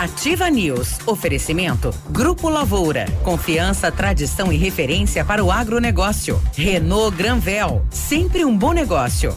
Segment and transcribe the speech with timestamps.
[0.00, 0.98] Ativa News.
[1.06, 3.04] Oferecimento Grupo Lavoura.
[3.22, 6.40] Confiança, tradição e referência para o agronegócio.
[6.56, 7.84] Renault Granvel.
[7.90, 9.36] Sempre um bom negócio.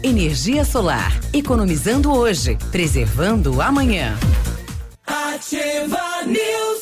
[0.03, 1.15] Energia solar.
[1.31, 4.17] Economizando hoje, preservando amanhã.
[5.05, 6.81] Ativa News.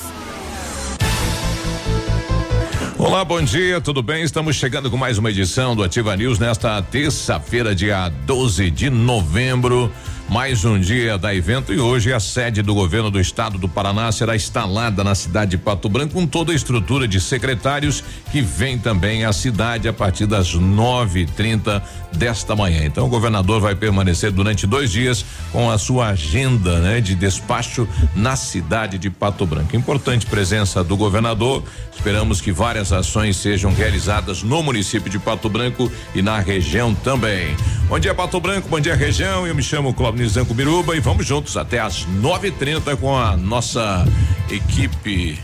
[2.98, 4.24] Olá, bom dia, tudo bem?
[4.24, 9.92] Estamos chegando com mais uma edição do Ativa News nesta terça-feira, dia 12 de novembro.
[10.30, 14.12] Mais um dia da evento e hoje a sede do governo do estado do Paraná
[14.12, 18.78] será instalada na cidade de Pato Branco com toda a estrutura de secretários que vem
[18.78, 21.82] também à cidade a partir das nove e trinta
[22.14, 22.86] desta manhã.
[22.86, 27.88] Então o governador vai permanecer durante dois dias com a sua agenda, né, de despacho
[28.16, 29.76] na cidade de Pato Branco.
[29.76, 31.64] Importante presença do governador.
[31.92, 37.56] Esperamos que várias ações sejam realizadas no município de Pato Branco e na região também.
[37.90, 39.48] Bom dia, Pato Branco, bom dia, região.
[39.48, 44.06] Eu me chamo Cláudio Nizanco Biruba e vamos juntos até às 9:30 com a nossa
[44.50, 45.40] equipe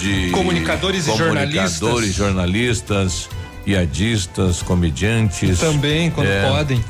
[0.00, 1.78] de comunicadores, e jornalistas.
[1.78, 3.28] Comunicadores, jornalistas
[3.66, 5.58] piadistas, comediantes.
[5.58, 6.48] Também, quando é.
[6.48, 6.84] podem.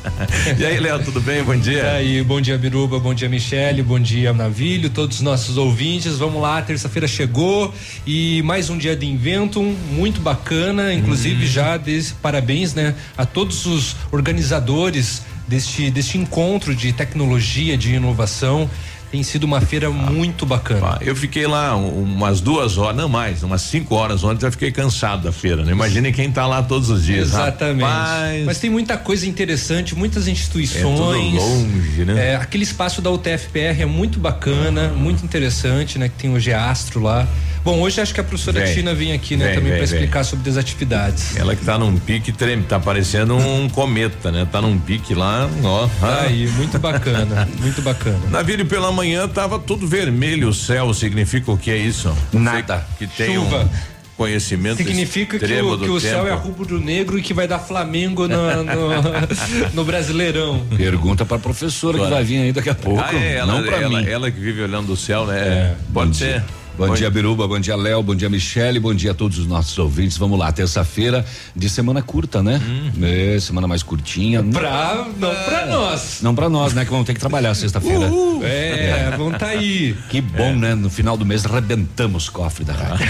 [0.58, 1.42] e aí, Léo, tudo bem?
[1.42, 1.82] Bom dia.
[1.82, 6.16] E aí, bom dia, Biruba, bom dia, Michele, bom dia, Navilho, todos os nossos ouvintes.
[6.16, 7.74] Vamos lá, terça-feira chegou
[8.06, 11.46] e mais um dia de invento, muito bacana, inclusive hum.
[11.46, 15.22] já desse parabéns, né, a todos os organizadores
[15.52, 18.70] deste, deste encontro de tecnologia, de inovação.
[19.12, 20.98] Tem sido uma feira ah, muito bacana.
[21.02, 25.24] Eu fiquei lá umas duas horas, não mais, umas cinco horas ontem, já fiquei cansado
[25.24, 25.70] da feira, né?
[25.72, 27.28] Imagine quem está lá todos os dias.
[27.28, 27.82] Exatamente.
[27.82, 28.44] Rapaz.
[28.46, 31.34] Mas tem muita coisa interessante, muitas instituições.
[31.34, 32.30] É longe, né?
[32.30, 36.08] É, aquele espaço da UTFPR é muito bacana, muito interessante, né?
[36.08, 37.28] Que tem o Geastro lá.
[37.64, 40.24] Bom, hoje acho que a professora vem, Tina vem aqui, né, vem, também para explicar
[40.24, 41.36] sobre as atividades.
[41.36, 44.44] Ela que tá num pique treme, tá parecendo um cometa, né?
[44.50, 45.88] Tá num pique lá, ó.
[46.02, 48.18] Aí, muito bacana, muito bacana.
[48.30, 49.01] Na vida pela manhã
[49.34, 52.14] tava tudo vermelho o céu, significa o que é isso?
[52.32, 52.86] Nada.
[52.98, 53.64] Que tem Chuva.
[53.64, 53.68] Um
[54.16, 58.62] conhecimento significa que o, que o céu é rubro-negro e que vai dar Flamengo no,
[58.62, 60.64] no, no Brasileirão.
[60.76, 63.02] Pergunta para professora que vai vir aí daqui a pouco.
[63.02, 64.06] Ah, é, ela, não para mim.
[64.06, 65.40] Ela que vive olhando o céu, né?
[65.40, 66.40] É, Pode ser.
[66.40, 66.61] Dia.
[66.76, 66.96] Bom Oi.
[66.96, 67.46] dia, Biruba.
[67.46, 68.02] Bom dia, Léo.
[68.02, 68.80] Bom dia, Michele.
[68.80, 70.16] Bom dia a todos os nossos ouvintes.
[70.16, 71.24] Vamos lá, terça-feira
[71.54, 72.60] de semana curta, né?
[72.66, 72.90] Hum.
[73.02, 74.42] É, semana mais curtinha.
[74.42, 76.18] Pra, não pra nós.
[76.22, 76.86] Não pra nós, né?
[76.86, 78.10] Que vamos ter que trabalhar sexta-feira.
[78.42, 79.94] É, é, vamos tá aí.
[80.08, 80.54] Que bom, é.
[80.54, 80.74] né?
[80.74, 83.06] No final do mês arrebentamos o cofre da rádio.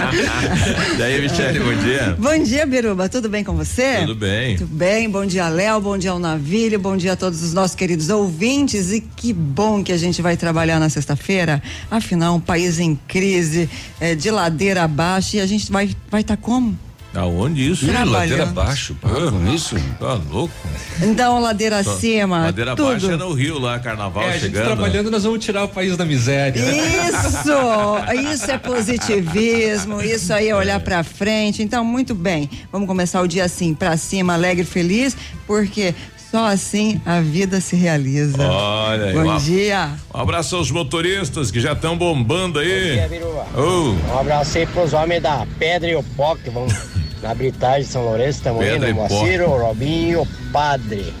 [0.96, 2.16] Daí, Michele, bom dia.
[2.18, 3.10] Bom dia, Biruba.
[3.10, 3.98] Tudo bem com você?
[4.00, 4.56] Tudo bem.
[4.56, 5.08] Tudo bem.
[5.10, 5.82] Bom dia, Léo.
[5.82, 6.78] Bom dia ao Navilho.
[6.78, 8.90] Bom dia a todos os nossos queridos ouvintes.
[8.90, 11.62] E que bom que a gente vai trabalhar na sexta-feira.
[11.90, 13.68] Afinal, um país em crise,
[14.00, 16.78] é, de ladeira abaixo, e a gente vai estar vai tá como?
[17.12, 17.90] Aonde isso?
[17.90, 20.54] Ladeira abaixo, para com isso, tá louco?
[21.02, 22.44] Então, ladeira acima.
[22.44, 22.88] Ladeira tudo.
[22.88, 24.66] abaixo é no Rio lá, carnaval é, chegando.
[24.66, 26.60] trabalhando, nós vamos tirar o país da miséria.
[26.60, 28.32] Isso!
[28.32, 31.64] isso é positivismo, isso aí é olhar para frente.
[31.64, 32.48] Então, muito bem.
[32.70, 35.16] Vamos começar o dia assim, para cima, alegre, feliz,
[35.48, 35.92] porque
[36.30, 38.48] só assim a vida se realiza.
[38.48, 39.14] Olha aí.
[39.14, 39.90] Bom dia.
[40.14, 42.68] Um abraço aos motoristas que já estão bombando aí.
[42.68, 43.46] Bom dia, Biruba.
[43.56, 44.12] Oh.
[44.14, 46.66] Um abraço aí pros homens da Pedra e o Pó que vão
[47.20, 48.38] na Britagem de São Lourenço.
[48.38, 48.94] Estamos indo.
[48.94, 51.12] Moacir, o Robinho, o Padre.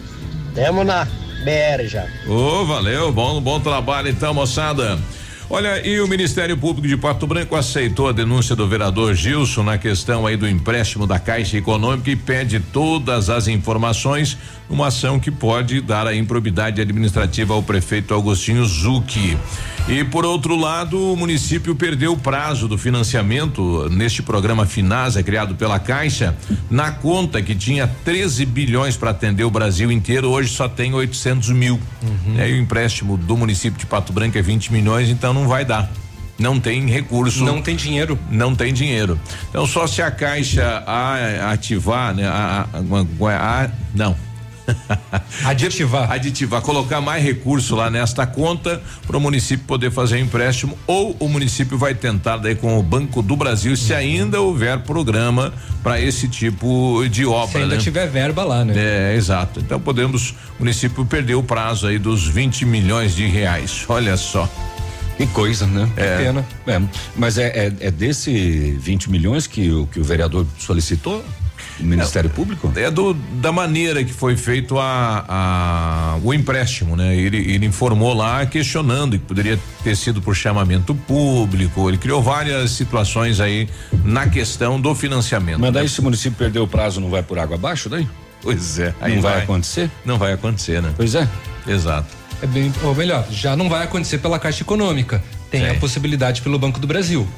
[0.54, 2.06] Tamo na BR já.
[2.28, 3.10] Ô, oh, valeu.
[3.12, 4.98] Bom, bom trabalho então, moçada.
[5.52, 9.76] Olha, e o Ministério Público de Pato Branco aceitou a denúncia do vereador Gilson na
[9.76, 14.38] questão aí do empréstimo da Caixa Econômica e pede todas as informações
[14.70, 19.36] uma ação que pode dar a improbidade administrativa ao prefeito Agostinho Zucchi.
[19.88, 25.56] E por outro lado, o município perdeu o prazo do financiamento neste programa Finasa criado
[25.56, 26.36] pela Caixa.
[26.70, 31.50] Na conta que tinha 13 bilhões para atender o Brasil inteiro, hoje só tem 800
[31.50, 31.80] mil.
[32.02, 32.38] Uhum.
[32.38, 35.64] É, e o empréstimo do município de Pato Branco é 20 milhões, então não vai
[35.64, 35.90] dar
[36.38, 37.44] não tem recurso.
[37.44, 38.18] Não tem dinheiro.
[38.30, 39.20] Não tem dinheiro.
[39.50, 42.26] Então só se a Caixa a, ativar, né?
[42.26, 44.16] A, a, a, não,
[45.44, 46.10] Aditivar.
[46.10, 51.28] Aditivar, colocar mais recurso lá nesta conta para o município poder fazer empréstimo ou o
[51.28, 55.52] município vai tentar daí com o Banco do Brasil se ainda houver programa
[55.82, 57.52] para esse tipo de obra.
[57.52, 57.80] Se ainda né?
[57.80, 58.74] tiver verba lá, né?
[58.76, 59.60] É, exato.
[59.60, 63.84] Então podemos, o município perdeu o prazo aí dos 20 milhões de reais.
[63.88, 64.48] Olha só.
[65.16, 65.86] Que coisa, né?
[65.98, 66.16] É.
[66.16, 66.46] pena.
[66.66, 66.80] É,
[67.14, 71.22] mas é, é, é desse 20 milhões que, o, que o vereador solicitou?
[71.80, 72.72] O Ministério é, Público?
[72.76, 77.16] É do, da maneira que foi feito a, a, o empréstimo, né?
[77.16, 81.88] Ele, ele informou lá questionando que poderia ter sido por chamamento público.
[81.88, 83.68] Ele criou várias situações aí
[84.04, 85.60] na questão do financiamento.
[85.60, 85.88] Mas daí né?
[85.88, 88.06] se o município perder o prazo, não vai por água abaixo daí?
[88.42, 88.94] Pois é.
[89.00, 89.90] Aí não vai, vai acontecer?
[90.04, 90.92] Não vai acontecer, né?
[90.96, 91.28] Pois é.
[91.66, 92.20] Exato.
[92.42, 95.22] É bem, ou melhor, já não vai acontecer pela Caixa Econômica.
[95.50, 95.70] Tem Sim.
[95.70, 97.28] a possibilidade pelo Banco do Brasil.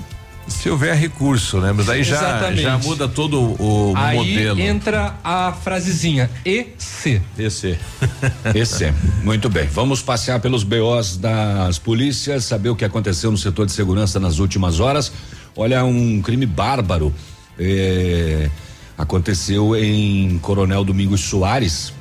[0.53, 1.73] Se houver recurso, né?
[1.73, 4.61] Mas aí já, já muda todo o aí modelo.
[4.61, 7.21] Aí entra a frasezinha EC.
[7.39, 7.79] EC.
[8.55, 8.95] EC.
[9.25, 9.67] Muito bem.
[9.67, 14.39] Vamos passear pelos BOs das polícias, saber o que aconteceu no setor de segurança nas
[14.39, 15.13] últimas horas.
[15.57, 17.13] Olha, um crime bárbaro.
[17.59, 18.49] É,
[18.97, 21.93] aconteceu em Coronel Domingos Soares.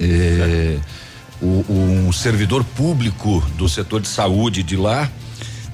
[0.00, 0.78] É,
[1.40, 5.10] o, um servidor público do setor de saúde de lá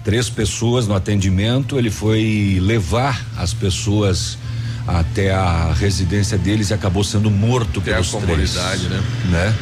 [0.04, 1.78] três pessoas no atendimento.
[1.78, 4.38] Ele foi levar as pessoas
[4.86, 9.02] até a residência deles e acabou sendo morto até pelos a comunidade, três, né?
[9.30, 9.54] né?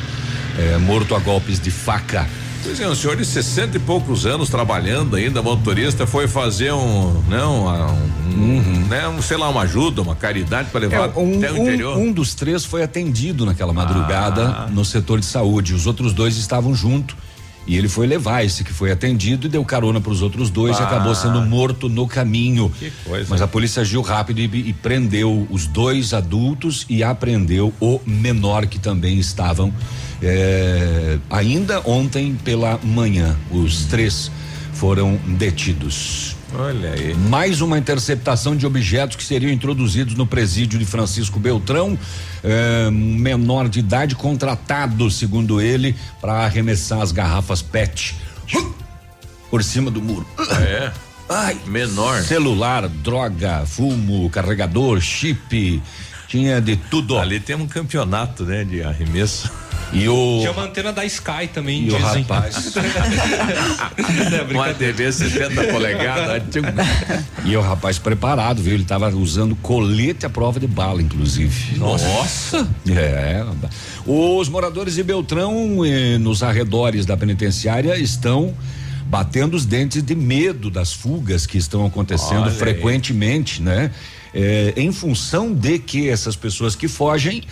[0.58, 2.26] É, morto a golpes de faca.
[2.62, 7.22] Pois é, um senhor de 60 e poucos anos trabalhando ainda, motorista, foi fazer um,
[7.26, 8.86] não, um, uhum.
[8.86, 11.96] né, um, sei lá, uma ajuda, uma caridade para levar é, um, até o interior.
[11.96, 14.68] Um, um, dos três foi atendido naquela madrugada ah.
[14.70, 15.72] no setor de saúde.
[15.72, 17.16] Os outros dois estavam junto
[17.66, 20.76] e ele foi levar esse que foi atendido e deu carona para os outros dois
[20.78, 20.80] ah.
[20.80, 22.72] e acabou sendo morto no caminho.
[22.78, 23.26] Que coisa.
[23.28, 28.66] Mas a polícia agiu rápido e, e, prendeu os dois adultos e apreendeu o menor
[28.66, 29.72] que também estavam
[30.22, 33.36] é, ainda ontem pela manhã.
[33.50, 34.30] Os três
[34.72, 36.39] foram detidos.
[36.54, 37.14] Olha aí.
[37.14, 41.98] Mais uma interceptação de objetos que seriam introduzidos no presídio de Francisco Beltrão.
[42.42, 48.14] É, menor de idade contratado, segundo ele, para arremessar as garrafas PET
[49.50, 50.26] por cima do muro.
[50.38, 50.92] Ah, é?
[51.28, 52.22] Ai, menor.
[52.22, 55.82] Celular, droga, fumo, carregador, chip,
[56.30, 57.18] tinha de tudo.
[57.18, 59.50] Ali tem um campeonato, né, de arremesso.
[59.92, 60.38] E o...
[60.38, 62.00] Tinha uma antena da Sky também, e dizem.
[62.00, 62.72] o rapaz.
[64.54, 66.42] uma TV 70 polegadas.
[67.44, 68.74] e o rapaz preparado, viu?
[68.74, 71.76] Ele estava usando colete à prova de bala, inclusive.
[71.76, 72.68] Nossa!
[72.88, 73.44] É.
[74.06, 78.54] Os moradores de Beltrão, eh, nos arredores da penitenciária, estão
[79.06, 83.64] batendo os dentes de medo das fugas que estão acontecendo Olha frequentemente, aí.
[83.64, 83.90] né?
[84.32, 87.42] É, em função de que essas pessoas que fogem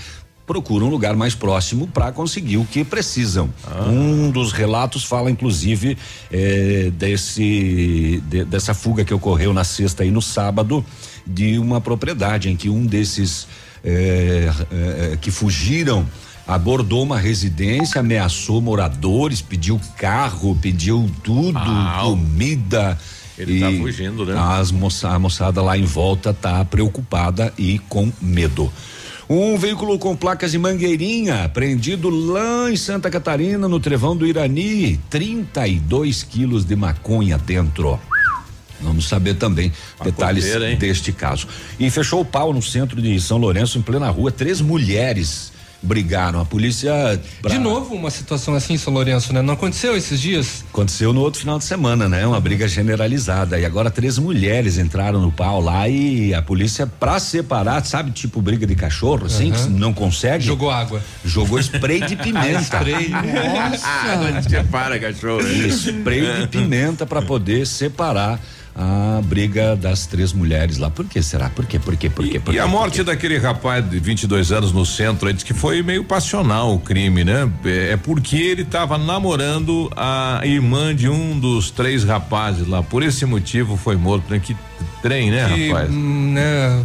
[0.49, 3.53] procuram um lugar mais próximo para conseguir o que precisam.
[3.67, 3.85] Ah.
[3.87, 5.99] Um dos relatos fala, inclusive,
[6.33, 10.83] eh, desse de, dessa fuga que ocorreu na sexta e no sábado
[11.27, 13.47] de uma propriedade em que um desses
[13.85, 16.07] eh, eh, que fugiram
[16.47, 22.99] abordou uma residência, ameaçou moradores, pediu carro, pediu tudo, ah, comida.
[23.39, 24.35] Ele tá fugindo, né?
[24.37, 28.73] As moça, a moçada lá em volta tá preocupada e com medo.
[29.31, 34.99] Um veículo com placas de mangueirinha apreendido lá em Santa Catarina, no Trevão do Irani.
[35.11, 38.01] 32 quilos de maconha dentro.
[38.81, 40.47] Vamos saber também detalhes
[40.79, 41.47] deste caso.
[41.79, 45.53] E fechou o pau no centro de São Lourenço, em plena rua, três mulheres
[45.83, 46.41] brigaram.
[46.41, 47.21] A polícia.
[47.41, 47.51] Pra...
[47.51, 49.43] De novo, uma situação assim, São Lourenço, né?
[49.43, 50.65] Não aconteceu esses dias?
[50.73, 52.27] Aconteceu no outro final de semana, né?
[52.27, 53.59] Uma briga generalizada.
[53.59, 58.41] E agora três mulheres entraram no pau lá e a polícia, pra separar, sabe, tipo
[58.41, 59.57] briga de cachorro, assim, uhum.
[59.57, 60.45] que não consegue.
[60.45, 61.03] Jogou água.
[61.25, 62.61] Jogou spray de pimenta.
[62.61, 63.09] spray.
[63.09, 64.43] Nossa.
[64.49, 65.43] Separa cachorro.
[65.71, 68.41] Spray de pimenta para poder separar
[68.79, 70.89] a briga das três mulheres lá.
[70.89, 71.51] Por que será?
[71.51, 71.81] Por quê?
[71.81, 72.09] Por quê?
[72.09, 72.39] Por quê?
[72.39, 72.59] Por quê?
[72.59, 76.73] E a morte daquele rapaz de 22 anos no centro, diz que foi meio passional
[76.75, 77.51] o crime, né?
[77.65, 82.81] É, é porque ele estava namorando a irmã de um dos três rapazes lá.
[82.81, 84.39] Por esse motivo foi morto, né?
[84.39, 84.57] Que
[85.03, 85.91] trem, né, que, rapaz?
[85.91, 86.83] Né,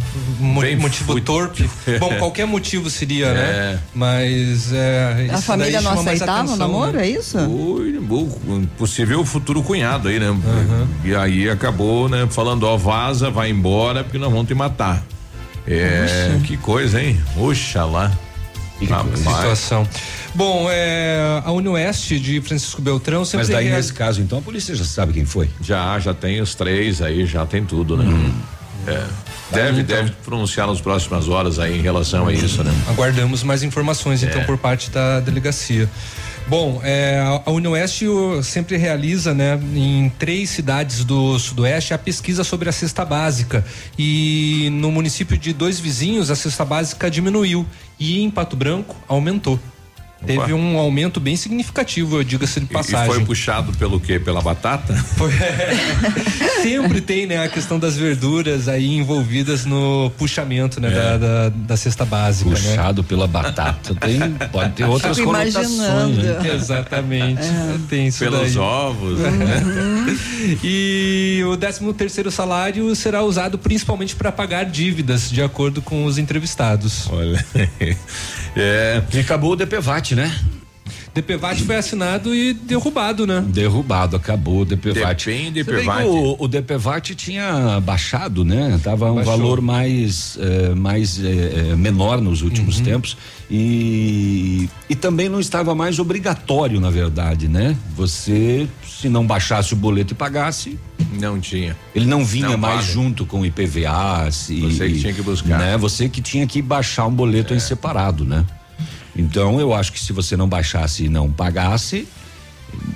[0.78, 1.68] motivo torpe.
[1.98, 3.40] Bom, qualquer motivo seria, né?
[3.40, 3.52] é.
[3.72, 3.80] né?
[3.94, 7.06] Mas é, a família não aceitava o namoro, né?
[7.06, 7.38] é isso?
[7.38, 10.30] O, possível futuro cunhado aí, né?
[10.30, 10.86] Uhum.
[11.04, 12.26] E aí acabou, né?
[12.30, 15.04] Falando, ó, vaza, vai embora, porque nós vamos te matar.
[15.66, 17.20] É, que coisa, hein?
[17.36, 18.12] Oxalá.
[18.78, 18.86] Que
[19.18, 19.88] situação.
[20.34, 23.46] Bom, é, a Unioeste de Francisco Beltrão sempre.
[23.46, 25.48] Mas daí nesse caso, então, a polícia já sabe quem foi?
[25.60, 28.04] Já, já tem os três aí, já tem tudo, né?
[28.04, 28.32] Hum.
[28.86, 29.06] É.
[29.50, 32.72] Deve, então, deve pronunciar nas próximas horas aí em relação a isso, né?
[32.88, 34.42] Aguardamos mais informações, então, é.
[34.42, 35.88] então, por parte da delegacia.
[36.46, 38.04] Bom, é, a Unioeste
[38.42, 43.64] sempre realiza, né, em três cidades do Sudoeste a pesquisa sobre a cesta básica
[43.98, 47.64] e no município de dois vizinhos a cesta básica diminuiu
[47.98, 49.58] e em Pato Branco aumentou.
[50.26, 53.10] Teve um aumento bem significativo, diga-se de passagem.
[53.10, 54.18] E foi puxado pelo quê?
[54.18, 54.94] Pela batata?
[55.14, 55.30] Foi,
[56.62, 60.92] sempre tem, né, a questão das verduras aí envolvidas no puxamento, né, é.
[60.92, 62.56] da, da, da, cesta básica, né?
[62.56, 63.08] Puxado né?
[63.08, 64.18] pela batata, tem,
[64.50, 66.16] pode ter outras conotações.
[66.16, 66.54] Né?
[66.54, 67.76] Exatamente, é.
[67.88, 68.58] tem isso Pelos daí.
[68.58, 69.62] ovos, né?
[69.64, 70.54] uhum.
[70.62, 76.18] E o 13 terceiro salário será usado principalmente para pagar dívidas, de acordo com os
[76.18, 77.08] entrevistados.
[77.10, 77.44] Olha,
[78.56, 79.02] é.
[79.12, 80.34] E acabou o DPVAT, né?
[81.14, 83.40] DPVAT foi assinado e derrubado, né?
[83.46, 85.26] Derrubado, acabou o DPVAT.
[85.26, 86.04] Depende DPVAT.
[86.04, 88.80] O, o DPVAT tinha baixado, né?
[88.82, 89.38] Tava um Baixou.
[89.38, 92.84] valor mais, eh, mais eh, menor nos últimos uhum.
[92.84, 93.16] tempos
[93.50, 97.76] e, e também não estava mais obrigatório, na verdade, né?
[97.96, 100.78] Você, se não baixasse o boleto e pagasse,
[101.12, 101.76] não tinha.
[101.94, 102.92] Ele não vinha não mais paga.
[102.92, 104.30] junto com o IPVA.
[104.30, 105.58] Se, Você que tinha que buscar.
[105.58, 105.76] Né?
[105.76, 107.56] Você que tinha que baixar um boleto é.
[107.56, 108.44] em separado, né?
[109.16, 112.06] Então eu acho que se você não baixasse e não pagasse,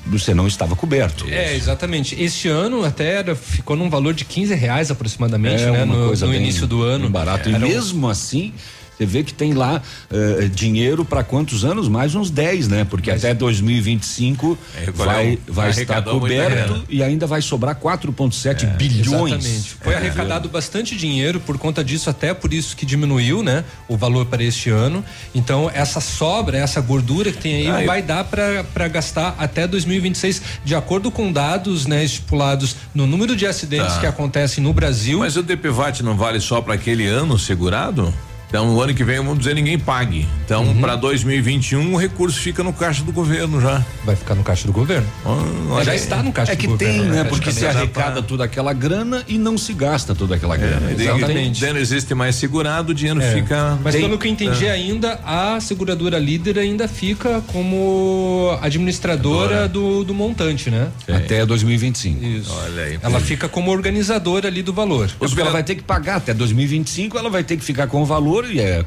[0.07, 1.27] você não estava coberto.
[1.29, 2.21] É, exatamente.
[2.21, 5.85] Este ano até era, ficou num valor de 15 reais aproximadamente, é, né?
[5.85, 7.09] No, no início do ano.
[7.09, 7.49] Barato.
[7.49, 8.11] Era e mesmo um...
[8.11, 8.53] assim,
[8.99, 11.89] você vê que tem lá uh, dinheiro para quantos anos?
[11.89, 12.85] Mais uns 10, né?
[12.85, 18.67] Porque Mas, até 2025 é, vai, vai estar coberto e ainda vai sobrar 4,7 é,
[18.67, 19.35] bilhões.
[19.35, 19.77] Exatamente.
[19.81, 19.97] Foi é.
[19.99, 23.65] arrecadado bastante dinheiro por conta disso, até por isso que diminuiu, né?
[23.87, 25.05] O valor para este ano.
[25.33, 28.05] Então, essa sobra, essa gordura que tem aí, ah, vai eu...
[28.05, 33.95] dar para gastar até 2026, de acordo com dados, né, estipulados no número de acidentes
[33.95, 34.01] tá.
[34.01, 35.21] que acontecem no Brasil.
[35.21, 38.13] Mas o DPVAT não vale só para aquele ano segurado?
[38.49, 40.27] Então, o ano que vem, vamos dizer, ninguém pague.
[40.45, 40.81] Então, uhum.
[40.81, 43.85] para 2021, o recurso fica no caixa do governo já.
[44.05, 45.07] Vai ficar no caixa do governo.
[45.23, 46.91] Oh, já está no caixa é do governo.
[46.91, 47.25] É que tem, né?
[47.25, 50.91] Porque se arrecada toda aquela grana e não se gasta toda aquela é, grana.
[50.91, 51.63] É, Exatamente.
[51.63, 53.35] O existe mais segurado, o dinheiro é.
[53.35, 53.79] fica.
[53.85, 54.71] Mas tem, pelo que eu entendi é.
[54.71, 60.89] ainda, a seguradora líder ainda fica como administradora do, do montante, né?
[61.07, 62.25] Até 2025.
[62.25, 62.55] Isso.
[62.65, 62.99] Olha aí.
[63.03, 65.11] Ela fica como organizadora ali do valor.
[65.19, 68.07] Porque ela vai ter que pagar até 2025, ela vai ter que ficar com o
[68.07, 68.85] valor valor e é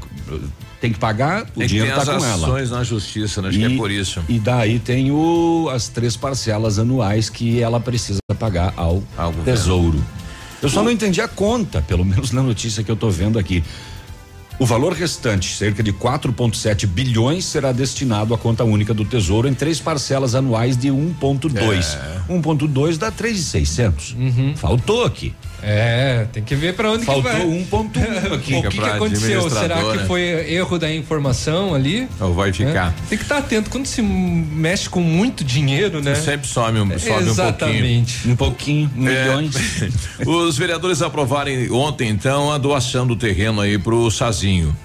[0.80, 2.48] tem que pagar, o tem dinheiro está com ela.
[2.48, 3.50] ações na justiça, né?
[3.50, 4.24] acho e, que é por isso.
[4.28, 10.04] E daí tem o, as três parcelas anuais que ela precisa pagar ao, ao Tesouro.
[10.60, 13.64] Eu só não entendi a conta, pelo menos na notícia que eu estou vendo aqui.
[14.58, 19.54] O valor restante, cerca de 4,7 bilhões, será destinado à conta única do Tesouro em
[19.54, 21.96] três parcelas anuais de 1,2.
[22.28, 22.34] É.
[22.34, 24.16] 1,2 dá 3,600.
[24.18, 24.54] Uhum.
[24.56, 25.34] Faltou aqui.
[25.64, 27.42] É, tem que ver para onde Faltou que vai.
[27.68, 28.56] Faltou 1.1 aqui.
[28.56, 29.50] o que, que aconteceu?
[29.50, 30.22] Será que foi
[30.54, 32.08] erro da informação ali?
[32.20, 32.90] Ou vai ficar?
[32.90, 33.10] É.
[33.10, 33.70] Tem que estar atento.
[33.70, 36.16] Quando se mexe com muito dinheiro, né?
[36.16, 38.28] Sempre some, um, sobe Exatamente.
[38.28, 38.90] um pouquinho.
[38.90, 39.24] Um pouquinho, é.
[39.24, 39.56] milhões.
[40.26, 44.76] Os vereadores aprovaram ontem, então, a doação do terreno aí pro Sazinho.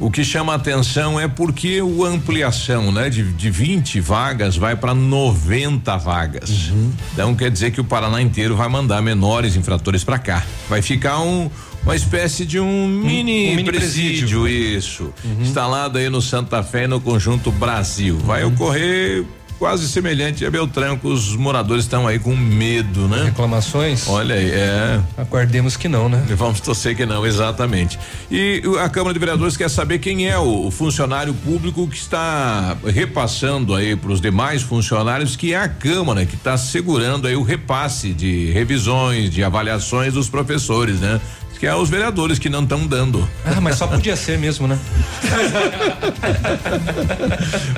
[0.00, 4.94] O que chama atenção é porque o ampliação, né, de, de 20 vagas vai para
[4.94, 6.68] 90 vagas.
[6.70, 6.92] Uhum.
[7.12, 10.44] Então quer dizer que o Paraná inteiro vai mandar menores infratores para cá.
[10.68, 11.50] Vai ficar um
[11.82, 15.12] uma espécie de um mini, um mini presídio, presídio, isso.
[15.24, 15.42] Uhum.
[15.42, 18.18] Instalado aí no Santa Fé no conjunto Brasil.
[18.18, 18.52] Vai uhum.
[18.52, 19.24] ocorrer
[19.58, 23.24] quase semelhante a Beltrão, os moradores estão aí com medo, né?
[23.24, 24.06] Reclamações?
[24.08, 25.00] Olha aí, é.
[25.16, 26.24] Aguardemos que não, né?
[26.36, 27.98] Vamos torcer que não, exatamente.
[28.30, 33.74] E a Câmara de Vereadores quer saber quem é o funcionário público que está repassando
[33.74, 38.12] aí para os demais funcionários, que é a Câmara que está segurando aí o repasse
[38.12, 41.20] de revisões, de avaliações dos professores, né?
[41.58, 43.28] Que é os vereadores que não estão dando.
[43.44, 44.78] Ah, mas só podia ser mesmo, né?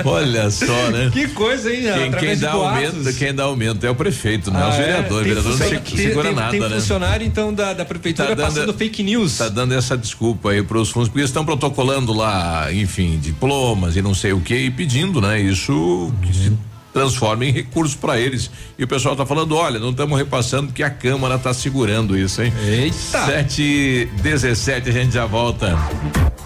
[0.05, 1.11] Olha só, né?
[1.13, 1.83] Que coisa, hein?
[1.95, 5.27] Quem, quem dá aumento, quem dá aumento é o prefeito, não é os vereadores.
[5.27, 5.35] É?
[5.35, 6.69] vereador não se, segura tem, nada, tem né?
[6.69, 9.39] funcionário, então, da, da prefeitura tá dando, passando fake news.
[9.39, 14.03] Tá dando essa desculpa aí para os fundos, porque estão protocolando lá, enfim, diplomas e
[14.03, 15.41] não sei o que, e pedindo, né?
[15.41, 18.51] Isso uhum transforma em recurso para eles.
[18.79, 22.43] E o pessoal está falando, olha, não estamos repassando que a Câmara está segurando isso,
[22.43, 22.53] hein?
[22.63, 23.27] Eita!
[23.27, 25.79] 7 17 a gente já volta.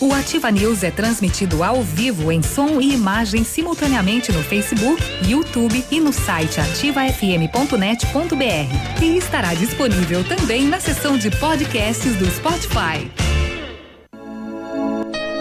[0.00, 5.84] O Ativa News é transmitido ao vivo em som e imagem simultaneamente no Facebook, YouTube
[5.90, 9.02] e no site ativafm.net.br.
[9.02, 13.10] E estará disponível também na seção de podcasts do Spotify.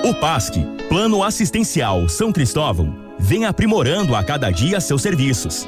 [0.04, 0.56] O PASC,
[0.90, 5.68] Plano Assistencial São Cristóvão vem aprimorando a cada dia seus serviços.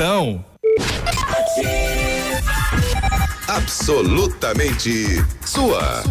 [3.47, 6.01] Absolutamente sua.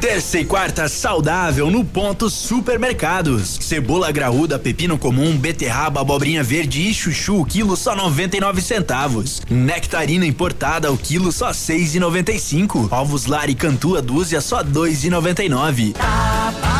[0.00, 3.58] Terça e quarta saudável no ponto supermercados.
[3.60, 9.42] Cebola graúda, pepino comum, beterraba, abobrinha verde e chuchu, quilo só 99 centavos.
[9.50, 12.92] Nectarina importada, o quilo só 6,95.
[12.92, 15.94] Ovos lar e cantu a dúzia só 2,99.
[15.94, 16.79] Tá barato,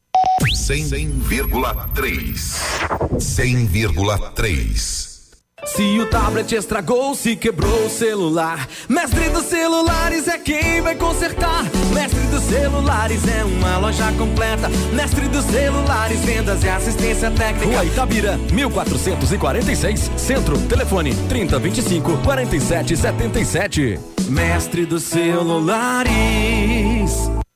[0.79, 2.33] 100,3.
[3.17, 5.11] 100,3.
[5.65, 11.63] Se o tablet estragou, se quebrou o celular, Mestre dos Celulares é quem vai consertar.
[11.93, 14.69] Mestre dos Celulares é uma loja completa.
[14.93, 17.65] Mestre dos Celulares, vendas e assistência técnica.
[17.67, 23.99] Rua Itabira, 1446, Centro, telefone 3025 4777.
[24.29, 26.11] Mestre dos Celulares.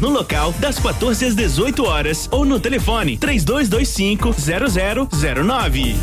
[0.00, 4.34] no local das 14 às 18 horas ou no telefone 3225
[5.10, 5.96] 0009.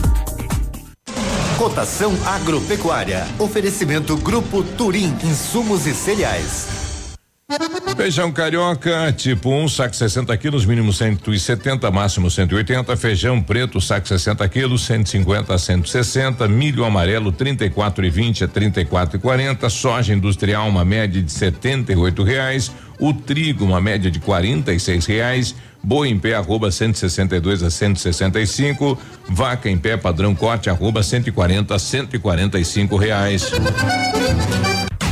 [1.58, 3.28] Cotação agropecuária.
[3.38, 6.82] Oferecimento Grupo Turim, insumos e cereais.
[7.98, 12.96] Feijão carioca, tipo 1, um, saco 60 quilos, mínimo 170, máximo 180.
[12.96, 16.48] Feijão preto, saco 60 quilos, 150 a 160.
[16.48, 19.70] Milho amarelo, 34 e 20 a 34 e 40.
[19.70, 22.72] Soja industrial, uma média de 78 reais.
[23.02, 25.56] O trigo, uma média de 46 reais.
[25.84, 28.96] Boi em pé, arroba 162 a 165.
[29.28, 33.52] Vaca em pé, padrão corte, arroba 140 a 145 reais.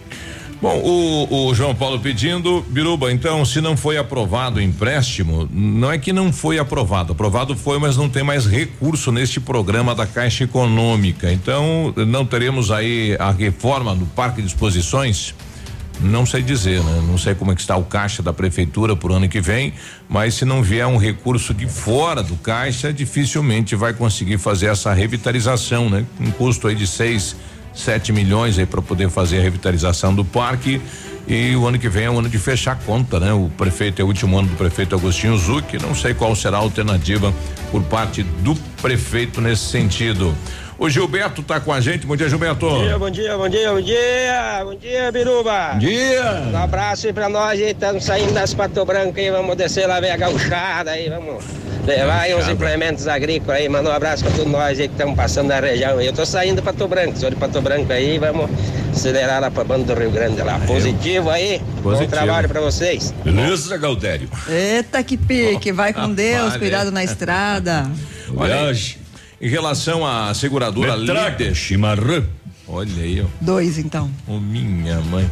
[0.60, 5.90] Bom, o, o, João Paulo pedindo, Biruba, então, se não foi aprovado o empréstimo, não
[5.90, 10.06] é que não foi aprovado, aprovado foi, mas não tem mais recurso neste programa da
[10.06, 11.32] Caixa Econômica.
[11.32, 15.34] Então, não teremos aí a reforma do Parque de Exposições?
[15.98, 17.04] Não sei dizer, né?
[17.06, 19.72] Não sei como é que está o caixa da prefeitura por ano que vem,
[20.10, 24.92] mas se não vier um recurso de fora do caixa, dificilmente vai conseguir fazer essa
[24.92, 26.04] revitalização, né?
[26.20, 27.34] Um custo aí de seis
[27.72, 30.80] 7 milhões aí para poder fazer a revitalização do parque.
[31.28, 33.32] E o ano que vem é o ano de fechar conta, né?
[33.32, 35.74] O prefeito é o último ano do prefeito Agostinho Zuc.
[35.80, 37.32] Não sei qual será a alternativa
[37.70, 40.34] por parte do prefeito nesse sentido.
[40.80, 42.06] O Gilberto tá com a gente.
[42.06, 42.66] Bom dia, Gilberto.
[42.66, 44.64] Bom dia, bom dia, bom dia, bom dia.
[44.64, 45.72] Bom dia, Biruba.
[45.74, 46.42] Bom dia.
[46.50, 47.72] Um abraço aí pra nós aí.
[47.72, 49.30] Estamos saindo das Pato Branco aí.
[49.30, 51.10] Vamos descer lá ver a gauchada aí.
[51.10, 51.44] Vamos
[51.86, 53.68] levar aí uns implementos agrícolas aí.
[53.68, 56.00] Manda um abraço pra todos nós aí que estamos passando na região.
[56.00, 57.18] Eu tô saindo Pato Branco.
[57.18, 58.18] Sou de Pato Branco aí.
[58.18, 58.50] Vamos
[58.90, 60.58] acelerar lá pra banda do Rio Grande lá.
[60.60, 61.60] Positivo aí.
[61.82, 62.10] Positivo.
[62.10, 63.12] Bom trabalho pra vocês.
[63.22, 64.30] Beleza, Galdério.
[64.48, 65.72] Eita, que pique.
[65.72, 66.56] Vai com Deus.
[66.56, 67.86] Cuidado na estrada.
[68.34, 68.72] Olha,
[69.40, 71.54] em relação à seguradora líder.
[71.54, 72.22] Chimarrã.
[72.68, 73.26] Olha aí, ó.
[73.40, 74.10] Dois, então.
[74.26, 75.28] Oh, minha mãe.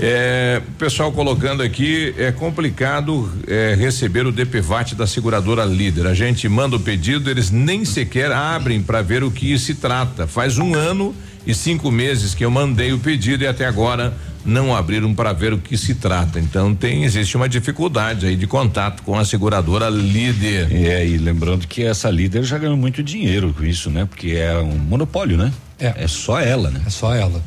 [0.00, 6.06] É, o pessoal colocando aqui, é complicado é, receber o DPVAT da seguradora líder.
[6.06, 10.28] A gente manda o pedido, eles nem sequer abrem para ver o que se trata.
[10.28, 11.12] Faz um ano
[11.44, 14.16] e cinco meses que eu mandei o pedido e até agora
[14.48, 16.40] não abriram para ver o que se trata.
[16.40, 20.72] Então tem existe uma dificuldade aí de contato com a seguradora líder.
[20.72, 24.06] É, e lembrando que essa líder já ganhou muito dinheiro com isso, né?
[24.06, 25.52] Porque é um monopólio, né?
[25.78, 26.04] É.
[26.04, 26.80] É só ela, né?
[26.86, 27.42] É só ela.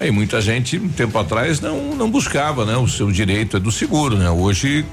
[0.00, 2.76] E muita gente, um tempo atrás, não não buscava, né?
[2.76, 4.28] O seu direito é do seguro, né?
[4.28, 4.84] Hoje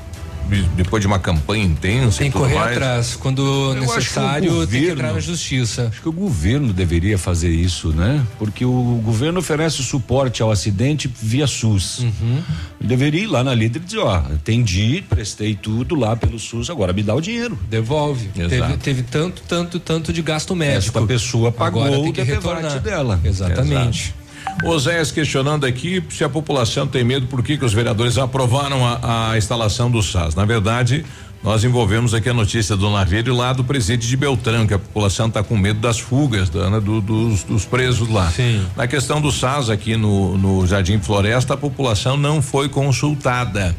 [0.75, 2.19] depois de uma campanha intensa.
[2.19, 2.71] Tem que correr mais.
[2.71, 3.15] atrás.
[3.15, 5.87] Quando Eu necessário, governo, tem que entrar na justiça.
[5.89, 8.25] Acho que o governo deveria fazer isso, né?
[8.37, 11.99] Porque o governo oferece suporte ao acidente via SUS.
[11.99, 12.41] Uhum.
[12.79, 16.93] Deveria ir lá na líder e dizer, ó, atendi, prestei tudo lá pelo SUS, agora
[16.93, 17.57] me dá o dinheiro.
[17.69, 18.29] Devolve.
[18.29, 20.97] Teve, teve, tanto, tanto, tanto de gasto médico.
[20.97, 23.19] Esta pessoa pagou agora tem que o retornar dela.
[23.23, 24.05] Exatamente.
[24.05, 24.18] Exato.
[24.63, 29.31] Oséias questionando aqui se a população tem medo, por que, que os vereadores aprovaram a,
[29.31, 30.35] a instalação do SAS.
[30.35, 31.05] Na verdade,
[31.41, 35.27] nós envolvemos aqui a notícia do navio lá do presídio de Beltrão, que a população
[35.27, 38.29] está com medo das fugas da, né, do, dos, dos, presos lá.
[38.29, 38.65] Sim.
[38.75, 43.73] Na questão do SAS aqui no, no Jardim Floresta, a população não foi consultada.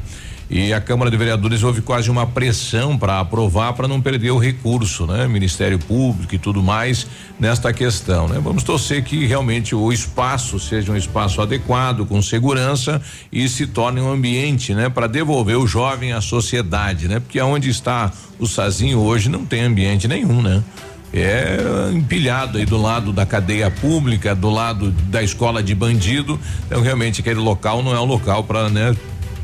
[0.51, 4.39] E a Câmara de Vereadores houve quase uma pressão para aprovar para não perder o
[4.39, 5.29] recurso, né?
[5.29, 7.07] Ministério Público e tudo mais
[7.39, 8.41] nesta questão, né?
[8.43, 14.01] Vamos torcer que realmente o espaço seja um espaço adequado, com segurança e se torne
[14.01, 14.89] um ambiente, né?
[14.89, 17.21] Para devolver o jovem à sociedade, né?
[17.21, 20.65] Porque onde está o Sazinho hoje não tem ambiente nenhum, né?
[21.13, 21.59] é
[21.93, 26.39] empilhado aí do lado da cadeia pública, do lado da escola de bandido.
[26.67, 28.95] Então realmente aquele local não é um local para né,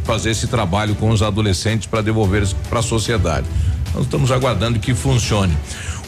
[0.07, 3.47] fazer esse trabalho com os adolescentes para devolver para a sociedade.
[3.93, 5.57] Nós estamos aguardando que funcione.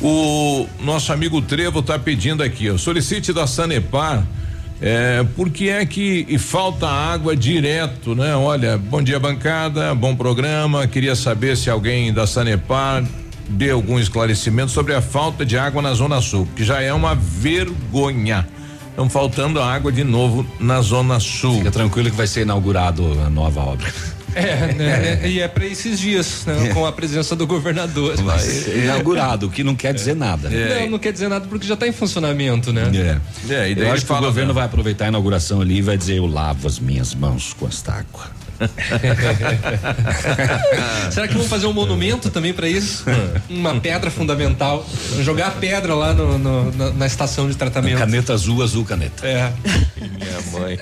[0.01, 4.25] O nosso amigo Trevo está pedindo aqui, ó, solicite da Sanepar
[4.81, 8.37] é, por que é que falta água direto, né?
[8.37, 10.87] Olha, bom dia bancada, bom programa.
[10.87, 13.05] Queria saber se alguém da Sanepar
[13.49, 17.15] dê algum esclarecimento sobre a falta de água na Zona Sul, que já é uma
[17.17, 18.47] vergonha.
[18.99, 21.59] Estão faltando água de novo na Zona Sul.
[21.59, 23.87] Fica tranquilo que vai ser inaugurado a nova obra.
[24.35, 25.29] É, né?
[25.29, 26.75] e é para esses dias, né?
[26.75, 28.17] Com a presença do governador.
[28.17, 30.53] Vai ser inaugurado, o que não quer dizer nada.
[30.53, 30.81] É.
[30.81, 32.91] Não, não quer dizer nada porque já está em funcionamento, né?
[32.93, 33.55] É.
[33.55, 35.97] é e daí eu acho que o governo vai aproveitar a inauguração ali e vai
[35.97, 38.27] dizer: eu lavo as minhas mãos com esta água.
[41.11, 43.05] Será que vão fazer um monumento também para isso?
[43.49, 44.85] Uma pedra fundamental.
[45.21, 47.99] Jogar a pedra lá no, no, na, na, estação de tratamento.
[47.99, 49.27] Caneta azul, azul caneta.
[49.27, 49.53] É.
[50.01, 50.79] Minha mãe.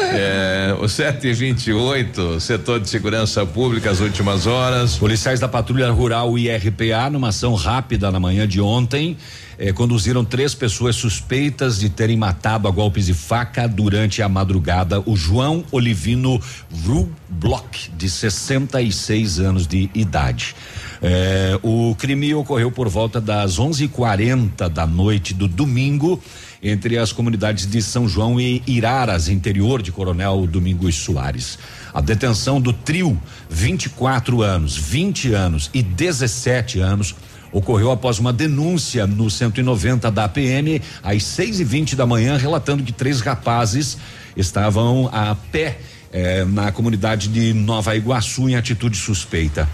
[0.00, 4.96] É, o 728, setor de segurança pública, as últimas horas.
[4.96, 9.16] Policiais da Patrulha Rural IRPA, numa ação rápida na manhã de ontem,
[9.58, 15.02] eh, conduziram três pessoas suspeitas de terem matado a golpes de faca durante a madrugada
[15.04, 20.54] o João Olivino Vrublock, de 66 anos de idade.
[21.02, 26.22] Eh, o crime ocorreu por volta das 11:40 da noite do domingo
[26.62, 31.58] entre as comunidades de São João e Iraras, interior de Coronel Domingos Soares.
[31.94, 37.14] A detenção do trio, 24 anos, 20 anos e 17 anos,
[37.52, 42.82] ocorreu após uma denúncia no 190 da PM às 6 e 20 da manhã, relatando
[42.82, 43.96] que três rapazes
[44.36, 45.78] estavam a pé
[46.12, 49.68] eh, na comunidade de Nova Iguaçu em atitude suspeita.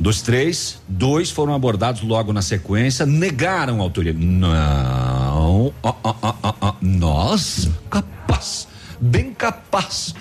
[0.00, 4.12] Dos três, dois foram abordados logo na sequência, negaram a autoria.
[4.12, 6.14] Não, ó, ó,
[6.60, 8.68] ó, nós, capaz,
[9.00, 10.14] bem capaz.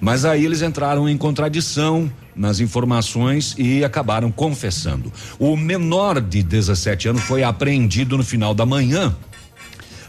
[0.00, 5.12] Mas aí eles entraram em contradição nas informações e acabaram confessando.
[5.38, 9.16] O menor de 17 anos foi apreendido no final da manhã,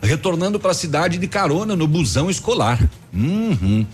[0.03, 2.79] retornando para a cidade de carona no busão escolar.
[3.11, 3.87] Uhum.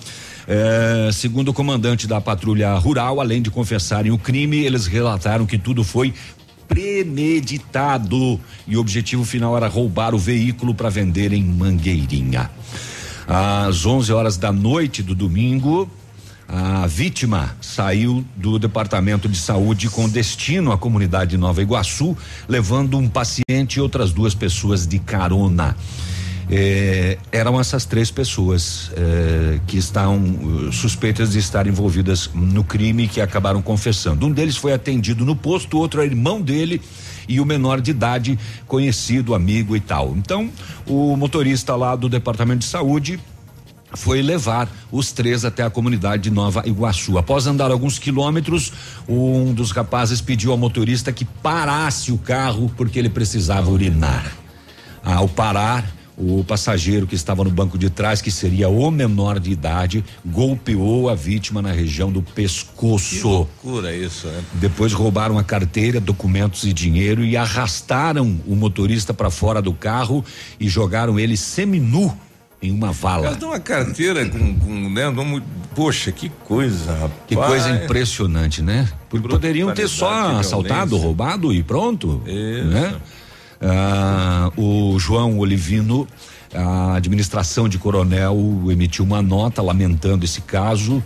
[0.48, 5.58] É, segundo o comandante da patrulha rural, além de confessarem o crime, eles relataram que
[5.58, 6.14] tudo foi
[6.68, 12.50] premeditado e o objetivo final era roubar o veículo para vender em Mangueirinha.
[13.28, 15.90] Às 11 horas da noite do domingo,
[16.48, 22.98] a vítima saiu do departamento de saúde com destino à comunidade de Nova Iguaçu, levando
[22.98, 25.76] um paciente e outras duas pessoas de carona.
[26.50, 33.08] Eh, eram essas três pessoas eh, que estão uh, suspeitas de estar envolvidas no crime
[33.08, 34.26] que acabaram confessando.
[34.26, 36.82] Um deles foi atendido no posto, outro é irmão dele
[37.28, 40.14] e o menor de idade, conhecido, amigo e tal.
[40.18, 40.50] Então,
[40.86, 43.20] o motorista lá do departamento de saúde
[43.94, 47.18] foi levar os três até a comunidade de Nova Iguaçu.
[47.18, 48.72] Após andar alguns quilômetros,
[49.08, 54.32] um dos rapazes pediu ao motorista que parasse o carro porque ele precisava urinar.
[55.04, 55.86] Ao parar,
[56.18, 61.10] o passageiro que estava no banco de trás, que seria o menor de idade, golpeou
[61.10, 63.16] a vítima na região do pescoço.
[63.16, 64.44] Que loucura isso, né?
[64.54, 70.24] Depois roubaram a carteira, documentos e dinheiro e arrastaram o motorista para fora do carro
[70.60, 72.16] e jogaram ele seminu
[72.62, 73.36] em uma vala.
[73.36, 75.04] Dão uma carteira com, com né?
[75.74, 77.12] Poxa, que coisa, rapaz.
[77.28, 78.88] Que coisa impressionante, né?
[79.10, 82.22] Poderiam ter só assaltado, roubado e pronto.
[82.26, 82.68] Isso.
[82.68, 82.96] Né?
[83.62, 86.08] Ah, o João Olivino,
[86.54, 88.36] a administração de Coronel
[88.70, 91.04] emitiu uma nota lamentando esse caso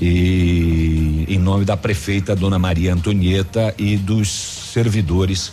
[0.00, 4.28] e em nome da prefeita Dona Maria Antonieta e dos
[4.72, 5.52] servidores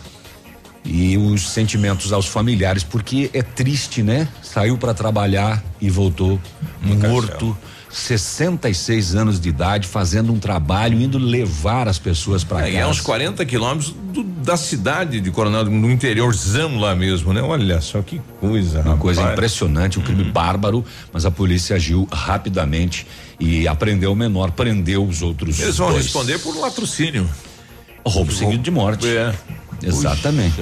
[0.85, 4.27] e os sentimentos aos familiares porque é triste, né?
[4.41, 6.39] Saiu para trabalhar e voltou
[6.81, 7.57] morto.
[7.95, 12.77] 66 anos de idade, fazendo um trabalho, indo levar as pessoas para é, casa.
[12.83, 13.95] É uns 40 quilômetros
[14.43, 17.41] da cidade de Coronel, no interiorzão lá mesmo, né?
[17.41, 18.79] Olha só que coisa.
[18.79, 18.99] Uma rapaz.
[18.99, 20.31] coisa impressionante, um crime uhum.
[20.31, 23.07] bárbaro, mas a polícia agiu rapidamente
[23.39, 25.57] e apreendeu o menor, prendeu os outros.
[25.57, 26.03] Eles vão dois.
[26.03, 27.29] responder por latrocínio.
[28.05, 29.07] Roubo seguido de morte.
[29.07, 29.33] É.
[29.81, 30.61] Exatamente.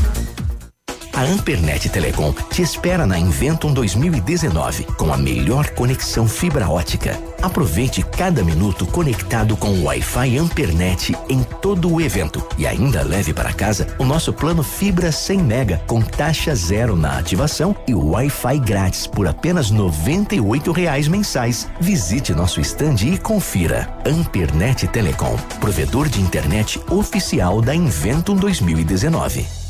[1.13, 7.21] A Ampernet Telecom te espera na Inventum 2019 com a melhor conexão fibra ótica.
[7.41, 13.33] Aproveite cada minuto conectado com o Wi-Fi Ampernet em todo o evento e ainda leve
[13.33, 18.59] para casa o nosso plano fibra 100 mega com taxa zero na ativação e Wi-Fi
[18.59, 21.67] grátis por apenas 98 reais mensais.
[21.81, 23.93] Visite nosso estande e confira.
[24.05, 29.60] Ampernet Telecom, provedor de internet oficial da Inventum 2019.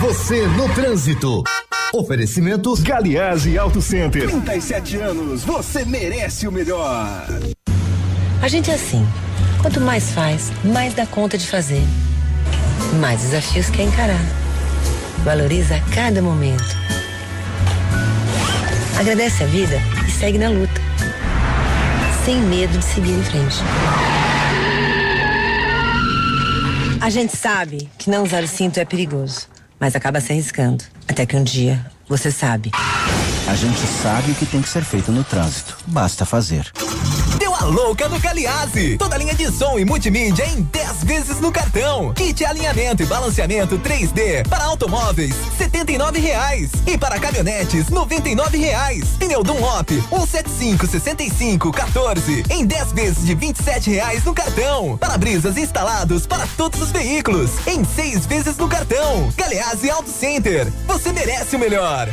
[0.00, 1.42] Você no trânsito.
[1.92, 4.28] Oferecimento Galiase Auto Center.
[4.28, 7.26] 37 anos, você merece o melhor.
[8.40, 9.06] A gente é assim.
[9.60, 11.82] Quanto mais faz, mais dá conta de fazer.
[13.00, 14.20] Mais desafios quer encarar.
[15.24, 16.76] Valoriza cada momento.
[18.98, 20.80] Agradece a vida e segue na luta.
[22.24, 23.58] Sem medo de seguir em frente.
[27.02, 30.84] A gente sabe que não usar o cinto é perigoso, mas acaba se arriscando.
[31.08, 32.70] Até que um dia você sabe.
[33.48, 35.76] A gente sabe o que tem que ser feito no trânsito.
[35.88, 36.70] Basta fazer.
[37.62, 38.96] A louca no Caliase.
[38.96, 42.12] Toda linha de som e multimídia em 10 vezes no cartão.
[42.12, 49.10] Kit alinhamento e balanceamento 3D para automóveis, R$ reais E para caminhonetes, R$ reais.
[49.16, 53.54] Pneu Dunlop, 175 65 14 em 10 vezes de R$
[53.86, 54.98] reais no cartão.
[54.98, 59.32] Para-brisas instalados para todos os veículos em 6 vezes no cartão.
[59.36, 60.66] Caliase Auto Center.
[60.88, 62.12] Você merece o melhor.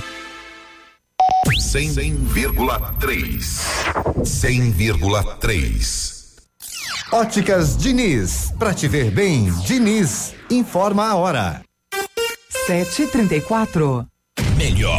[1.59, 3.61] 100,3.
[4.23, 6.19] 100,3.
[7.11, 8.51] Óticas Diniz.
[8.57, 10.33] Pra te ver bem, Diniz.
[10.49, 11.61] Informa a hora.
[12.67, 14.07] 7h34.
[14.57, 14.98] Melhor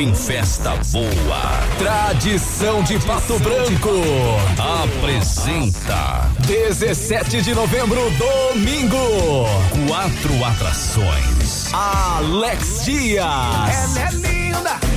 [0.00, 1.42] Em festa boa.
[1.78, 3.90] Tradição de Pato Branco.
[4.82, 8.96] Apresenta 17 de novembro, domingo.
[9.86, 11.70] Quatro atrações.
[11.74, 14.29] Alex Dias.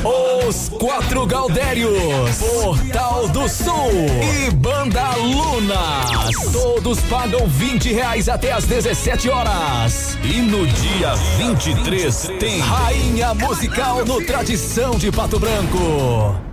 [0.03, 6.51] Os Quatro Gaudérios, Portal do Sul e Banda Lunas.
[6.51, 10.17] Todos pagam 20 reais até às 17 horas.
[10.23, 16.52] E no dia 23 tem Rainha Musical no Tradição de Pato Branco.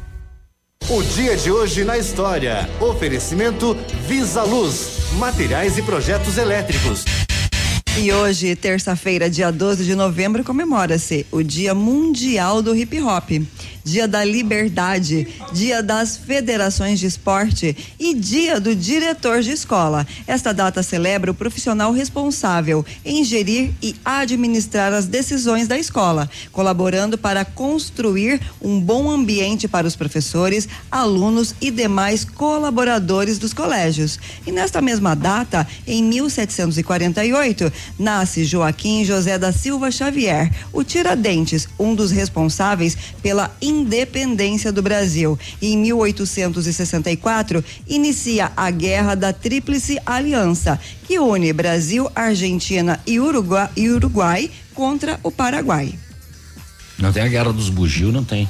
[0.89, 2.69] O dia de hoje na história.
[2.81, 7.05] Oferecimento Visa Luz, materiais e projetos elétricos.
[7.97, 13.29] E hoje, terça-feira, dia 12 de novembro, comemora-se o Dia Mundial do Hip Hop,
[13.83, 20.05] Dia da Liberdade, Dia das Federações de Esporte e Dia do Diretor de Escola.
[20.27, 27.17] Esta data celebra o profissional responsável em gerir e administrar as decisões da escola, colaborando
[27.17, 34.19] para construir um bom ambiente para os professores, alunos e demais colaboradores dos colégios.
[34.45, 41.95] E nesta mesma data, em 1748, nasce Joaquim José da Silva Xavier, o Tiradentes, um
[41.95, 45.37] dos responsáveis pela independência do Brasil.
[45.61, 53.69] E em 1864, inicia a Guerra da Tríplice Aliança, que une Brasil, Argentina e Uruguai,
[53.75, 55.93] e Uruguai contra o Paraguai.
[56.97, 58.47] Não tem a Guerra dos Bugio, não tem.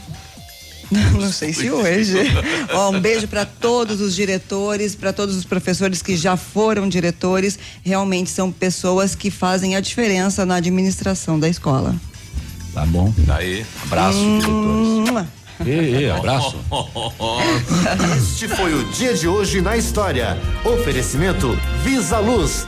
[0.91, 2.17] Não sei se hoje.
[2.73, 7.57] Ó, um beijo para todos os diretores, para todos os professores que já foram diretores.
[7.81, 11.95] Realmente são pessoas que fazem a diferença na administração da escola.
[12.73, 13.13] Tá bom.
[13.17, 13.65] Daí.
[13.83, 15.27] Abraço, diretores.
[15.65, 16.57] E, abraço.
[18.17, 20.37] Este foi o dia de hoje na história.
[20.65, 22.67] Oferecimento Visa Luz.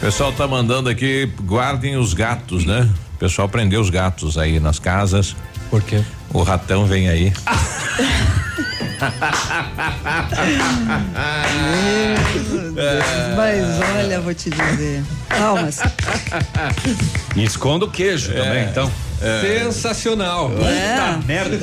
[0.00, 2.88] O pessoal tá mandando aqui, guardem os gatos, né?
[3.16, 5.36] O pessoal prendeu os gatos aí nas casas.
[5.68, 6.02] Por quê?
[6.32, 7.30] O ratão vem aí.
[12.54, 13.04] Meu Deus,
[13.36, 15.02] mas olha, vou te dizer.
[15.28, 15.80] Calmas.
[17.36, 18.90] E esconda o queijo também, então.
[19.42, 20.50] Sensacional.
[20.62, 21.26] É.
[21.26, 21.58] merda.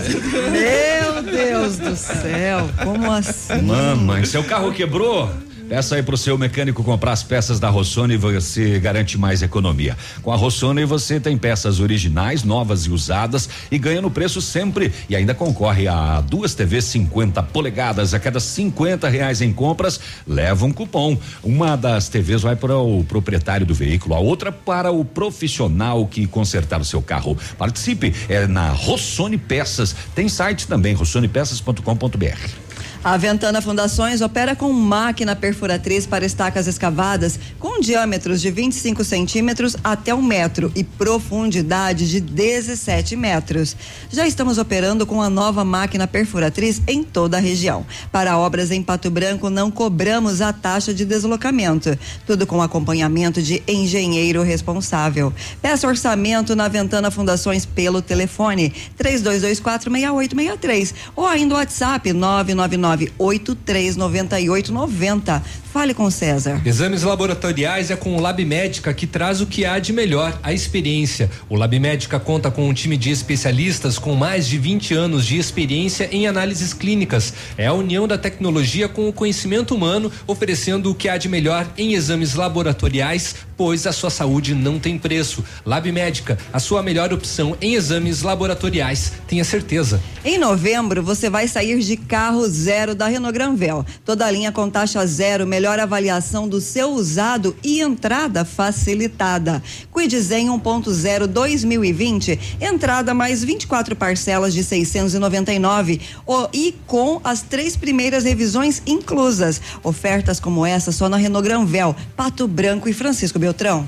[0.52, 3.64] Meu Deus do céu, como assim?
[3.64, 5.28] Mamãe, seu carro quebrou?
[5.68, 9.98] Peça aí pro seu mecânico comprar as peças da Rossoni e você garante mais economia.
[10.24, 14.94] Com a Rossoni você tem peças originais, novas e usadas e ganha no preço sempre
[15.10, 20.66] e ainda concorre a duas TVs 50 polegadas a cada 50 reais em compras leva
[20.66, 21.18] um cupom.
[21.44, 26.26] Uma das TVs vai para o proprietário do veículo, a outra para o profissional que
[26.28, 27.38] consertar o seu carro.
[27.58, 29.94] Participe é na Rossoni Peças.
[30.16, 32.67] Tem site também rossonepeças.com.br.
[33.08, 39.78] A Ventana Fundações opera com máquina perfuratriz para estacas escavadas com diâmetros de 25 centímetros
[39.82, 43.78] até um metro e profundidade de 17 metros.
[44.12, 47.86] Já estamos operando com a nova máquina perfuratriz em toda a região.
[48.12, 51.98] Para obras em Pato Branco, não cobramos a taxa de deslocamento.
[52.26, 55.34] Tudo com acompanhamento de engenheiro responsável.
[55.62, 65.42] Peça orçamento na Ventana Fundações pelo telefone 3224 6863 ou ainda o WhatsApp 999 839890.
[65.78, 66.60] Fale com o César.
[66.66, 70.52] Exames laboratoriais é com o Lab Médica que traz o que há de melhor, a
[70.52, 71.30] experiência.
[71.48, 75.38] O Lab Médica conta com um time de especialistas com mais de 20 anos de
[75.38, 77.32] experiência em análises clínicas.
[77.56, 81.68] É a união da tecnologia com o conhecimento humano, oferecendo o que há de melhor
[81.78, 85.44] em exames laboratoriais, pois a sua saúde não tem preço.
[85.64, 89.14] Lab Médica, a sua melhor opção em exames laboratoriais.
[89.28, 90.02] Tenha certeza.
[90.26, 93.86] Em novembro, você vai sair de carro zero da Renault Granvel.
[94.04, 99.62] Toda a linha com taxa zero, melhor avaliação do seu usado e entrada facilitada.
[99.94, 108.24] Quidzen 1.0 2020, entrada mais 24 parcelas de 699 o, e com as três primeiras
[108.24, 109.62] revisões inclusas.
[109.84, 113.88] Ofertas como essa só na Renault Granvel, Pato Branco e Francisco Beltrão.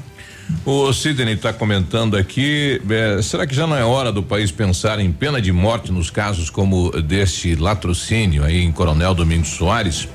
[0.65, 4.99] O Sidney está comentando aqui, eh, será que já não é hora do país pensar
[4.99, 10.07] em pena de morte nos casos como deste latrocínio aí em Coronel Domingos Soares?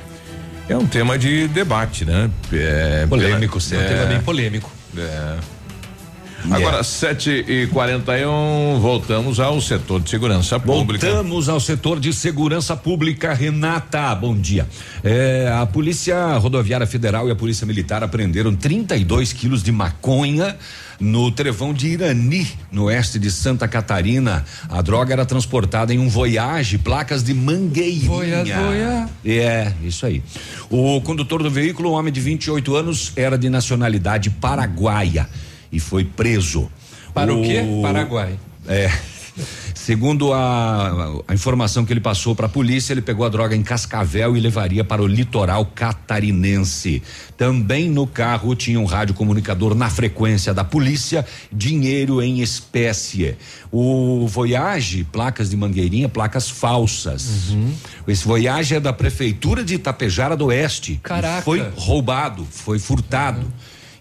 [0.68, 2.30] É um tema de debate, né?
[2.52, 4.72] É, Polêmico, pela- é um tema bem polêmico.
[4.96, 5.36] É.
[6.51, 11.07] Agora, 7 e 41 voltamos ao setor de segurança pública.
[11.07, 14.14] Voltamos ao setor de segurança pública, Renata.
[14.14, 14.68] Bom dia.
[15.03, 20.57] É, a Polícia Rodoviária Federal e a Polícia Militar apreenderam 32 quilos de maconha
[21.01, 24.45] no trevão de Irani, no oeste de Santa Catarina.
[24.68, 28.07] A droga era transportada em um Voyage, placas de Mangueirinha.
[28.07, 29.12] Voyage, Voyage.
[29.24, 30.22] É, isso aí.
[30.68, 35.26] O condutor do veículo, um homem de 28 anos, era de nacionalidade paraguaia
[35.74, 36.70] e foi preso.
[37.12, 37.62] Para o quê?
[37.82, 38.38] Paraguai.
[38.66, 38.90] É.
[39.74, 43.62] Segundo a, a informação que ele passou para a polícia, ele pegou a droga em
[43.62, 47.02] Cascavel e levaria para o litoral catarinense.
[47.36, 53.36] Também no carro tinha um radiocomunicador na frequência da polícia, dinheiro em espécie.
[53.72, 57.52] O Voyage, placas de mangueirinha, placas falsas.
[58.06, 61.00] Esse Voyage é da prefeitura de Itapejara do Oeste.
[61.02, 61.42] Caraca.
[61.42, 63.52] Foi roubado, foi furtado.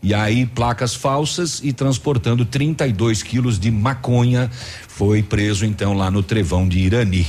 [0.04, 4.51] E aí, placas falsas e transportando 32 quilos de maconha.
[4.86, 7.26] Foi preso então lá no Trevão de Irani.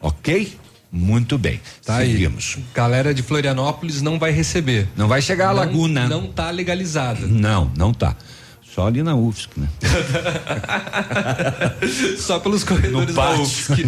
[0.00, 0.58] Ok?
[0.90, 1.60] Muito bem.
[1.84, 2.54] Tá Seguimos.
[2.56, 2.64] aí.
[2.74, 4.88] Galera de Florianópolis não vai receber.
[4.96, 6.08] Não vai chegar à laguna.
[6.08, 7.26] Não tá legalizada.
[7.26, 8.16] Não, não tá.
[8.76, 9.68] Só ali na UFSC, né?
[12.18, 13.40] Só pelos corredores da.
[13.40, 13.86] UFSC.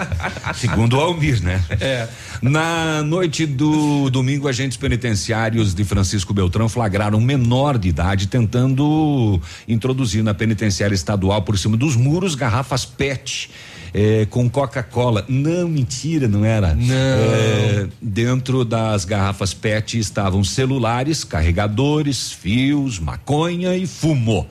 [0.56, 1.62] Segundo o Almir, né?
[1.78, 2.08] É.
[2.40, 9.38] Na noite do domingo, agentes penitenciários de Francisco Beltrão flagraram um menor de idade tentando
[9.68, 13.50] introduzir na penitenciária estadual por cima dos muros garrafas PET.
[13.92, 15.24] Eh, com Coca-Cola.
[15.28, 16.74] Não, mentira, não era.
[16.74, 16.94] Não.
[16.94, 24.46] Eh, dentro das garrafas PET estavam celulares, carregadores, fios, maconha e fumo.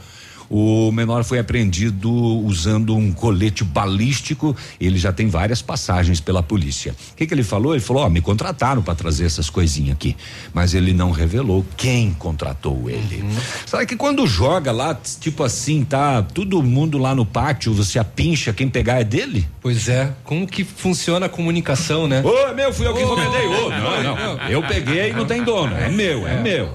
[0.49, 4.55] O menor foi apreendido usando um colete balístico.
[4.79, 6.95] Ele já tem várias passagens pela polícia.
[7.11, 7.73] O que, que ele falou?
[7.73, 10.15] Ele falou: Ó, me contrataram para trazer essas coisinhas aqui.
[10.53, 13.23] Mas ele não revelou quem contratou ele.
[13.65, 18.51] Sabe que quando joga lá, tipo assim, tá todo mundo lá no pátio, você apincha,
[18.51, 19.47] quem pegar é dele?
[19.61, 20.13] Pois é.
[20.23, 22.21] Como que funciona a comunicação, né?
[22.23, 23.45] Ô, é meu, fui eu que encomendei.
[23.47, 24.49] Ô, não, não.
[24.49, 25.75] Eu peguei e não tem dono.
[25.75, 26.73] É meu, é, meu.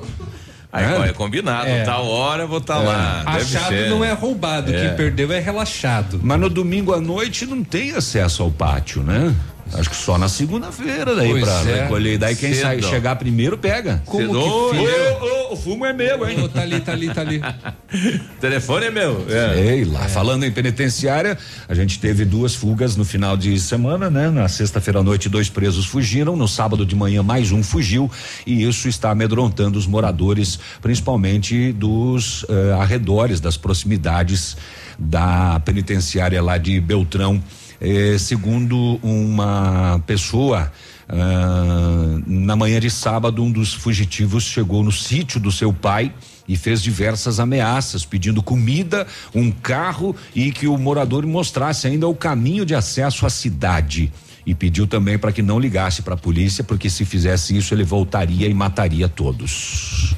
[0.75, 1.09] Aí É.
[1.11, 1.85] é combinado, É.
[1.85, 3.23] tal hora eu vou estar lá.
[3.25, 3.89] Deve Achado ser.
[3.91, 4.89] não é roubado, É.
[4.89, 6.19] quem perdeu é relaxado.
[6.21, 9.33] Mas no domingo à noite não tem acesso ao pátio, né?
[9.73, 11.83] Acho que só na segunda-feira daí Pois pra é.
[11.83, 12.19] recolher.
[12.19, 12.63] Daí quem Cedo.
[12.63, 14.03] sai, chegar primeiro pega.
[14.05, 14.33] Como Cedo.
[14.33, 15.25] que Ô, fica?
[15.25, 16.41] Ô, ô, o fumo é meu, hein?
[16.43, 17.39] Ô, tá ali, tá ali, tá ali.
[17.41, 19.27] O telefone é meu.
[19.29, 19.55] É.
[19.55, 20.01] Sei lá.
[20.09, 21.37] Falando em penitenciária,
[21.69, 24.31] a gente teve duas fugas no final de semana, né?
[24.31, 26.37] Na sexta-feira à noite, dois presos fugiram.
[26.37, 28.11] No sábado de manhã, mais um fugiu.
[28.47, 34.57] E isso está amedrontando os moradores, principalmente dos eh, arredores, das proximidades
[34.99, 37.43] da penitenciária lá de Beltrão.
[37.81, 40.73] Eh, segundo uma pessoa.
[41.09, 46.13] ah, na manhã de sábado, um dos fugitivos chegou no sítio do seu pai
[46.49, 52.15] e fez diversas ameaças, pedindo comida, um carro e que o morador mostrasse ainda o
[52.15, 54.13] caminho de acesso à cidade.
[54.47, 57.85] E pediu também para que não ligasse para a polícia, porque se fizesse isso ele
[57.85, 60.15] voltaria e mataria todos.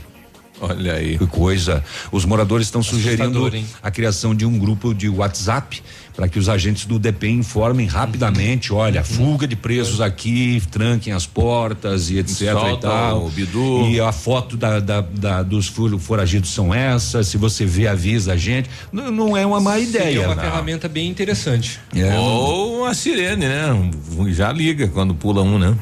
[0.60, 1.18] Olha aí.
[1.18, 1.84] Que coisa.
[2.10, 3.66] Os moradores estão sugerindo hein?
[3.82, 5.82] a criação de um grupo de WhatsApp
[6.14, 11.26] para que os agentes do DP informem rapidamente, olha, fuga de presos aqui, tranquem as
[11.26, 13.26] portas e etc e tal.
[13.26, 13.86] o bidu.
[13.90, 18.36] E a foto da, da- da- dos foragidos são essas, se você vê, avisa a
[18.36, 18.70] gente.
[18.90, 20.26] Não, não é uma má Seria ideia.
[20.26, 20.42] uma não.
[20.42, 21.78] ferramenta bem interessante.
[21.94, 22.16] É.
[22.18, 23.90] Ou a sirene, né?
[24.28, 25.76] Já liga quando pula um, né?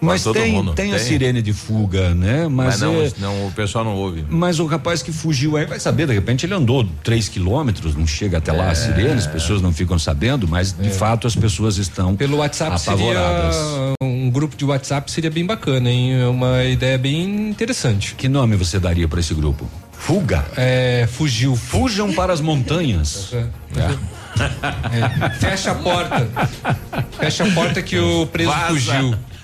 [0.00, 0.74] Mas tem, mundo.
[0.74, 2.46] tem a sirene de fuga, né?
[2.48, 4.24] Mas, Mas, não, é- não, o pessoal não ouve.
[4.28, 8.06] Mas o rapaz que fugiu aí vai saber, de repente ele andou três quilômetros, não
[8.06, 11.78] chega até lá a sirene, as pessoas não ficam sabendo, mas de fato as pessoas
[11.78, 13.54] estão Pelo WhatsApp apavoradas.
[13.56, 16.20] seria um grupo de WhatsApp seria bem bacana, hein?
[16.20, 18.14] É uma ideia bem interessante.
[18.14, 19.68] Que nome você daria para esse grupo?
[19.92, 20.44] Fuga?
[20.56, 21.56] É, fugiu.
[21.56, 23.32] Fujam para as montanhas.
[24.38, 25.26] É.
[25.26, 25.30] É.
[25.40, 26.28] Fecha a porta.
[27.18, 28.68] Fecha a porta que o preso Vaza.
[28.68, 29.14] fugiu.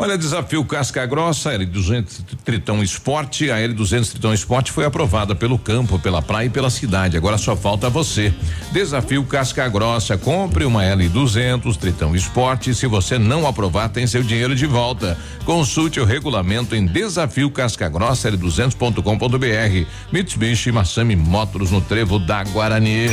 [0.00, 3.50] Olha, desafio Casca Grossa, L200 Tritão Esporte.
[3.50, 7.16] A L200 Tritão Esporte foi aprovada pelo campo, pela praia e pela cidade.
[7.16, 8.32] Agora só falta você.
[8.70, 10.16] Desafio Casca Grossa.
[10.16, 12.72] Compre uma L200 Tritão Esporte.
[12.76, 15.18] Se você não aprovar, tem seu dinheiro de volta.
[15.44, 19.90] Consulte o regulamento em desafio Casca Grossa L200.com.br.
[20.12, 23.08] Mitsubishi Massami Motors no Trevo da Guarani.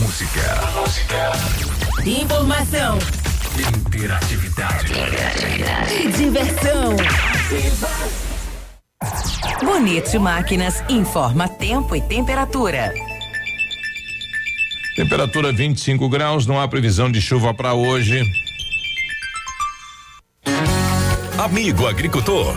[0.00, 0.62] Música.
[2.06, 2.98] Informação
[3.58, 4.92] Interatividade.
[6.00, 6.96] e diversão.
[9.62, 12.94] Bonito Máquinas informa tempo e temperatura.
[14.96, 18.22] Temperatura 25 graus, não há previsão de chuva para hoje.
[21.38, 22.56] Amigo agricultor,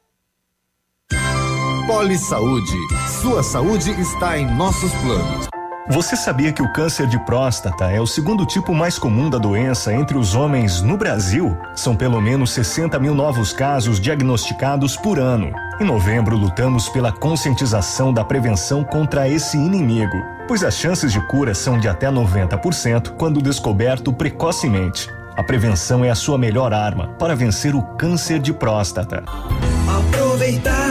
[1.87, 2.77] Poli Saúde.
[3.21, 5.47] Sua saúde está em nossos planos.
[5.89, 9.93] Você sabia que o câncer de próstata é o segundo tipo mais comum da doença
[9.93, 11.57] entre os homens no Brasil?
[11.75, 15.51] São pelo menos 60 mil novos casos diagnosticados por ano.
[15.81, 20.15] Em novembro, lutamos pela conscientização da prevenção contra esse inimigo,
[20.47, 25.09] pois as chances de cura são de até 90% quando descoberto precocemente.
[25.35, 29.23] A prevenção é a sua melhor arma para vencer o câncer de próstata.
[29.87, 30.90] Aproveitar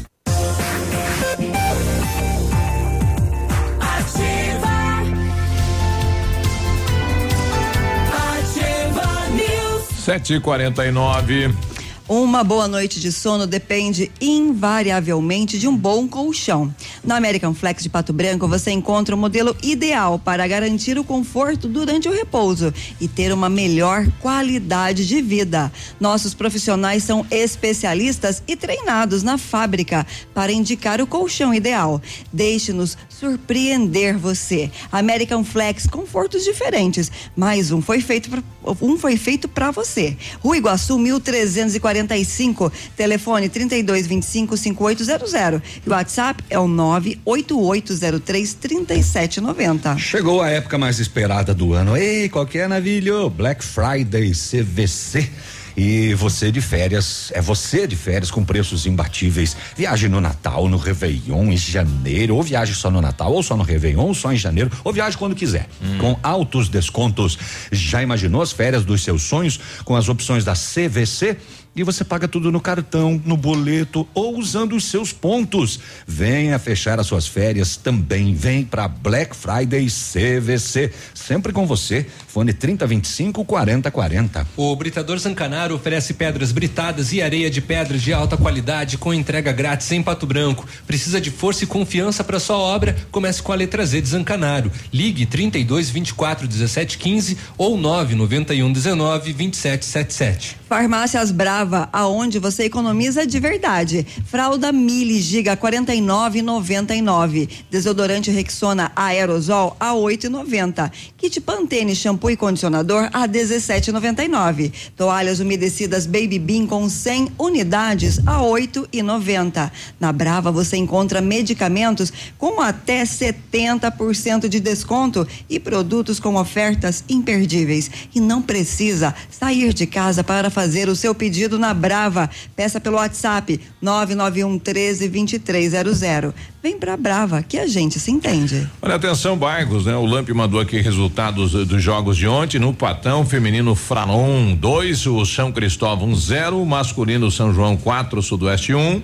[10.01, 11.70] 7h49.
[12.13, 16.75] Uma boa noite de sono depende invariavelmente de um bom colchão.
[17.01, 21.69] Na American Flex de Pato Branco, você encontra o modelo ideal para garantir o conforto
[21.69, 25.71] durante o repouso e ter uma melhor qualidade de vida.
[26.01, 32.01] Nossos profissionais são especialistas e treinados na fábrica para indicar o colchão ideal.
[32.33, 34.69] Deixe-nos surpreender você.
[34.91, 38.43] American Flex, confortos diferentes, mas um foi feito pra,
[38.81, 40.17] um foi feito para você.
[40.43, 45.61] Rua Iguaçu 1340 45, telefone 3225 5800.
[45.85, 49.97] E o WhatsApp é o 98803 3790.
[49.97, 51.95] Chegou a época mais esperada do ano.
[51.95, 55.29] Ei, qualquer navilho, Black Friday CVC.
[55.75, 59.55] E você de férias, é você de férias com preços imbatíveis.
[59.75, 63.63] Viaje no Natal, no Réveillon, em janeiro, ou viaje só no Natal, ou só no
[63.63, 65.67] Réveillon, ou só em janeiro, ou viaje quando quiser.
[65.81, 65.97] Hum.
[65.97, 67.37] Com altos descontos.
[67.71, 71.37] Já imaginou as férias dos seus sonhos com as opções da CVC?
[71.73, 75.79] E você paga tudo no cartão, no boleto ou usando os seus pontos.
[76.05, 78.35] Venha fechar as suas férias também.
[78.35, 80.91] Vem para Black Friday CVC.
[81.13, 82.05] Sempre com você.
[82.27, 84.47] Fone 3025 4040.
[84.57, 89.53] O Britador Zancanaro oferece pedras britadas e areia de pedras de alta qualidade com entrega
[89.53, 90.67] grátis em Pato Branco.
[90.85, 92.97] Precisa de força e confiança para sua obra?
[93.11, 94.69] Comece com a letra Z de Zancanaro.
[94.91, 100.57] Ligue 32 24 17 15 ou 991 19 27 77.
[100.67, 101.60] Farmácias Brava,
[101.91, 104.05] aonde você economiza de verdade.
[104.25, 107.49] Fralda Mili Giga 49,99.
[107.69, 110.91] Desodorante Rexona Aerosol a 8,90.
[111.17, 114.71] Kit Pantene shampoo e condicionador a 17,99.
[114.95, 119.71] Toalhas umedecidas Baby Bean com 100 unidades a 8,90.
[119.99, 127.89] Na Brava você encontra medicamentos com até 70% de desconto e produtos com ofertas imperdíveis.
[128.13, 132.29] E não precisa sair de casa para fazer o seu pedido na Brava.
[132.55, 136.33] Peça pelo WhatsApp 991 13 2300.
[136.61, 138.69] Vem pra Brava, que a gente se entende.
[138.81, 139.95] Olha, atenção, bairros, né?
[139.95, 142.59] O Lamp mandou aqui resultados eh, dos jogos de ontem.
[142.59, 148.79] No Patão, feminino Franon 2, o São Cristóvão 0, masculino São João 4, Sudoeste 1,
[148.79, 149.01] um,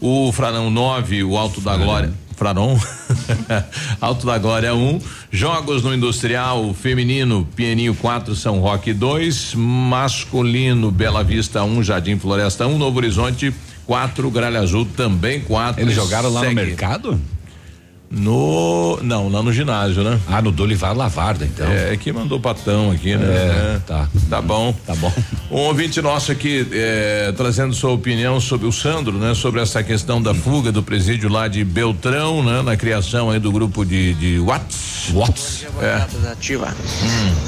[0.00, 2.12] o Franão 9, o Alto da Glória.
[2.38, 2.78] Fraron,
[4.00, 10.92] Alto da Glória 1, um, jogos no Industrial Feminino, Pieninho 4, São Roque 2, masculino
[10.92, 13.52] Bela Vista 1, um, Jardim Floresta 1, um, Novo Horizonte
[13.86, 15.82] 4, Gralha Azul também 4.
[15.82, 17.20] Eles jogaram lá no mercado?
[18.10, 18.98] No.
[19.02, 20.18] Não, lá no ginásio, né?
[20.26, 21.70] Ah, no Dolivar Lavarda, então.
[21.70, 23.26] É, que mandou patão aqui, né?
[23.26, 24.08] É, tá.
[24.30, 24.74] Tá bom.
[24.86, 25.12] Tá bom.
[25.50, 29.34] Um ouvinte nosso aqui é, trazendo sua opinião sobre o Sandro, né?
[29.34, 32.62] Sobre essa questão da fuga do presídio lá de Beltrão, né?
[32.62, 35.10] Na criação aí do grupo de, de Watts.
[35.12, 35.66] Watts.
[35.80, 36.28] É.
[36.30, 36.74] Ativa.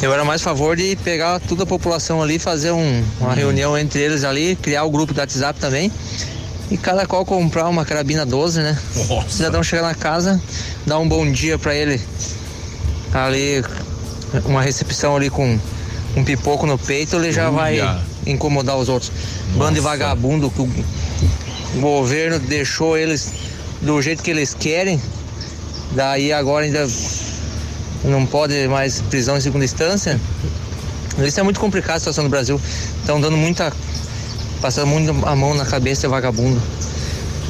[0.02, 3.76] Eu era mais a favor de pegar toda a população ali, fazer um- uma reunião
[3.78, 5.90] entre eles ali, criar o grupo do WhatsApp também.
[6.70, 8.78] E cada qual comprar uma carabina 12, né?
[9.26, 10.40] O cidadão chegar na casa,
[10.86, 12.00] dar um bom dia pra ele.
[13.12, 13.64] Ali,
[14.44, 15.58] uma recepção ali com
[16.16, 18.00] um pipoco no peito, ele já vai Uia.
[18.26, 19.10] incomodar os outros.
[19.56, 23.32] Bando de vagabundo que o governo deixou eles
[23.80, 25.00] do jeito que eles querem.
[25.92, 26.86] Daí agora ainda
[28.04, 30.20] não pode mais prisão em segunda instância.
[31.18, 32.60] Isso é muito complicado a situação no Brasil.
[33.00, 33.72] Estão dando muita.
[34.60, 36.60] Passando muito a mão na cabeça de vagabundo.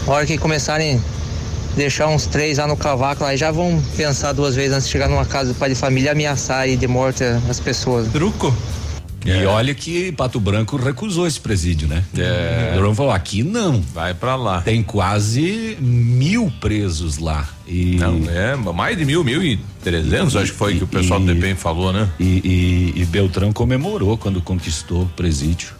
[0.06, 4.32] A hora que começarem a deixar uns três lá no cavaco, aí já vão pensar
[4.32, 6.86] duas vezes antes de chegar numa casa do pai de família e ameaçar aí de
[6.86, 8.08] morte as pessoas.
[8.08, 8.54] Truco?
[9.24, 12.02] E olha que Pato Branco recusou esse presídio, né?
[12.16, 12.70] É.
[12.72, 13.80] O Durão falou: aqui não.
[13.92, 14.62] Vai pra lá.
[14.62, 17.46] Tem quase mil presos lá.
[17.66, 21.20] E Não, é mais de mil, mil e trezentos, acho que foi que o pessoal
[21.20, 22.08] do DPEM falou, né?
[22.18, 25.79] E, e, e Beltrão comemorou quando conquistou o presídio.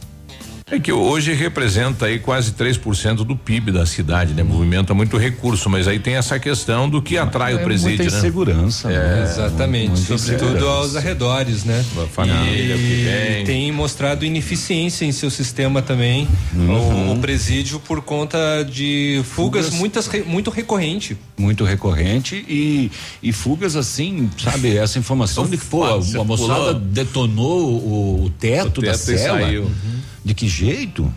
[0.73, 4.45] É que hoje representa aí quase 3% do PIB da cidade, né?
[4.45, 8.13] Movimenta muito recurso, mas aí tem essa questão do que atrai o é presídio, muita
[8.13, 8.19] né?
[8.19, 9.23] insegurança, É, né?
[9.25, 11.85] Exatamente, sobretudo aos arredores, né?
[12.01, 12.79] A família, o.
[12.79, 17.11] E tem mostrado ineficiência em seu sistema também, Uhum.
[17.11, 19.79] o, o presídio por conta de fugas, Fugas.
[19.81, 21.17] muitas muito recorrente.
[21.37, 24.77] Muito recorrente e, e fugas assim, sabe?
[24.77, 26.75] Essa informação de que, pô, Você a moçada pulou.
[26.75, 29.41] detonou o, o teto, O da teto e cela.
[29.41, 29.69] saiu.
[30.25, 31.11] De que jeito?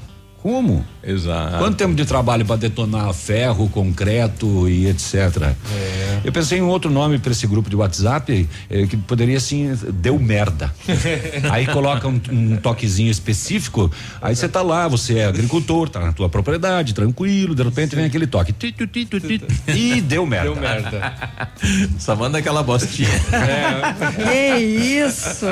[0.43, 0.85] Como?
[1.01, 1.57] Exato.
[1.57, 5.55] Quanto tempo de trabalho para detonar ferro, concreto e etc.
[5.73, 6.19] É.
[6.25, 9.73] Eu pensei em um outro nome para esse grupo de WhatsApp eh, que poderia assim,
[9.93, 10.69] deu merda.
[11.49, 13.89] aí coloca um, um toquezinho específico,
[14.21, 18.03] aí você tá lá, você é agricultor, tá na tua propriedade, tranquilo, de repente vem
[18.03, 18.51] aquele toque.
[18.51, 19.41] Ti, tu, ti, tu, ti,
[19.73, 20.51] e deu merda.
[20.51, 21.13] Deu merda.
[21.97, 23.07] Só manda aquela bostinha.
[24.17, 25.45] Que isso?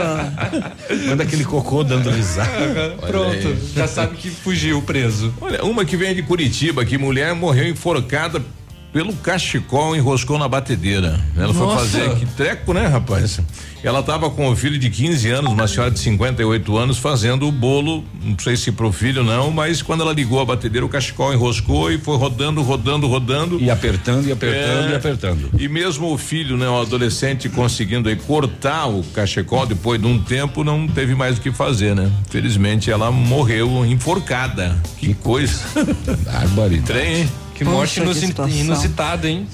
[1.08, 2.98] Manda aquele cocô dando risada.
[3.08, 5.34] Pronto, já sabe que fugiu preso.
[5.40, 8.44] Olha, uma que vem de Curitiba, que mulher morreu enforcada
[8.92, 11.20] pelo cachecol, enroscou na batedeira.
[11.38, 11.80] Ela foi Nossa.
[11.86, 13.40] fazer que treco, né, rapaz?
[13.84, 17.52] Ela estava com o filho de 15 anos, uma senhora de 58 anos, fazendo o
[17.52, 21.34] bolo, não sei se pro filho não, mas quando ela ligou a batedeira, o cachecol
[21.34, 23.60] enroscou e foi rodando, rodando, rodando.
[23.60, 24.92] E apertando, e apertando, É.
[24.92, 25.50] e apertando.
[25.58, 30.20] E mesmo o filho, né, o adolescente conseguindo aí cortar o cachecol depois de um
[30.22, 32.12] tempo, não teve mais o que fazer, né?
[32.30, 34.78] Felizmente ela morreu enforcada.
[35.00, 35.60] Que coisa.
[36.26, 36.84] Barbaridade.
[36.84, 37.30] Trem, hein?
[37.62, 38.56] Que morte Poxa, que inusi- situação.
[38.58, 39.48] inusitada, hein?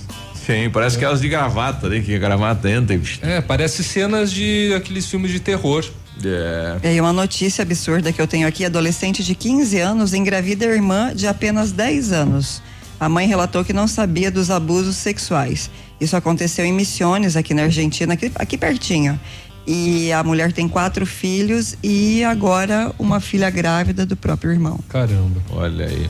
[0.45, 1.99] Sim, parece que elas de gravata, né?
[1.99, 3.01] Que a gravata entra e...
[3.21, 5.83] É, parece cenas de aqueles filmes de terror.
[6.23, 6.95] É.
[6.95, 11.13] E uma notícia absurda que eu tenho aqui: adolescente de 15 anos engravida a irmã
[11.13, 12.61] de apenas 10 anos.
[12.97, 15.69] A mãe relatou que não sabia dos abusos sexuais.
[15.99, 19.19] Isso aconteceu em Missiones, aqui na Argentina, aqui, aqui pertinho.
[19.67, 24.79] E a mulher tem quatro filhos e agora uma filha grávida do próprio irmão.
[24.87, 25.41] Caramba.
[25.51, 26.09] Olha aí.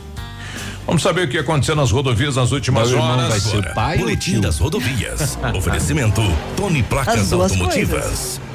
[0.88, 3.28] Vamos saber o que aconteceu nas rodovias nas últimas Meu horas.
[3.28, 5.38] vai ser pai Boletim das rodovias.
[5.54, 6.22] Oferecimento
[6.56, 8.47] Tony As Placas Automotivas.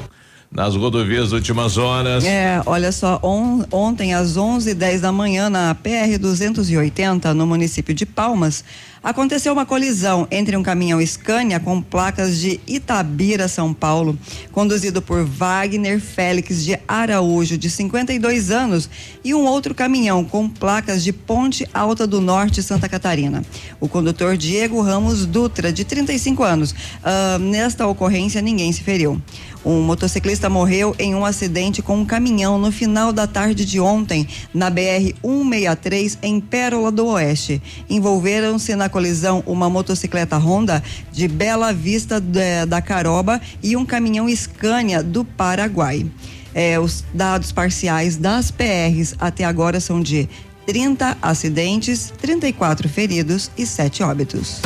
[0.55, 2.23] Nas rodovias últimas horas.
[2.23, 8.05] É, olha só, on- ontem às 11h10 da manhã na PR 280, no município de
[8.05, 8.63] Palmas,
[9.03, 14.15] aconteceu uma colisão entre um caminhão Scania com placas de Itabira, São Paulo,
[14.51, 18.87] conduzido por Wagner Félix de Araújo, de 52 anos,
[19.23, 23.43] e um outro caminhão com placas de Ponte Alta do Norte, Santa Catarina.
[23.81, 26.75] O condutor Diego Ramos Dutra, de 35 anos.
[27.03, 29.19] Ah, nesta ocorrência, ninguém se feriu.
[29.65, 34.27] Um motociclista morreu em um acidente com um caminhão no final da tarde de ontem,
[34.53, 37.61] na BR-163, em Pérola do Oeste.
[37.89, 44.27] Envolveram-se na colisão uma motocicleta Honda de Bela Vista da- da Caroba e um caminhão
[44.35, 46.05] Scania do Paraguai.
[46.53, 50.27] É, os dados parciais das PRs até agora são de
[50.65, 54.59] 30 acidentes, 34 feridos e 7 óbitos.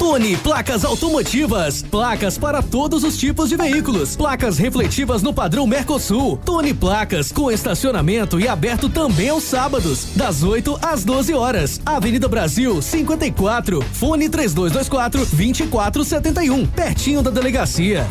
[0.00, 1.82] Tony Placas Automotivas.
[1.82, 4.16] Placas para todos os tipos de veículos.
[4.16, 6.38] Placas refletivas no padrão Mercosul.
[6.38, 11.82] Tony Placas com estacionamento e aberto também aos sábados, das 8 às 12 horas.
[11.84, 13.82] Avenida Brasil 54.
[13.92, 16.66] Fone 3224 2471.
[16.68, 18.06] Pertinho da delegacia.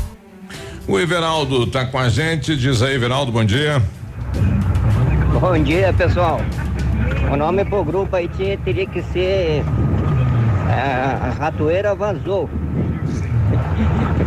[0.88, 2.56] O Everaldo tá com a gente.
[2.56, 3.82] Diz aí, Everaldo, bom dia.
[5.42, 6.40] Bom dia, pessoal.
[7.34, 9.64] O nome pro grupo aí tinha- teria que ser
[10.70, 12.50] a, a ratoeira vazou.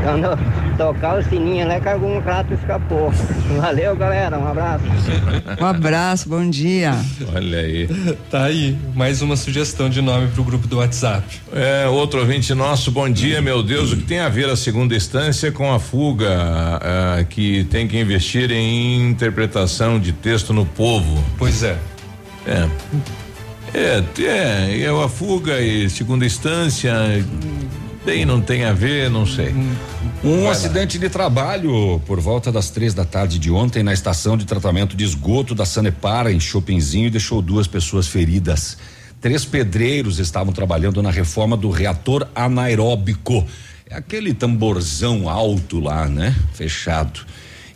[0.03, 0.37] Quando
[0.77, 3.13] tocar o sininho lá que algum rato escapou.
[3.57, 4.39] Valeu, galera.
[4.39, 4.85] Um abraço.
[5.61, 6.93] Um abraço, bom dia.
[7.33, 7.89] Olha aí.
[8.31, 11.41] Tá aí, mais uma sugestão de nome pro grupo do WhatsApp.
[11.53, 14.97] É, outro ouvinte nosso, bom dia, meu Deus, o que tem a ver a segunda
[14.97, 21.23] instância com a fuga ah, que tem que investir em interpretação de texto no povo?
[21.39, 21.77] Pois é.
[22.47, 22.69] É.
[23.75, 26.93] É, é, é a fuga e segunda instância,
[28.05, 29.55] tem, não tem a ver, não sei.
[30.25, 34.45] Um acidente de trabalho por volta das três da tarde de ontem na estação de
[34.45, 38.77] tratamento de esgoto da Sanepar em Chopinzinho deixou duas pessoas feridas.
[39.21, 43.47] Três pedreiros estavam trabalhando na reforma do reator anaeróbico.
[43.89, 46.35] É aquele tamborzão alto lá, né?
[46.53, 47.21] Fechado.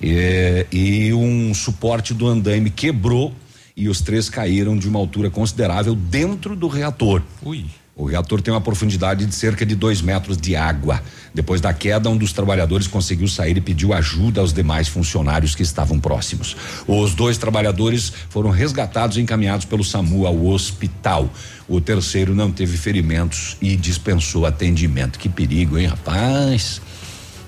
[0.02, 3.32] É, e um suporte do andaime quebrou
[3.76, 7.22] e os três caíram de uma altura considerável dentro do reator.
[7.44, 7.66] Ui.
[7.94, 11.02] O reator tem uma profundidade de cerca de dois metros de água.
[11.32, 15.62] Depois da queda, um dos trabalhadores conseguiu sair e pediu ajuda aos demais funcionários que
[15.62, 16.54] estavam próximos.
[16.86, 21.30] Os dois trabalhadores foram resgatados e encaminhados pelo SAMU ao hospital.
[21.66, 25.18] O terceiro não teve ferimentos e dispensou atendimento.
[25.18, 26.82] Que perigo, hein, rapaz?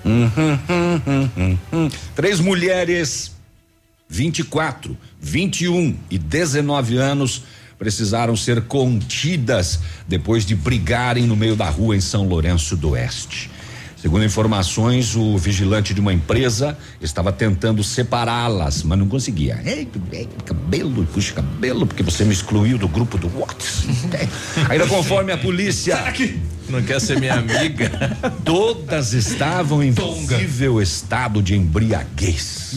[0.03, 1.89] Hum, hum, hum, hum, hum, hum.
[2.15, 3.38] Três mulheres
[4.09, 7.43] 24, 21 e 19 anos
[7.77, 13.51] precisaram ser contidas depois de brigarem no meio da rua em São Lourenço do Oeste.
[13.95, 19.61] Segundo informações, o vigilante de uma empresa estava tentando separá-las, mas não conseguia.
[19.65, 24.29] Ei, ei, cabelo, puxa cabelo, porque você me excluiu do grupo do WhatsApp.
[24.69, 25.97] Ainda conforme a polícia.
[26.69, 27.89] Não quer ser minha amiga?
[28.45, 32.69] Todas estavam em possível estado de embriaguez.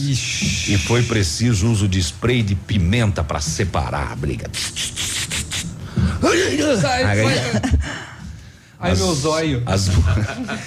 [0.67, 4.49] E foi preciso uso de spray de pimenta para separar a briga.
[6.81, 7.61] Sai, Aí- sai.
[8.79, 9.63] Ai, meu zóio.
[9.65, 9.89] As,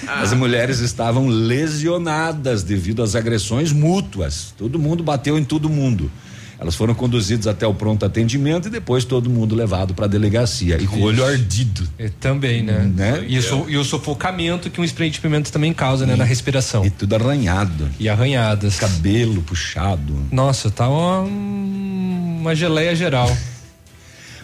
[0.07, 4.53] as mulheres estavam lesionadas devido às agressões mútuas.
[4.57, 6.11] Todo mundo bateu em todo mundo.
[6.59, 10.77] Elas foram conduzidas até o pronto atendimento e depois todo mundo levado para a delegacia
[10.81, 11.87] e com o olho ardido.
[11.99, 12.79] É, também, né?
[12.95, 13.25] Né?
[13.27, 16.15] E, o so- e o sufocamento que um spray de pimenta também causa, né?
[16.15, 16.83] Na respiração.
[16.83, 17.87] E tudo arranhado.
[17.99, 18.77] E arranhadas.
[18.79, 20.15] Cabelo puxado.
[20.31, 23.35] Nossa, tá uma, uma geleia geral.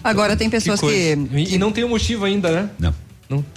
[0.04, 1.28] Agora tem pessoas que, coisa.
[1.34, 2.70] E, e não tem um motivo ainda, né?
[2.78, 2.94] Não.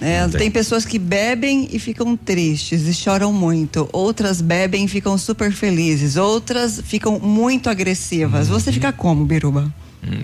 [0.00, 0.50] Não, É, não tem.
[0.50, 3.88] pessoas que bebem e ficam tristes e choram muito.
[3.92, 6.16] Outras bebem e ficam super felizes.
[6.16, 8.48] Outras ficam muito agressivas.
[8.48, 9.72] Você fica como, Biruba?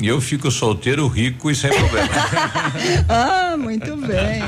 [0.02, 2.08] Eu fico solteiro, rico e sem problema.
[3.08, 4.42] ah, muito bem.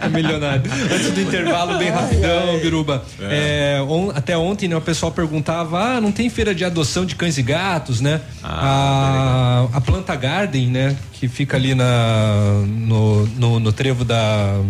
[0.00, 0.62] É milionário.
[0.92, 3.04] Antes do intervalo, bem rapidão, Biruba.
[3.20, 7.14] É, on- até ontem, né, o pessoal perguntava: ah, não tem feira de adoção de
[7.14, 8.20] cães e gatos, né?
[8.42, 10.96] a, a Planta Garden, né?
[11.12, 14.60] Que fica ali na, no, no, no trevo da.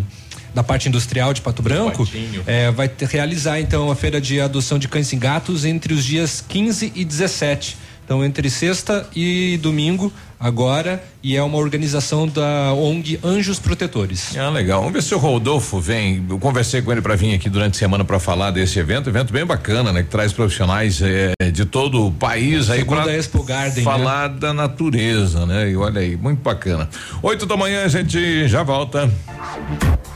[0.55, 2.09] Da parte industrial de Pato Branco,
[2.47, 6.03] é, vai ter- realizar então a feira de adoção de cães e gatos entre os
[6.03, 7.77] dias 15 e 17.
[8.07, 14.37] Então, entre sexta e domingo, agora, e é uma organização da ONG Anjos Protetores.
[14.37, 14.81] Ah, legal.
[14.81, 16.25] Vamos ver se o Rodolfo vem.
[16.29, 19.09] Eu conversei com ele para vir aqui durante a semana para falar desse evento.
[19.09, 20.03] Evento bem bacana, né?
[20.03, 25.47] Que traz profissionais eh, de todo o país aí Segunda para Garden, falar da natureza,
[25.47, 25.71] né?
[25.71, 26.89] E olha aí, muito bacana.
[27.23, 29.11] Oito da manhã a gente já volta.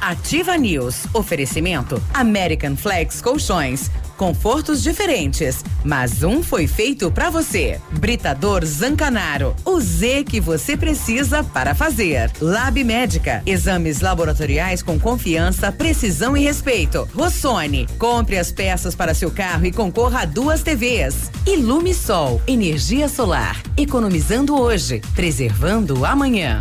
[0.01, 1.07] Ativa News.
[1.13, 3.91] Oferecimento American Flex Colchões.
[4.17, 7.81] Confortos diferentes, mas um foi feito pra você.
[7.93, 9.57] Britador Zancanaro.
[9.65, 12.31] O Z que você precisa para fazer.
[12.41, 13.43] Lab Médica.
[13.47, 17.09] Exames laboratoriais com confiança, precisão e respeito.
[17.15, 17.87] Rossoni.
[17.99, 21.31] Compre as peças para seu carro e concorra a duas TVs.
[21.47, 22.43] Ilume Sol.
[22.47, 23.63] Energia solar.
[23.77, 26.61] Economizando hoje, preservando amanhã.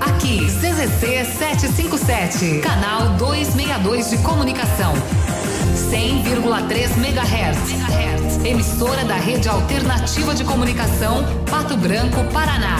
[0.00, 4.92] Aqui, CZC 757, canal 262 de comunicação.
[5.74, 8.44] 100,3 MHz.
[8.44, 12.76] Emissora da Rede Alternativa de Comunicação, Pato Branco, Paraná.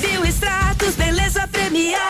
[0.00, 2.09] Bioextratos, beleza premiada.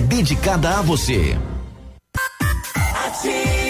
[0.00, 1.38] dedicada a você.
[2.92, 3.69] Vai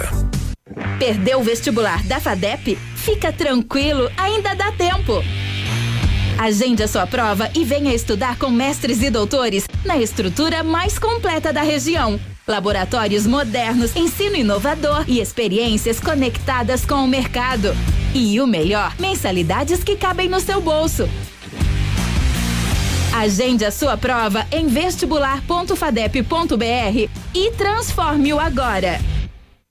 [0.99, 2.77] Perdeu o vestibular da FADEP?
[2.95, 5.23] Fica tranquilo, ainda dá tempo.
[6.37, 11.53] Agende a sua prova e venha estudar com mestres e doutores na estrutura mais completa
[11.53, 12.19] da região.
[12.47, 17.75] Laboratórios modernos, ensino inovador e experiências conectadas com o mercado.
[18.13, 21.07] E o melhor, mensalidades que cabem no seu bolso.
[23.13, 28.99] Agende a sua prova em vestibular.fadep.br e transforme-o agora.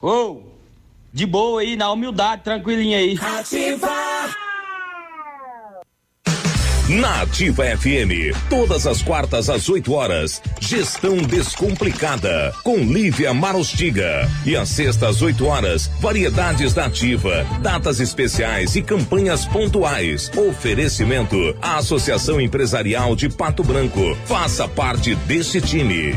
[0.02, 0.40] Ô,
[1.12, 3.18] de boa aí, na humildade, tranquilinha aí.
[6.88, 14.26] Na Ativa FM, todas as quartas às 8 horas, Gestão Descomplicada, com Lívia Marostiga.
[14.46, 20.30] E às sextas às 8 horas, variedades da Ativa, datas especiais e campanhas pontuais.
[20.34, 24.16] Oferecimento à Associação Empresarial de Pato Branco.
[24.24, 26.16] Faça parte deste time.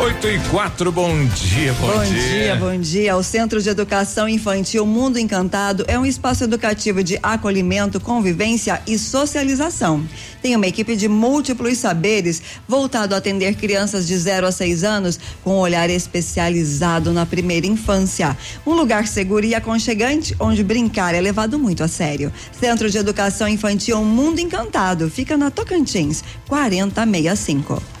[0.00, 3.16] 8 e 4, bom dia, bom, Bom dia, bom dia.
[3.16, 8.96] O Centro de Educação Infantil Mundo Encantado é um espaço educativo de acolhimento, convivência e
[8.96, 10.06] socialização.
[10.40, 15.18] Tem uma equipe de múltiplos saberes voltado a atender crianças de 0 a 6 anos
[15.42, 18.38] com um olhar especializado na primeira infância.
[18.64, 22.32] Um lugar seguro e aconchegante onde brincar é levado muito a sério.
[22.52, 27.97] Centro de Educação Infantil Mundo Encantado fica na Tocantins, 4065.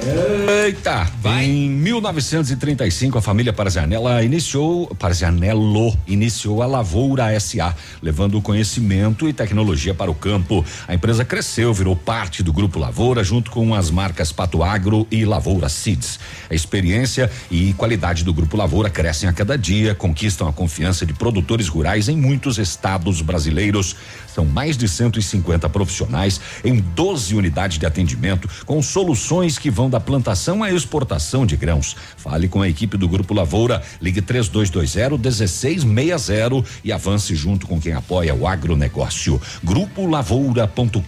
[0.00, 1.12] Eita!
[1.42, 9.92] Em 1935, a família Parzianella iniciou, Parzianello iniciou a Lavoura SA, levando conhecimento e tecnologia
[9.92, 10.64] para o campo.
[10.86, 15.24] A empresa cresceu, virou parte do Grupo Lavoura, junto com as marcas Pato Agro e
[15.24, 16.20] Lavoura Seeds.
[16.48, 21.12] A experiência e qualidade do Grupo Lavoura crescem a cada dia, conquistam a confiança de
[21.12, 23.96] produtores rurais em muitos estados brasileiros.
[24.34, 30.00] São mais de 150 profissionais em 12 unidades de atendimento, com soluções que vão da
[30.00, 31.96] plantação à exportação de grãos.
[32.16, 37.92] Fale com a equipe do Grupo Lavoura, ligue 3220 1660 e avance junto com quem
[37.92, 39.40] apoia o agronegócio.
[39.62, 41.02] Grupolavoura.com.br.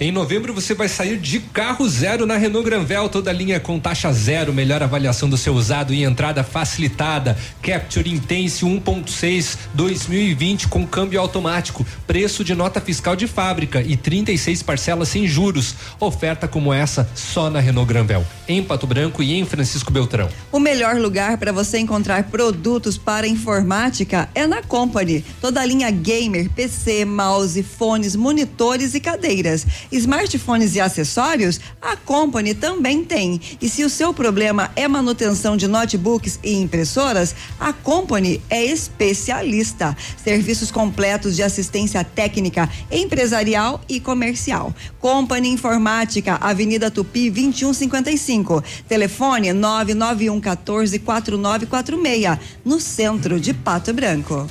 [0.00, 4.12] Em novembro você vai sair de carro zero na Renault Granvel, toda linha com taxa
[4.12, 7.36] zero, melhor avaliação do seu usado e entrada facilitada.
[7.62, 14.62] Capture Intense 1.6 2020 com câmbio automático, preço de nota fiscal de fábrica e 36
[14.62, 15.74] parcelas sem juros.
[15.98, 20.28] Oferta como essa só na Renault Granvel, em Pato Branco e em Francisco Beltrão.
[20.50, 25.24] O melhor lugar para você encontrar produtos para informática é na Company.
[25.40, 29.66] Toda a linha gamer, PC, mouse, fones, monitores e cadeiras.
[29.90, 33.40] Smartphones e acessórios, a Company também tem.
[33.60, 39.96] E se o seu problema é manutenção de notebooks e impressoras, a Company é especialista.
[40.22, 44.74] Serviços completos de assistência técnica, empresarial e comercial.
[44.98, 48.64] Company Informática, Avenida Tupi 2155.
[48.88, 54.48] Telefone 991 14 4946, no centro de Pato Branco.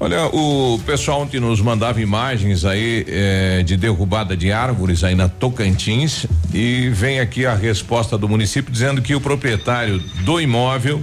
[0.00, 5.28] Olha, o pessoal ontem nos mandava imagens aí eh, de derrubada de árvores aí na
[5.28, 6.24] Tocantins
[6.54, 11.02] e vem aqui a resposta do município dizendo que o proprietário do imóvel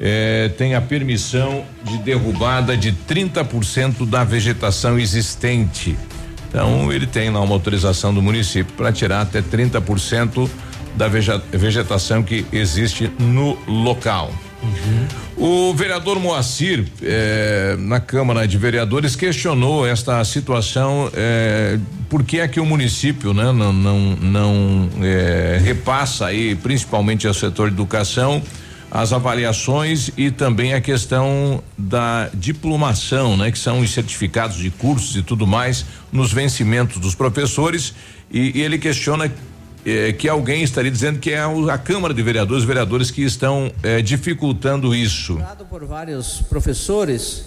[0.00, 5.96] eh, tem a permissão de derrubada de 30% da vegetação existente.
[6.48, 10.48] Então ele tem lá uma autorização do município para tirar até 30%
[10.96, 14.32] da vege- vegetação que existe no local.
[15.36, 21.78] O vereador Moacir, eh, na Câmara de Vereadores, questionou esta situação, eh,
[22.10, 27.32] por que é que o município né, não, não, não eh, repassa aí, principalmente ao
[27.32, 28.42] setor de educação,
[28.90, 33.50] as avaliações e também a questão da diplomação, né?
[33.50, 37.94] Que são os certificados de cursos e tudo mais nos vencimentos dos professores
[38.30, 39.30] e, e ele questiona
[39.84, 44.02] eh, que alguém estaria dizendo que é a Câmara de Vereadores, vereadores que estão eh,
[44.02, 45.38] dificultando isso.
[45.68, 47.44] por vários professores,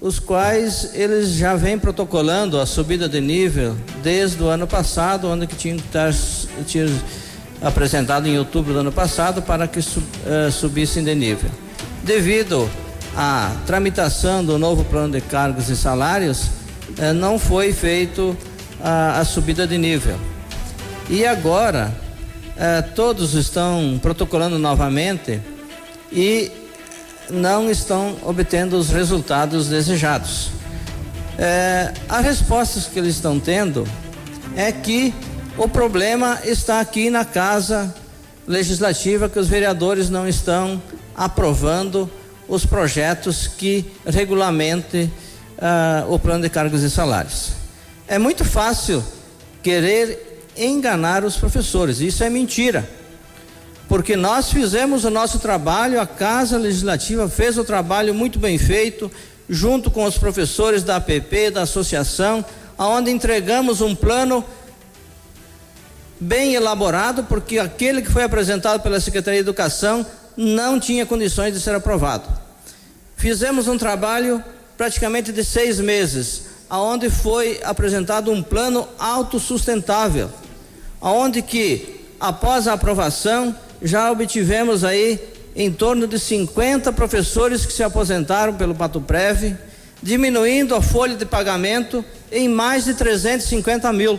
[0.00, 5.46] os quais eles já vêm protocolando a subida de nível desde o ano passado, onde
[5.46, 6.12] que tinha que estar
[6.66, 6.86] tinha
[7.62, 11.50] apresentado em outubro do ano passado para que su- eh, subissem de nível.
[12.02, 12.68] Devido
[13.16, 16.46] à tramitação do novo plano de cargos e salários,
[16.98, 18.36] eh, não foi feito
[18.82, 20.16] a, a subida de nível.
[21.08, 21.94] E agora
[22.56, 25.40] eh, todos estão protocolando novamente
[26.10, 26.50] e
[27.30, 30.50] não estão obtendo os resultados desejados.
[31.38, 33.86] Eh, as respostas que eles estão tendo
[34.56, 35.14] é que
[35.62, 37.94] o problema está aqui na casa
[38.48, 40.82] legislativa que os vereadores não estão
[41.14, 42.10] aprovando
[42.48, 45.08] os projetos que regulamente
[45.60, 47.52] ah, o plano de cargos e salários.
[48.08, 49.04] É muito fácil
[49.62, 52.90] querer enganar os professores, isso é mentira.
[53.88, 59.08] Porque nós fizemos o nosso trabalho, a Casa Legislativa fez o trabalho muito bem feito,
[59.48, 62.44] junto com os professores da APP, da associação,
[62.76, 64.44] aonde entregamos um plano
[66.22, 70.06] bem elaborado, porque aquele que foi apresentado pela Secretaria de Educação
[70.36, 72.28] não tinha condições de ser aprovado.
[73.16, 74.42] Fizemos um trabalho
[74.76, 80.30] praticamente de seis meses, aonde foi apresentado um plano autossustentável,
[81.00, 85.20] aonde que após a aprovação já obtivemos aí
[85.56, 89.56] em torno de 50 professores que se aposentaram pelo Pato Prev,
[90.00, 94.18] diminuindo a folha de pagamento em mais de 350 mil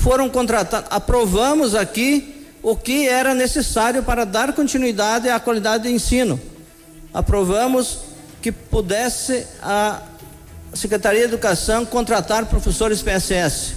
[0.00, 6.40] foram contratados, aprovamos aqui o que era necessário para dar continuidade à qualidade de ensino.
[7.12, 7.98] Aprovamos
[8.40, 10.00] que pudesse a
[10.72, 13.74] Secretaria de Educação contratar professores PSS.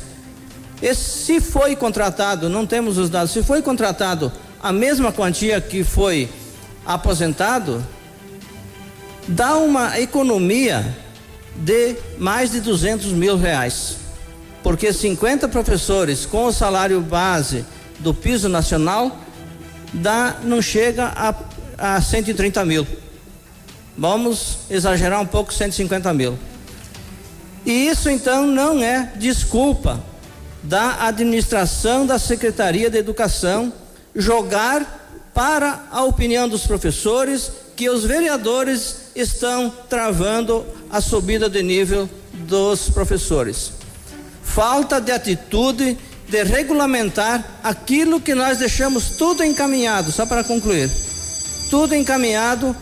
[0.82, 5.84] E se foi contratado, não temos os dados, se foi contratado a mesma quantia que
[5.84, 6.30] foi
[6.86, 7.84] aposentado,
[9.28, 10.96] dá uma economia
[11.56, 14.03] de mais de 200 mil reais
[14.64, 17.66] porque 50 professores com o salário base
[18.00, 19.20] do piso nacional
[19.92, 22.88] dá, não chega a, a 130 mil.
[23.98, 26.40] Vamos exagerar um pouco, 150 mil.
[27.66, 30.02] E isso então não é desculpa
[30.64, 33.72] da administração da Secretaria de Educação
[34.16, 35.02] jogar
[35.34, 42.10] para a opinião dos professores que os vereadores estão travando a subida de nível
[42.48, 43.83] dos professores
[44.44, 50.90] falta de atitude de regulamentar aquilo que nós deixamos tudo encaminhado, só para concluir,
[51.70, 52.76] tudo encaminhado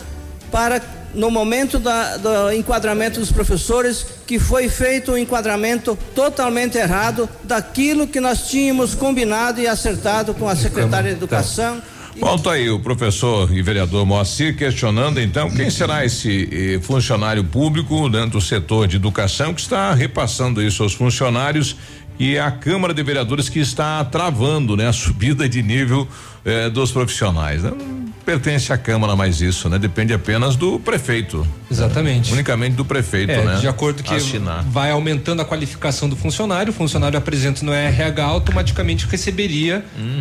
[0.50, 0.80] para
[1.14, 8.06] no momento da, do enquadramento dos professores, que foi feito um enquadramento totalmente errado daquilo
[8.06, 11.82] que nós tínhamos combinado e acertado com a secretária de Educação.
[12.42, 18.08] Tá aí o professor e vereador Moacir questionando então quem será esse eh, funcionário público
[18.08, 21.76] dentro do setor de educação que está repassando isso aos funcionários
[22.18, 26.06] e é a Câmara de Vereadores que está travando, né, a subida de nível
[26.44, 27.62] eh, dos profissionais.
[27.62, 28.01] né?
[28.22, 29.78] Pertence à Câmara mais isso, né?
[29.78, 31.46] Depende apenas do prefeito.
[31.70, 32.32] Exatamente.
[32.32, 33.56] Unicamente do prefeito, É, né?
[33.56, 34.62] de acordo que Assinar.
[34.64, 40.20] vai aumentando a qualificação do funcionário, o funcionário apresenta no RH, automaticamente receberia Uhum.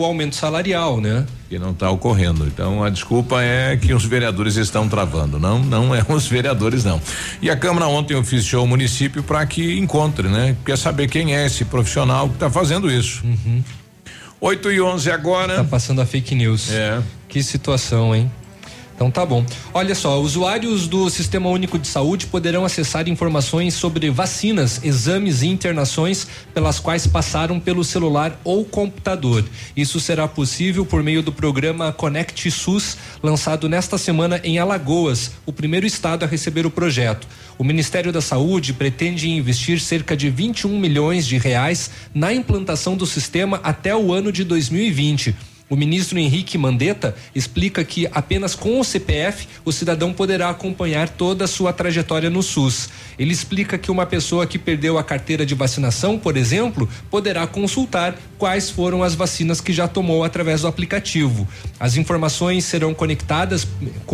[0.00, 1.24] o aumento salarial, né?
[1.48, 2.46] Que não está ocorrendo.
[2.46, 5.38] Então a desculpa é que os vereadores estão travando.
[5.38, 7.00] Não, não é os vereadores, não.
[7.40, 10.56] E a Câmara ontem oficiou o município para que encontre, né?
[10.64, 13.22] Quer saber quem é esse profissional que está fazendo isso.
[14.40, 15.56] 8 e 11 agora.
[15.56, 16.70] Tá passando a fake news.
[16.72, 17.02] É.
[17.28, 18.30] Que situação, hein?
[18.94, 19.44] Então tá bom.
[19.72, 25.48] Olha só, usuários do Sistema Único de Saúde poderão acessar informações sobre vacinas, exames e
[25.48, 29.44] internações pelas quais passaram pelo celular ou computador.
[29.76, 35.52] Isso será possível por meio do programa Conect SUS, lançado nesta semana em Alagoas, o
[35.52, 37.26] primeiro estado a receber o projeto.
[37.58, 43.06] O Ministério da Saúde pretende investir cerca de 21 milhões de reais na implantação do
[43.06, 45.34] sistema até o ano de 2020.
[45.68, 51.46] O ministro Henrique Mandetta explica que apenas com o CPF o cidadão poderá acompanhar toda
[51.46, 52.90] a sua trajetória no SUS.
[53.18, 58.14] Ele explica que uma pessoa que perdeu a carteira de vacinação, por exemplo, poderá consultar
[58.38, 61.46] quais foram as vacinas que já tomou através do aplicativo.
[61.78, 63.66] As informações serão conectadas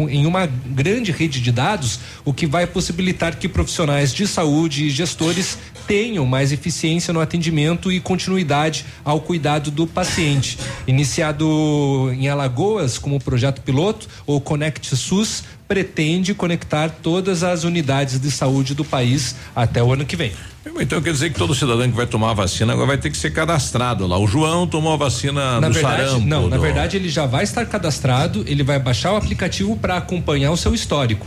[0.08, 4.90] em uma grande rede de dados, o que vai possibilitar que profissionais de saúde e
[4.90, 10.58] gestores tenham mais eficiência no atendimento e continuidade ao cuidado do paciente.
[10.86, 18.28] Iniciado em Alagoas como projeto piloto, o Conect SUS pretende conectar todas as unidades de
[18.28, 20.32] saúde do país até o ano que vem.
[20.80, 23.16] Então quer dizer que todo cidadão que vai tomar a vacina agora vai ter que
[23.16, 24.18] ser cadastrado lá.
[24.18, 26.26] O João tomou a vacina na do verdade, sarampo.
[26.26, 29.96] não, na do- verdade ele já vai estar cadastrado, ele vai baixar o aplicativo para
[29.96, 31.24] acompanhar o seu histórico.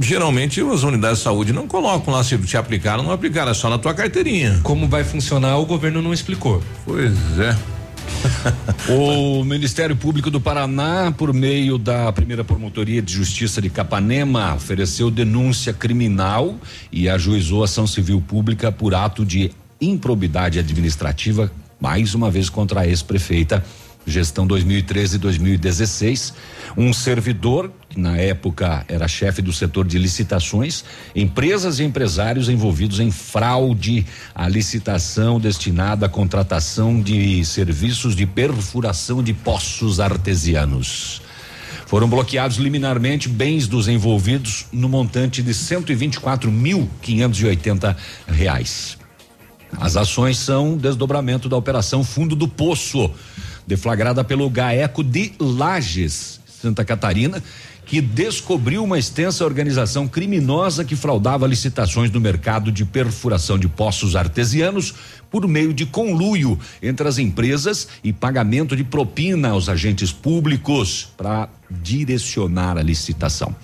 [0.00, 3.68] Geralmente as unidades de saúde não colocam lá se te aplicaram, não aplicaram, é só
[3.68, 4.60] na tua carteirinha.
[4.62, 6.62] Como vai funcionar, o governo não explicou.
[6.86, 7.54] Pois é.
[8.88, 15.10] O Ministério Público do Paraná, por meio da primeira promotoria de justiça de Capanema, ofereceu
[15.10, 16.54] denúncia criminal
[16.92, 19.50] e ajuizou ação civil pública por ato de
[19.80, 21.50] improbidade administrativa,
[21.80, 23.64] mais uma vez contra a ex-prefeita,
[24.06, 26.34] gestão 2013 e 2016.
[26.76, 30.84] Um servidor, que na época era chefe do setor de licitações,
[31.14, 34.04] empresas e empresários envolvidos em fraude
[34.34, 41.22] à licitação destinada à contratação de serviços de perfuração de poços artesianos.
[41.86, 47.94] Foram bloqueados liminarmente bens dos envolvidos no montante de 124.580
[48.26, 48.98] reais.
[49.78, 53.08] As ações são desdobramento da operação Fundo do Poço,
[53.66, 57.42] deflagrada pelo GAECO de Lages, Santa Catarina,
[57.86, 64.16] que descobriu uma extensa organização criminosa que fraudava licitações no mercado de perfuração de poços
[64.16, 64.94] artesianos
[65.30, 71.48] por meio de conluio entre as empresas e pagamento de propina aos agentes públicos para
[71.70, 73.54] direcionar a licitação.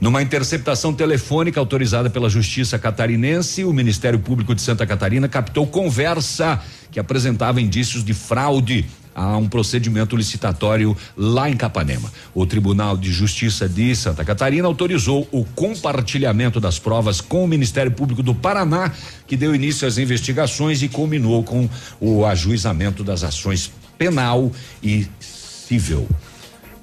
[0.00, 6.60] Numa interceptação telefônica autorizada pela Justiça Catarinense, o Ministério Público de Santa Catarina captou conversa
[6.90, 8.84] que apresentava indícios de fraude
[9.14, 12.12] a um procedimento licitatório lá em Capanema.
[12.34, 17.92] O Tribunal de Justiça de Santa Catarina autorizou o compartilhamento das provas com o Ministério
[17.92, 18.92] Público do Paraná,
[19.26, 21.68] que deu início às investigações e culminou com
[22.00, 24.50] o ajuizamento das ações penal
[24.82, 26.08] e civil.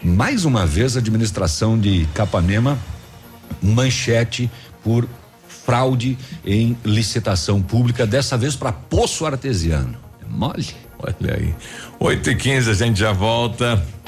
[0.03, 2.79] Mais uma vez, a administração de Capanema
[3.61, 4.49] manchete
[4.83, 5.07] por
[5.47, 9.95] fraude em licitação pública, dessa vez para poço artesiano.
[10.21, 10.67] É mole?
[11.01, 11.53] Olha aí.
[11.99, 13.81] 8 e 15 a gente já volta.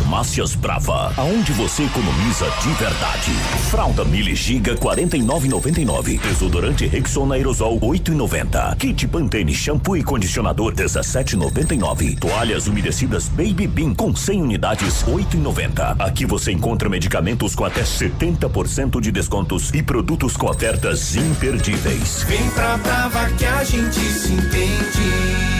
[0.00, 3.32] Farmácias Brava, aonde você economiza de verdade.
[3.70, 6.18] Fralda Mili Giga 49,99.
[6.20, 8.76] Desodorante Rexona Aerosol 8,90.
[8.76, 12.18] Kit Pantene shampoo e condicionador 17,99.
[12.18, 15.96] Toalhas umedecidas Baby Bean com 100 unidades 8,90.
[16.00, 22.22] Aqui você encontra medicamentos com até 70% de descontos e produtos com ofertas imperdíveis.
[22.22, 25.59] Vem pra Brava que a gente se entende.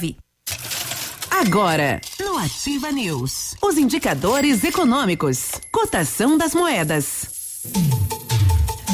[1.31, 7.61] Agora, no Ativa News, os indicadores econômicos, cotação das moedas.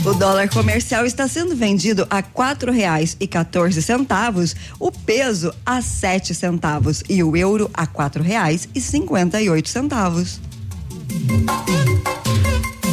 [0.06, 5.82] O dólar comercial está sendo vendido a quatro reais e 14 centavos, o peso a
[5.82, 10.40] sete centavos e o euro a quatro reais e 58 centavos.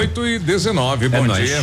[0.00, 1.46] 8 e 19, bom É nóis.
[1.46, 1.62] dia.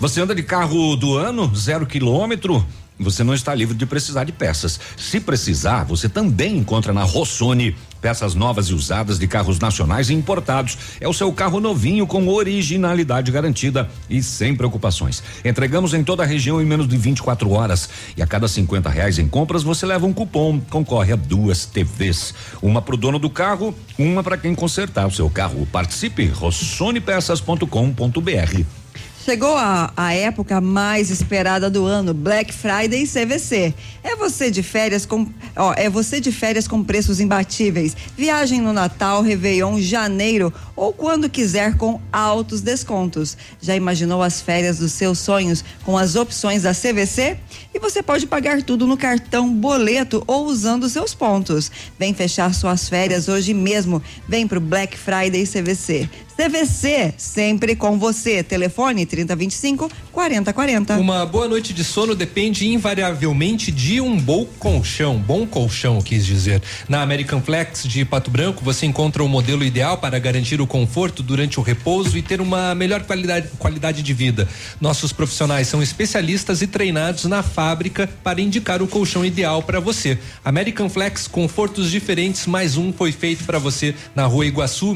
[0.00, 2.66] Você anda de carro do ano, zero quilômetro?
[2.98, 4.80] Você não está livre de precisar de peças.
[4.96, 10.14] Se precisar, você também encontra na Rossoni peças novas e usadas de carros nacionais e
[10.14, 10.78] importados.
[11.00, 15.22] É o seu carro novinho com originalidade garantida e sem preocupações.
[15.44, 17.88] Entregamos em toda a região em menos de 24 horas.
[18.16, 20.60] E a cada 50 reais em compras, você leva um cupom.
[20.70, 22.34] Concorre a duas TVs.
[22.62, 25.66] Uma para o dono do carro, uma para quem consertar o seu carro.
[25.66, 28.85] Participe, rossonepeças.com.br.
[29.26, 33.74] Chegou a, a época mais esperada do ano, Black Friday CVC.
[34.04, 35.26] É você de férias com,
[35.56, 37.96] ó, é você de férias com preços imbatíveis.
[38.16, 43.36] Viagem no Natal, Réveillon, janeiro ou quando quiser com altos descontos.
[43.60, 47.36] Já imaginou as férias dos seus sonhos com as opções da CVC?
[47.74, 51.68] E você pode pagar tudo no cartão, boleto ou usando seus pontos.
[51.98, 54.00] Vem fechar suas férias hoje mesmo.
[54.28, 56.08] Vem pro Black Friday CVC.
[56.36, 58.42] CVC, sempre com você.
[58.42, 60.98] Telefone 3025 4040.
[60.98, 66.62] Uma boa noite de sono depende invariavelmente de um bom colchão, bom colchão, quis dizer.
[66.90, 71.22] Na American Flex de Pato Branco, você encontra o modelo ideal para garantir o conforto
[71.22, 74.46] durante o repouso e ter uma melhor qualidade, qualidade de vida.
[74.78, 80.18] Nossos profissionais são especialistas e treinados na fábrica para indicar o colchão ideal para você.
[80.44, 84.94] American Flex, confortos diferentes, mais um foi feito para você na Rua Iguaçu,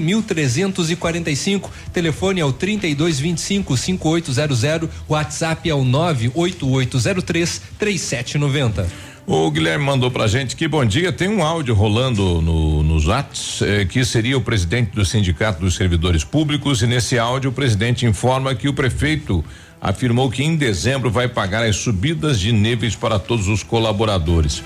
[1.30, 1.70] 1345.
[1.92, 9.10] Telefone é o 3225 5800, WhatsApp é o 98803 3790.
[9.26, 13.62] O Guilherme mandou pra gente que bom dia, tem um áudio rolando no, nos Whats,
[13.62, 18.04] eh, que seria o presidente do Sindicato dos Servidores Públicos, e nesse áudio o presidente
[18.04, 19.44] informa que o prefeito
[19.80, 24.64] afirmou que em dezembro vai pagar as subidas de níveis para todos os colaboradores.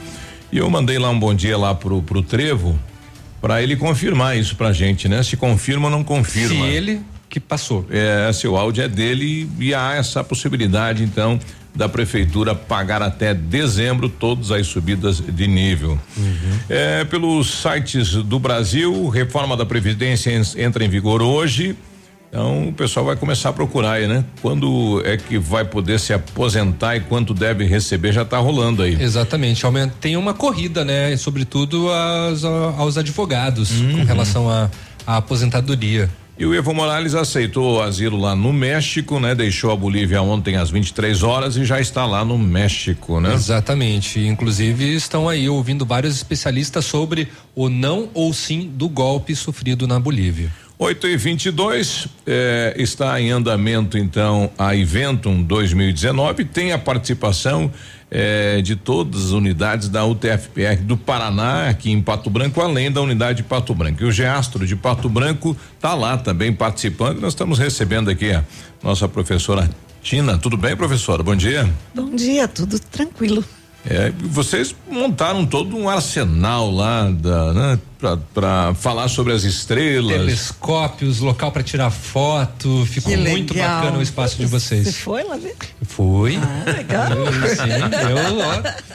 [0.50, 2.78] E eu mandei lá um bom dia lá pro, pro Trevo,
[3.44, 5.22] para ele confirmar isso pra gente, né?
[5.22, 6.48] Se confirma ou não confirma.
[6.64, 7.84] Se ele que passou.
[7.90, 11.38] É, seu áudio é dele e há essa possibilidade, então,
[11.74, 16.00] da prefeitura pagar até dezembro todas as subidas de nível.
[16.70, 21.76] É, pelos sites do Brasil, reforma da Previdência en- entra em vigor hoje.
[22.34, 24.24] Então o pessoal vai começar a procurar aí, né?
[24.42, 29.00] Quando é que vai poder se aposentar e quanto deve receber já tá rolando aí.
[29.00, 29.62] Exatamente,
[30.00, 31.12] tem uma corrida, né?
[31.12, 34.68] E sobretudo aos, aos advogados com relação à
[35.06, 36.10] à aposentadoria.
[36.36, 39.36] E o Evo Morales aceitou o asilo lá no México, né?
[39.36, 43.32] Deixou a Bolívia ontem às 23 horas e já está lá no México, né?
[43.32, 44.18] Exatamente.
[44.18, 50.00] Inclusive estão aí ouvindo vários especialistas sobre o não ou sim do golpe sofrido na
[50.00, 50.50] Bolívia.
[50.76, 57.70] 8 e 22 eh, está em andamento então a Eventum 2019 tem a participação
[58.10, 63.00] eh, de todas as unidades da UTFPR do Paraná aqui em Pato Branco além da
[63.00, 64.02] unidade de Pato Branco.
[64.02, 67.20] E o Geastro de Pato Branco está lá também participando.
[67.20, 68.44] Nós estamos recebendo aqui a
[68.82, 69.70] nossa professora
[70.02, 70.38] Tina.
[70.38, 71.22] Tudo bem professora?
[71.22, 71.72] Bom dia.
[71.94, 73.44] Bom dia, tudo tranquilo.
[73.88, 77.80] é, vocês montaram todo um arsenal lá da, né,
[78.32, 80.12] para falar sobre as estrelas.
[80.16, 83.80] Telescópios, local para tirar foto, ficou Que muito legal.
[83.80, 84.86] bacana o espaço de vocês.
[84.86, 85.54] Você foi lá ver?
[85.82, 86.36] Fui.
[86.42, 87.10] Ah, legal.
[87.12, 87.70] Eu, sim,
[88.10, 88.38] eu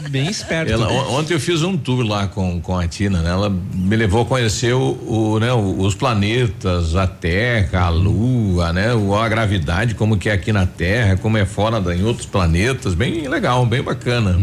[0.04, 0.72] ó, bem esperto.
[0.72, 3.30] Ela, on- ontem eu fiz um tour lá com, com a Tina, né?
[3.30, 8.88] Ela me levou a conhecer o, o, né, os planetas, a Terra, a Lua, né?
[9.22, 12.94] A gravidade, como que é aqui na Terra, como é fora da, em outros planetas,
[12.94, 14.38] bem legal, bem bacana.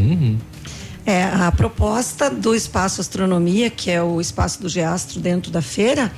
[1.07, 6.13] É, a proposta do Espaço Astronomia, que é o espaço do Geastro dentro da feira,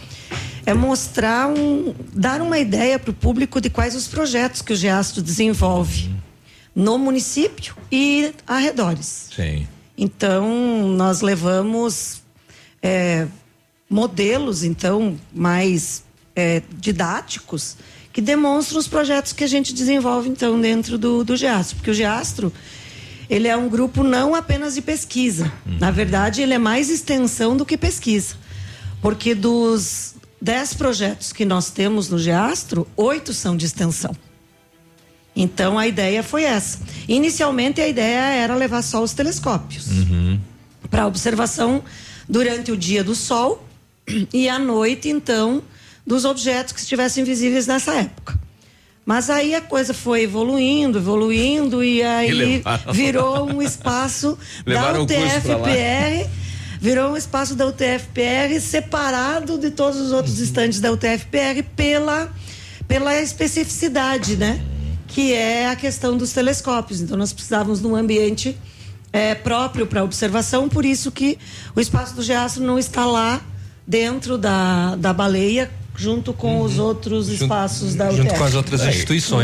[0.65, 4.77] é mostrar um, dar uma ideia para o público de quais os projetos que o
[4.77, 6.11] Geastro desenvolve
[6.75, 9.29] no município e arredores.
[9.35, 9.69] Sim.
[9.97, 12.23] Então, nós levamos
[12.81, 13.27] é,
[13.91, 16.05] modelos, então, mais
[16.37, 17.77] é, didáticos,
[18.13, 21.77] que demonstram os projetos que a gente desenvolve, então, dentro do, do Geastro.
[21.77, 22.53] Porque o Geastro,
[23.29, 25.53] ele é um grupo não apenas de pesquisa.
[25.67, 28.37] Na verdade, ele é mais extensão do que pesquisa.
[29.03, 34.15] Porque dos dez projetos que nós temos no Geastro, oito são de extensão.
[35.35, 36.81] Então a ideia foi essa.
[37.07, 39.87] Inicialmente a ideia era levar só os telescópios
[40.91, 41.83] para observação
[42.29, 43.65] durante o dia do Sol
[44.33, 45.63] e à noite, então,
[46.07, 48.39] dos objetos que estivessem visíveis nessa época.
[49.09, 54.37] Mas aí a coisa foi evoluindo, evoluindo e aí levaram- virou um espaço
[54.67, 55.01] da.
[55.01, 56.29] UTFPR,
[56.79, 62.31] virou um espaço da UTFPR separado de todos os outros estantes da UTFPR pela
[62.87, 64.61] pela especificidade, né?
[65.07, 67.01] Que é a questão dos telescópios.
[67.01, 68.59] Então nós precisávamos de um ambiente
[69.11, 71.39] é, próprio para observação, por isso que
[71.75, 73.41] o espaço do Geastro não está lá
[73.87, 78.21] dentro da, da baleia, junto com os outros espaços da UTF.
[78.21, 78.29] Aí,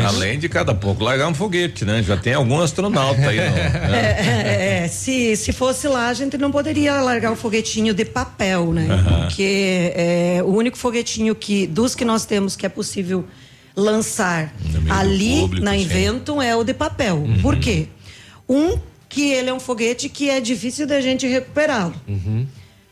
[0.07, 2.01] Além de cada pouco largar um foguete, né?
[2.01, 3.73] Já tem algum astronauta aí, não, né?
[3.93, 8.05] É, é, é, se, se fosse lá, a gente não poderia largar o foguetinho de
[8.05, 8.87] papel, né?
[8.89, 9.21] Aham.
[9.23, 13.25] Porque é, o único foguetinho que, dos que nós temos que é possível
[13.75, 14.55] lançar
[14.89, 15.83] ali público, na sim.
[15.83, 17.17] Inventum é o de papel.
[17.17, 17.43] Uhum.
[17.43, 17.89] Por quê?
[18.49, 18.79] Um,
[19.09, 21.95] que ele é um foguete que é difícil da gente recuperá-lo.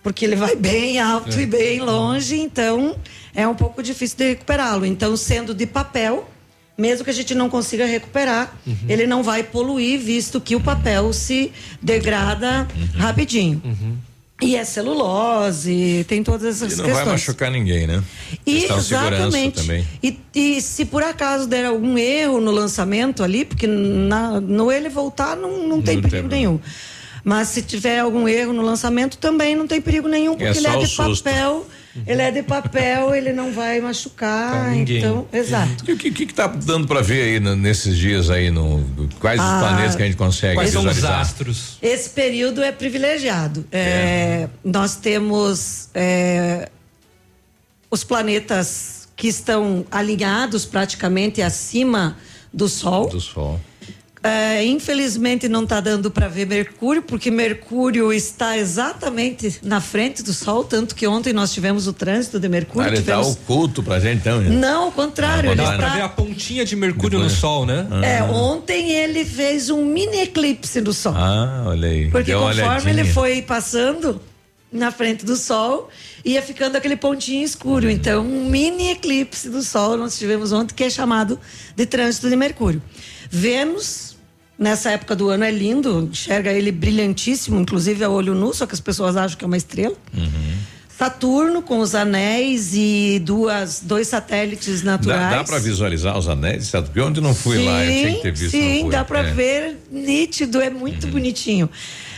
[0.02, 1.42] Porque ele vai bem alto É.
[1.42, 2.96] e bem longe, então
[3.34, 4.84] é um pouco difícil de recuperá-lo.
[4.84, 6.28] Então, sendo de papel,
[6.76, 8.76] mesmo que a gente não consiga recuperar, Uhum.
[8.88, 13.00] ele não vai poluir, visto que o papel se degrada Uhum.
[13.00, 13.62] rapidinho.
[14.40, 17.04] E é celulose, tem todas essas E não questões.
[17.04, 18.02] vai machucar ninguém, né?
[18.44, 19.54] Segurança Exatamente.
[19.60, 19.86] também.
[20.02, 24.88] E, e se por acaso der algum erro no lançamento ali, porque na- no ele
[24.88, 26.58] voltar não, não tem Não perigo tem nenhum.
[27.24, 30.74] Mas se tiver algum erro no lançamento também não tem perigo nenhum, porque ele só
[30.74, 31.24] é de susto.
[31.24, 31.66] papel
[32.06, 34.74] Ele é de papel, ele não vai machucar.
[34.76, 35.84] Então, exato.
[35.86, 38.82] E o que, que, que tá dando para ver aí no- nesses dias aí no
[39.20, 41.20] quais os Ah, planetas que a gente consegue quais são os visualizar?
[41.20, 41.76] astros?
[41.82, 43.64] Esse período é privilegiado.
[43.70, 46.70] É, nós temos é,
[47.90, 52.16] os planetas que estão alinhados praticamente acima
[52.52, 53.08] do Sol.
[53.08, 53.60] Do Sol.
[54.24, 60.32] É, infelizmente não está dando para ver Mercúrio, porque Mercúrio está exatamente na frente do
[60.32, 62.88] Sol, tanto que ontem nós tivemos o trânsito de Mercúrio.
[62.88, 63.32] Ah, ele tá tivemos...
[63.32, 64.40] oculto pra gente então.
[64.40, 64.50] né?
[64.50, 65.50] Não, ao contrário.
[65.50, 65.76] Ah, ele dá está...
[65.76, 67.84] Pra ver a pontinha de Mercúrio no Sol, né?
[68.02, 71.14] É, ontem ele fez um mini eclipse do Sol.
[71.16, 72.08] Ah, olha aí.
[72.08, 74.20] Porque Deu conforme ele foi passando
[74.70, 75.90] na frente do Sol,
[76.24, 77.90] ia ficando aquele pontinho escuro.
[77.90, 81.40] Então, um mini eclipse do Sol nós tivemos ontem, que é chamado
[81.76, 82.80] de trânsito de Mercúrio.
[83.28, 84.11] Vênus,
[84.62, 88.74] nessa época do ano, é lindo, enxerga ele brilhantíssimo, inclusive a olho nu, só que
[88.74, 89.94] as pessoas acham que é uma estrela.
[90.97, 95.30] Saturno, com os anéis e duas, dois satélites Dá, naturais.
[95.39, 96.70] dá para visualizar os anéis?
[96.70, 98.51] Porque ontem não fui lá, eu tinha que ter visto.
[98.52, 99.28] Sim, dá para É.
[99.30, 99.34] Uhum.
[99.34, 101.68] ver nítido, é muito bonitinho.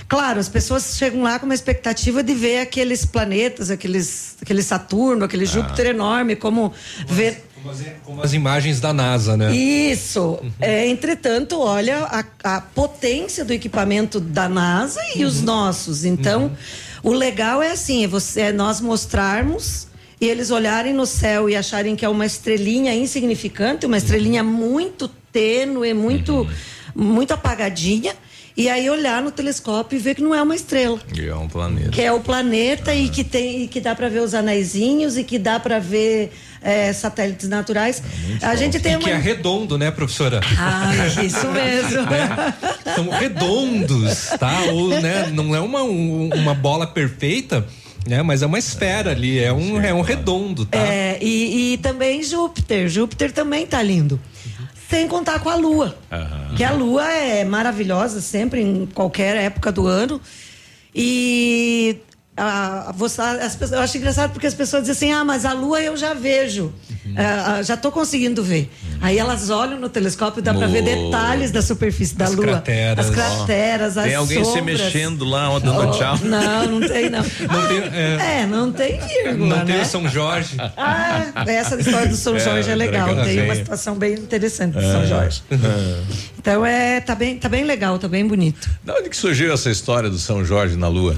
[0.06, 5.22] Claro, as pessoas chegam lá com uma expectativa de ver aqueles planetas, aqueles, aquele Saturno,
[5.22, 5.26] Ah.
[5.26, 6.70] aquele Júpiter enorme, como
[7.08, 7.42] ver.
[7.64, 9.56] Como as, como as imagens da NASA, né?
[9.56, 10.38] Isso.
[10.60, 12.24] É, entretanto, olha a,
[12.56, 16.04] a potência do equipamento da NASA e os nossos.
[16.04, 16.52] Então,
[17.02, 19.86] o legal é assim, é você, é nós mostrarmos
[20.20, 25.08] e eles olharem no céu e acharem que é uma estrelinha insignificante, uma estrelinha muito
[25.32, 26.46] tênue, muito,
[26.94, 28.14] muito apagadinha.
[28.56, 31.48] E aí olhar no telescópio e ver que não é uma estrela E é um
[31.48, 31.90] planeta.
[31.90, 35.24] que é o planeta e que tem e que dá para ver os anéisinhos e
[35.24, 36.30] que dá para ver
[36.64, 38.02] é, satélites naturais.
[38.42, 40.40] a gente tem E uma que é redondo, né, professora?
[40.58, 40.90] Ah,
[41.22, 42.02] isso mesmo.
[42.96, 44.62] São redondos, tá?
[44.72, 47.66] Ou, né, não é uma, um- uma bola perfeita,
[48.08, 48.22] né?
[48.22, 50.78] Mas é uma esfera ali, é um, é um redondo, tá?
[50.78, 52.88] É, e, e também Júpiter.
[52.88, 54.18] Júpiter também tá lindo.
[54.90, 55.96] Sem contar com a Lua.
[56.56, 60.20] Que a Lua é maravilhosa sempre, em qualquer época do ano.
[60.94, 61.96] E
[62.36, 65.52] a, você, as pessoas, eu acho engraçado porque as pessoas dizem assim: ah, mas a
[65.52, 66.72] Lua eu já vejo.
[67.16, 68.68] Ah, ah, já estou conseguindo ver.
[69.00, 72.44] Aí elas olham no telescópio e dá para ver detalhes da superfície da As Lua.
[72.46, 73.06] crateras.
[73.06, 74.80] As crateras, as Tem alguém se sombras.
[74.80, 76.18] mexendo lá, ó, dando Oh, tchau.
[76.24, 77.20] Não, não tem não.
[77.54, 79.82] Não tem, é, É, não tem vírgula, não tem né?
[79.82, 80.56] o São Jorge.
[80.76, 83.06] Ah, essa história do São É, Jorge é legal.
[83.08, 84.90] legal, Tem uma situação bem interessante do É.
[84.92, 85.42] São Jorge.
[86.38, 88.68] Então é, tá bem, tá bem legal, tá bem bonito.
[88.82, 91.16] Da onde que surgiu essa história do São Jorge na Lua?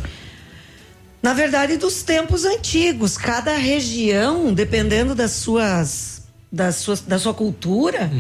[1.23, 6.23] Na verdade, dos tempos antigos, cada região, dependendo das suas,
[6.53, 8.11] das suas da sua cultura,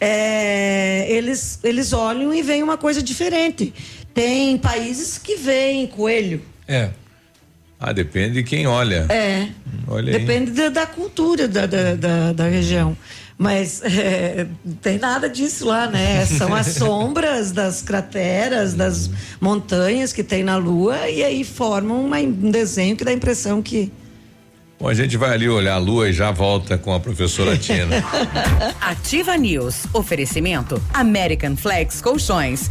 [0.00, 3.74] é, eles, eles olham e veem uma coisa diferente.
[4.14, 6.40] Tem países que veem coelho.
[6.66, 6.90] É.
[7.78, 9.06] Ah, depende de quem olha.
[9.10, 9.48] É.
[9.86, 10.18] Olha.
[10.18, 12.96] Depende da, da cultura da, da, da, da região.
[13.38, 16.24] Mas é, não tem nada disso lá, né?
[16.24, 19.10] São as sombras das crateras, das
[19.40, 23.60] montanhas que tem na Lua, e aí formam uma- um desenho que dá a impressão
[23.60, 23.92] que.
[24.78, 27.96] Bom, a gente vai ali olhar a lua e já volta com a professora Tina.
[28.78, 29.86] Ativa News.
[29.94, 32.70] Oferecimento American Flex Colchões.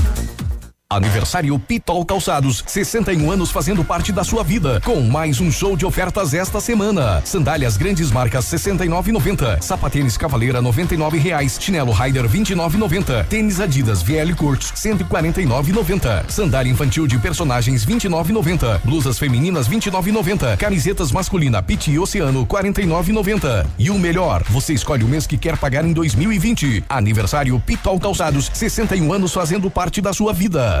[0.91, 5.85] Aniversário Pitol Calçados, 61 anos fazendo parte da sua vida, com mais um show de
[5.85, 7.21] ofertas esta semana.
[7.23, 14.73] Sandálias grandes marcas 69,90, sapatênis Cavaleira 99 reais, chinelo Rider 29,90, tênis Adidas VL Curtis
[14.73, 23.65] 149,90, sandália infantil de personagens 29,90, blusas femininas 29,90, camisetas masculina Piti Oceano 49,90.
[23.79, 26.83] E o melhor, você escolhe o mês que quer pagar em 2020.
[26.89, 30.80] Aniversário Pitol Calçados, 61 anos fazendo parte da sua vida.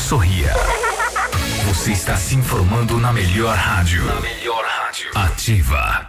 [0.00, 0.52] Sorria.
[1.66, 4.04] Você está se informando na melhor rádio.
[4.04, 5.10] Na melhor rádio.
[5.14, 6.08] Ativa.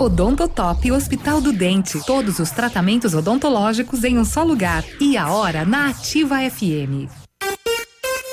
[0.00, 2.00] Odontotop Hospital do Dente.
[2.06, 4.84] Todos os tratamentos odontológicos em um só lugar.
[5.00, 7.10] E a hora na Ativa FM.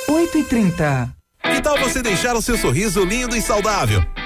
[0.07, 1.09] 8 e 30
[1.43, 4.05] Que tal você deixar o seu sorriso lindo e saudável?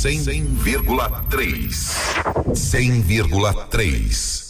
[0.00, 1.68] 100,3.
[2.54, 4.49] 100,3.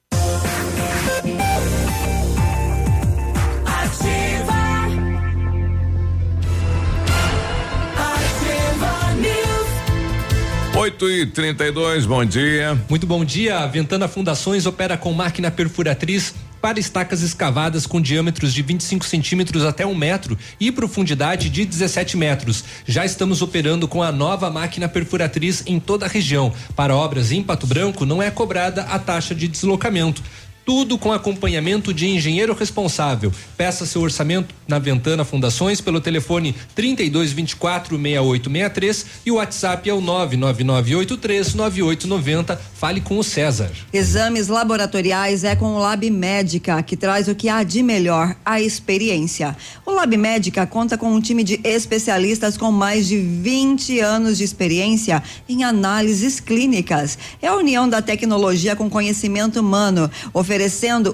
[10.81, 12.75] 8 e 32 bom dia.
[12.89, 13.59] Muito bom dia.
[13.59, 19.63] A Ventana Fundações opera com máquina perfuratriz para estacas escavadas com diâmetros de 25 centímetros
[19.63, 22.63] até um metro e profundidade de 17 metros.
[22.87, 26.51] Já estamos operando com a nova máquina perfuratriz em toda a região.
[26.75, 30.23] Para obras em Pato Branco, não é cobrada a taxa de deslocamento.
[30.65, 33.31] Tudo com acompanhamento de engenheiro responsável.
[33.57, 39.99] Peça seu orçamento na Ventana Fundações pelo telefone 3224 6863 e o WhatsApp é o
[39.99, 42.61] 99983 9890.
[42.75, 43.71] Fale com o César.
[43.91, 48.61] Exames laboratoriais é com o Lab Médica, que traz o que há de melhor, a
[48.61, 49.55] experiência.
[49.85, 54.43] O Lab Médica conta com um time de especialistas com mais de 20 anos de
[54.43, 57.17] experiência em análises clínicas.
[57.41, 60.09] É a união da tecnologia com conhecimento humano,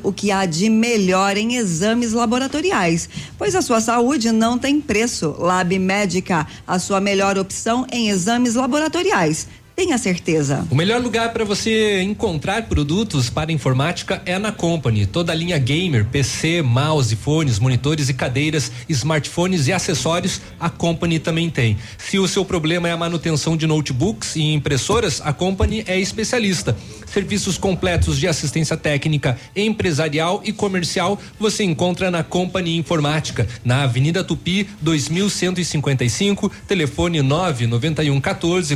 [0.03, 3.09] o que há de melhor em exames laboratoriais.
[3.37, 5.35] Pois a sua saúde não tem preço.
[5.37, 9.47] Lab Médica, a sua melhor opção em exames laboratoriais.
[9.79, 10.67] Tenha certeza.
[10.71, 15.05] O melhor lugar para você encontrar produtos para informática é na Company.
[15.05, 21.19] Toda a linha gamer, PC, mouse, fones, monitores e cadeiras, smartphones e acessórios, a Company
[21.19, 21.77] também tem.
[21.95, 26.75] Se o seu problema é a manutenção de notebooks e impressoras, a Company é especialista.
[27.05, 34.23] Serviços completos de assistência técnica, empresarial e comercial você encontra na Company Informática, na Avenida
[34.23, 38.75] Tupi, 2155, telefone 991 14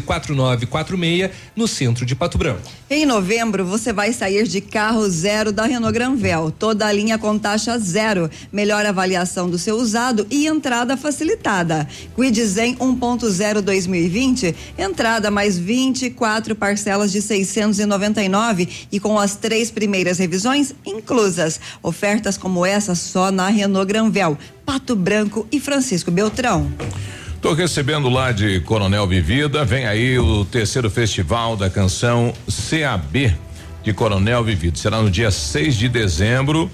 [0.97, 2.61] 4946, no centro de Pato Branco.
[2.89, 6.51] Em novembro, você vai sair de carro zero da Renault Granvel.
[6.51, 8.29] Toda a linha com taxa zero.
[8.51, 11.87] Melhor avaliação do seu usado e entrada facilitada.
[12.15, 20.17] Quid Zen 1.0 2020, entrada mais 24 parcelas de 699 e com as três primeiras
[20.17, 21.59] revisões inclusas.
[21.81, 26.71] Ofertas como essa só na Renault Granvel, Pato Branco e Francisco Beltrão.
[27.41, 33.35] Tô recebendo lá de Coronel Vivida, vem aí o terceiro festival da canção CAB
[33.83, 34.77] de Coronel Vivida.
[34.77, 36.69] Será no dia 6 de dezembro,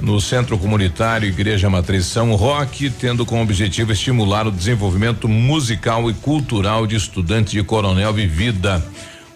[0.00, 6.14] no Centro Comunitário Igreja Matriz São Roque, tendo como objetivo estimular o desenvolvimento musical e
[6.14, 8.84] cultural de estudantes de Coronel Vivida.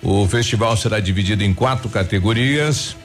[0.02, 2.96] O festival será dividido em quatro categorias.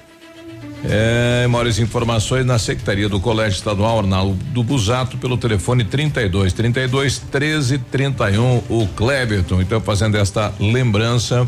[0.83, 7.19] É, maiores informações na Secretaria do Colégio Estadual Arnaldo do Busato pelo telefone 32 32
[7.19, 9.61] 13 31 o Cleberton.
[9.61, 11.47] Então fazendo esta lembrança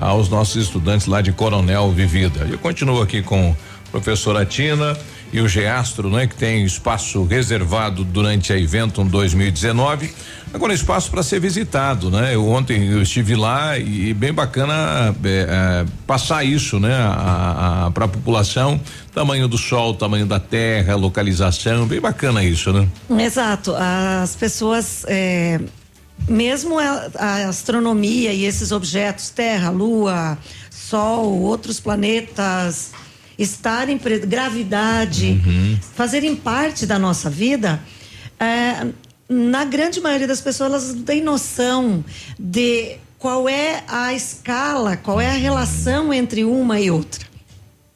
[0.00, 2.46] aos nossos estudantes lá de Coronel Vivida.
[2.48, 3.54] Eu continuo aqui com
[3.90, 4.96] professora Tina
[5.32, 10.10] e o Geastro, né, que tem espaço reservado durante a Eventum 2019.
[10.52, 12.34] Agora espaço para ser visitado, né?
[12.34, 16.88] Eu ontem eu estive lá e bem bacana é, é, passar isso, né?
[17.92, 18.80] para a população,
[19.12, 22.88] tamanho do sol, tamanho da terra, localização, bem bacana isso, né?
[23.18, 23.74] Exato.
[23.76, 25.60] As pessoas, é,
[26.26, 30.38] mesmo a, a astronomia e esses objetos, Terra, Lua,
[30.70, 32.92] Sol, outros planetas,
[33.38, 35.40] estarem gravidade,
[35.94, 37.80] fazerem parte da nossa vida,
[38.40, 38.88] é,
[39.28, 42.04] na grande maioria das pessoas elas não têm noção
[42.38, 47.26] de qual é a escala, qual é a relação entre uma e outra.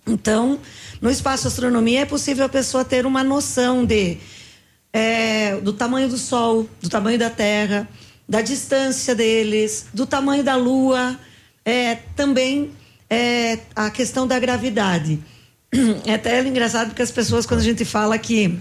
[0.07, 0.59] Então,
[1.01, 4.19] no espaço astronomia é possível a pessoa ter uma noção de
[4.93, 7.89] é, do tamanho do Sol, do tamanho da Terra,
[8.29, 11.19] da distância deles, do tamanho da Lua,
[11.65, 12.73] é, também
[13.09, 15.19] é, a questão da gravidade.
[16.07, 18.59] É até engraçado porque as pessoas, quando a gente fala que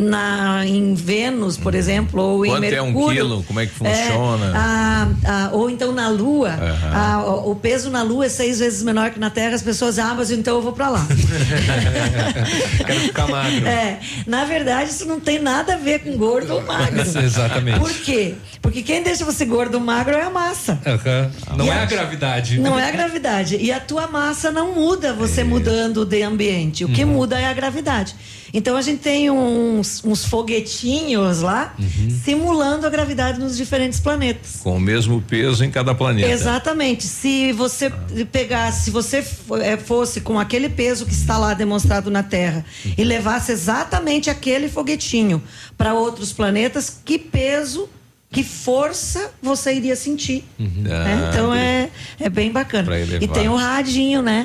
[0.00, 3.16] na, em Vênus, por exemplo, ou em Quanto é um Mercúrio.
[3.16, 3.42] quilo?
[3.42, 4.52] Como é que é, funciona?
[4.56, 6.94] a- a- ou então na Lua, Aham.
[6.96, 10.14] a- o peso na Lua é seis vezes menor que na Terra, as pessoas, ah,
[10.16, 11.04] mas então eu vou pra lá.
[12.86, 13.66] Quero ficar magro.
[13.66, 17.00] É, na verdade, isso não tem nada a ver com gordo ou magro.
[17.20, 17.80] Exatamente.
[17.80, 18.34] Por quê?
[18.62, 20.78] Porque quem deixa você gordo ou magro é a massa.
[20.86, 21.30] Aham.
[21.56, 22.58] Não E é a- gravidade.
[22.60, 23.56] Não é a gravidade.
[23.56, 26.84] E a tua massa não muda você mudando de ambiente.
[26.84, 27.12] O que Uhum.
[27.14, 28.14] muda é a gravidade.
[28.52, 32.18] Então a gente tem uns, uns foguetinhos lá Uhum.
[32.24, 34.56] simulando a gravidade nos diferentes planetas.
[34.62, 36.28] Com o mesmo peso em cada planeta.
[36.28, 37.04] Exatamente.
[37.04, 37.90] Se você
[38.32, 39.24] pegasse, se você
[39.62, 42.64] eh, fosse com aquele peso que está lá demonstrado na Terra
[42.96, 45.42] e levasse exatamente aquele foguetinho
[45.76, 47.88] para outros planetas, que peso,
[48.30, 50.44] que força você iria sentir?
[50.58, 50.90] né?
[50.92, 51.88] Ah, Então é,
[52.20, 52.86] é bem bacana.
[53.20, 54.44] E tem o radinho, né?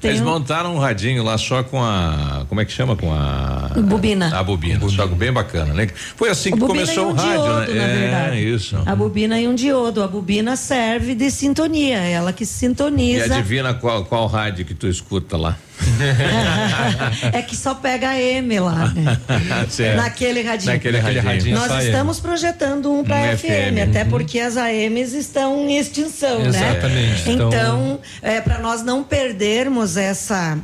[0.00, 2.44] Tem Eles um- montaram um radinho lá só com a.
[2.48, 2.96] Como é que chama?
[2.96, 3.70] Com a.
[3.84, 4.36] Bobina.
[4.36, 4.80] A bobina.
[4.88, 5.88] Só que bem bacana, né?
[6.16, 7.78] Foi assim A que começou e um o rádio, diodo, né?
[7.78, 8.54] na é, verdade.
[8.54, 8.82] isso.
[8.84, 10.02] A bobina e um diodo.
[10.02, 13.34] A bobina serve de sintonia, ela que E sintoniza.
[13.36, 15.56] adivina qual, qual rádio que tu escuta lá.
[17.32, 19.18] é que só pega a M lá, né?
[19.70, 19.96] Certo.
[19.96, 20.72] Naquele radinho.
[20.72, 21.56] Naquele radinho.
[21.56, 21.86] Nós Só M.
[21.86, 23.40] estamos projetando um para FM,
[23.76, 23.88] FM.
[23.90, 24.08] até Uhum.
[24.10, 27.28] porque as AMs estão em extinção, Exatamente.
[27.28, 27.32] né?
[27.32, 30.56] Então- Então, é, para nós não perdermos essa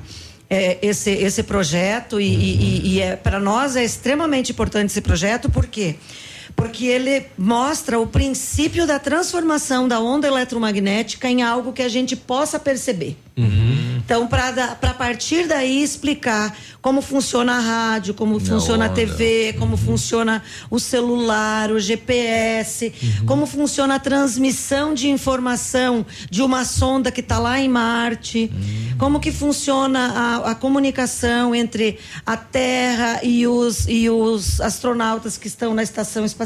[0.48, 5.50] é, esse esse projeto e, e- e é para nós é extremamente importante esse projeto,
[5.50, 5.96] por quê?
[6.56, 12.16] Porque ele mostra o princípio da transformação da onda eletromagnética em algo que a gente
[12.16, 13.16] possa perceber.
[14.06, 18.94] Então, para partir daí explicar como funciona a rádio, como funciona a onda.
[18.94, 22.92] TV, como funciona o celular, o GPS,
[23.26, 28.50] como funciona a transmissão de informação de uma sonda que está lá em Marte,
[28.96, 30.12] como que funciona
[30.44, 36.24] a, a comunicação entre a Terra e os, e os astronautas que estão na estação
[36.24, 36.45] espacial.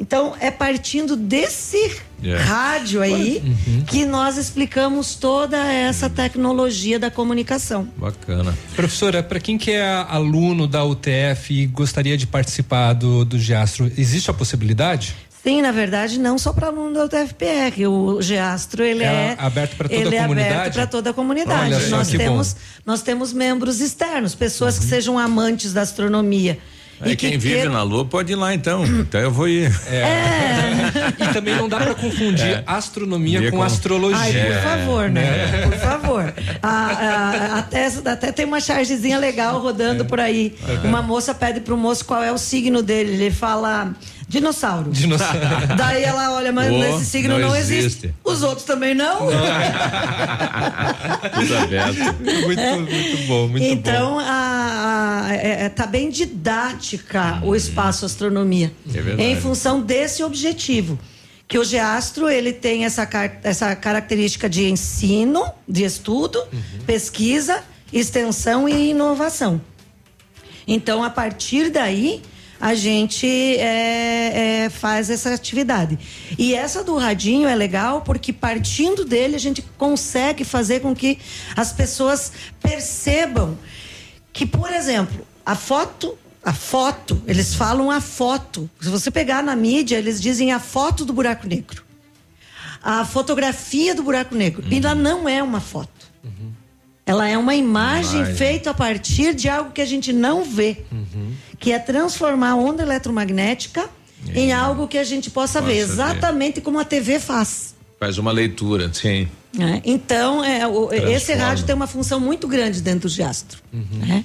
[0.00, 1.76] Então, é partindo desse
[2.24, 2.36] É.
[2.36, 3.84] rádio aí Uhum.
[3.84, 7.88] que nós explicamos toda essa tecnologia da comunicação.
[7.96, 8.56] Bacana.
[8.74, 13.90] Professora, para quem que é aluno da UTF e gostaria de participar do, do Geastro,
[13.96, 15.14] existe a possibilidade?
[15.42, 17.86] Sim, na verdade, não só para aluno da UTFPR.
[17.88, 20.54] O Geastro, ele É é, aberto pra toda ele a é comunidade?
[20.54, 21.88] aberto para toda a comunidade.
[21.90, 22.16] Nós bom.
[22.16, 22.56] temos
[22.86, 26.58] nós temos membros externos, pessoas que sejam amantes da astronomia.
[27.02, 28.84] Aí quem vive na Lua pode ir lá então.
[28.84, 29.70] Então eu vou ir.
[31.18, 34.18] E também não dá para confundir astronomia Dia com, com- astrologia.
[34.20, 35.22] Ai, por favor, né?
[35.22, 35.66] Né?
[35.68, 36.34] Por favor.
[36.62, 40.54] A- a- até, até tem uma chargezinha legal rodando por aí.
[40.68, 40.88] Uhum.
[40.90, 43.12] Uma moça pede pro moço qual é o signo dele.
[43.12, 43.92] Ele fala
[44.28, 44.90] dinossauro.
[44.90, 45.38] Dinossauro.
[45.76, 47.84] Daí ela olha, mas Oh, esse signo não não, existe.
[47.84, 48.14] existe.
[48.24, 49.18] Os outros também não.
[51.34, 51.98] Tudo aberto.
[52.44, 54.18] Muito, muito bom, muito então, bom.
[54.20, 54.61] a, a-
[55.30, 58.72] é- é- tá bem didática o espaço astronomia.
[58.88, 59.22] É verdade.
[59.22, 60.98] Em função desse objetivo.
[61.48, 63.06] Que o geastro, ele tem essa,
[63.42, 66.42] essa característica de ensino, de estudo,
[66.86, 67.62] pesquisa,
[67.92, 69.60] extensão e inovação.
[70.66, 72.22] Então, a partir daí,
[72.62, 75.98] a gente é, é, faz essa atividade.
[76.38, 81.18] E essa do radinho é legal porque, partindo dele, a gente consegue fazer com que
[81.56, 82.32] as pessoas
[82.62, 83.58] percebam
[84.32, 86.18] que, por exemplo, a foto.
[86.44, 88.68] A foto, eles falam a foto.
[88.80, 91.84] Se você pegar na mídia, eles dizem a foto do buraco negro.
[92.82, 94.64] A fotografia do buraco negro.
[94.68, 96.10] E ela não é uma foto.
[97.06, 98.34] Ela é uma imagem, Imagem.
[98.36, 100.78] feita a partir de algo que a gente não vê,
[101.60, 103.88] que é transformar a onda eletromagnética
[104.34, 105.92] em algo que a gente possa, ver, Possa ver.
[105.92, 107.74] exatamente como a TV faz.
[108.00, 109.28] Faz uma leitura, sim.
[109.56, 109.80] Né?
[109.84, 113.58] Então, é, o- esse rádio tem uma função muito grande dentro do geastro.
[113.72, 114.24] né?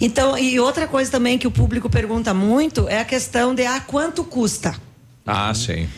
[0.00, 3.80] Então, e outra coisa também que o público pergunta muito é a questão de ah,
[3.80, 4.74] quanto custa?
[5.28, 5.88] Ah, sim.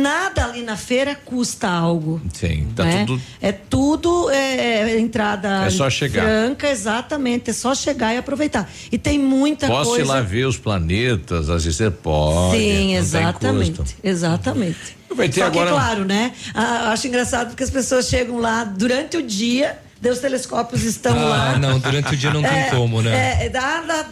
[0.00, 2.18] Nada ali na feira custa algo.
[2.32, 2.68] Sim.
[2.74, 3.04] Tá né?
[3.04, 3.20] tudo.
[3.42, 6.22] É tudo é, é entrada É só chegar.
[6.22, 7.50] franca, exatamente.
[7.50, 8.70] É só chegar e aproveitar.
[8.90, 10.04] E tem muita Posso coisa.
[10.04, 11.96] ir lá ver os planetas, as estrelas?
[12.02, 12.56] Pode.
[12.56, 13.96] Sim, exatamente.
[14.02, 14.96] Exatamente.
[15.14, 16.32] Vai ter Só agora- que, claro, né?
[16.54, 21.24] ah, acho engraçado porque as pessoas chegam lá durante o dia, os telescópios estão Ah,
[21.28, 21.58] lá.
[21.58, 23.44] não, durante o dia não tem É, como, né?
[23.44, 24.06] É, dá, dá-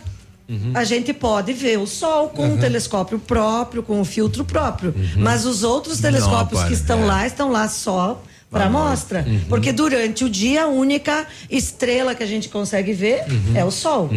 [0.49, 0.73] Uhum.
[0.75, 4.93] A gente pode ver o Sol com um telescópio próprio, com um filtro próprio.
[5.17, 6.03] Mas os outros Uhum.
[6.03, 7.07] Não telescópios que estão é.
[7.07, 9.25] lá estão lá só para amostra.
[9.27, 9.41] Uhum.
[9.49, 13.53] Porque durante o dia a única estrela que a gente consegue ver Uhum.
[13.57, 14.11] é o Sol.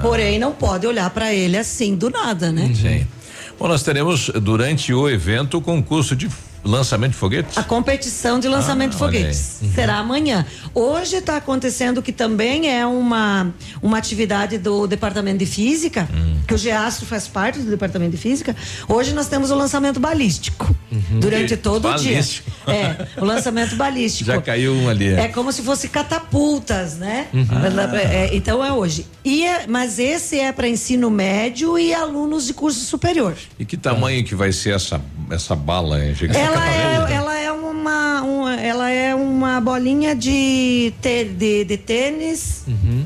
[0.00, 2.70] Porém, não pode olhar para ele assim do nada, né?
[2.74, 3.06] Sim.
[3.58, 6.28] Bom, nós teremos durante o evento o concurso de
[6.64, 7.56] lançamento de foguetes?
[7.58, 9.58] A competição de lançamento Ah, de foguetes.
[9.62, 9.72] Uhum.
[9.74, 10.46] será amanhã.
[10.74, 16.36] Hoje está acontecendo que também é uma, uma atividade do Departamento de Física, Hum.
[16.46, 18.54] que o GEASTRO faz parte do Departamento de Física.
[18.88, 20.74] Hoje nós temos o lançamento balístico.
[21.20, 21.90] Durante todo Uhum.
[21.92, 22.50] Balístico.
[22.66, 22.74] o dia.
[23.16, 24.24] É, o lançamento balístico.
[24.30, 25.08] Já caiu um ali.
[25.12, 27.26] É como se fosse catapultas, né?
[27.32, 27.46] Uhum.
[27.98, 29.06] É, então é hoje.
[29.24, 33.34] E é- mas esse é para ensino médio e alunos de curso superior.
[33.58, 35.00] E que tamanho que vai ser essa,
[35.30, 36.04] essa bala?
[36.04, 36.14] hein?
[36.14, 41.76] Chega- Ela é, ela é uma, uma- ela é uma bolinha de, te- de, de
[41.76, 42.64] tênis.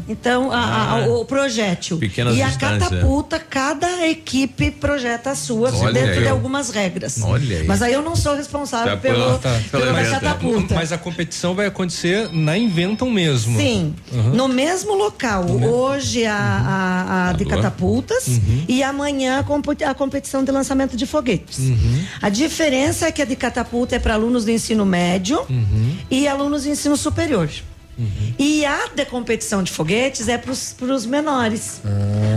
[0.09, 1.09] Então, a- a- Ah.
[1.09, 1.99] o projétil.
[1.99, 6.21] Pequenas e a catapulta, cada equipe projeta a sua Olha dentro aí.
[6.23, 7.21] de algumas regras.
[7.23, 7.65] Olha.
[7.67, 10.75] Mas aí eu não sou responsável Tá, pelo, tá, pela catapulta.
[10.75, 13.59] Mas a competição vai acontecer na Inventam mesmo.
[13.59, 14.31] Sim, Uhum.
[14.35, 15.45] no mesmo local.
[15.51, 18.65] Hoje a, a- a de catapultas Uhum.
[18.69, 21.59] e amanhã a, a competição de lançamento de foguetes.
[21.59, 22.05] Uhum.
[22.23, 25.97] A diferença é que a de catapulta é para alunos do ensino médio Uhum.
[26.11, 27.49] e alunos do ensino superior.
[28.39, 31.83] E a de competição de foguetes é para os menores.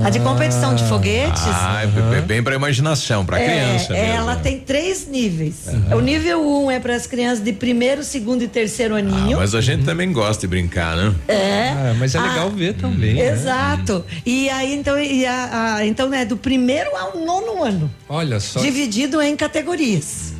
[0.04, 1.40] A de competição de foguetes.
[1.46, 4.08] Ah, é bem- para imaginação, para é, criança mesmo.
[4.12, 5.68] ela tem três níveis.
[5.96, 9.38] O nível 1 um é para as crianças de primeiro, segundo e terceiro aninho.
[9.38, 11.14] Mas a gente também gosta de brincar, né?
[11.28, 11.70] É.
[11.70, 13.14] Ah, mas é Ah, legal ver também.
[13.14, 13.28] né?
[13.32, 14.04] Exato.
[14.26, 17.92] E aí, então, e a, a- então, né, do primeiro ao nono ano.
[18.10, 18.60] Olha só.
[18.62, 20.31] Dividido em categorias.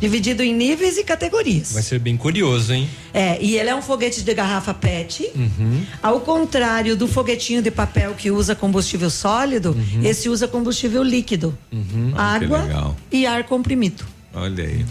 [0.00, 1.72] Dividido em níveis e categorias.
[1.72, 2.88] Vai ser bem curioso, hein?
[3.12, 5.30] É, e ele é um foguete de garrafa PET.
[5.34, 5.82] Uhum.
[6.02, 11.56] Ao contrário do foguetinho de papel que usa combustível sólido, esse usa combustível líquido.
[11.72, 12.12] Uhum.
[12.14, 12.96] Ah, Água legal.
[13.10, 14.04] e ar comprimido.
[14.34, 14.84] Olha aí.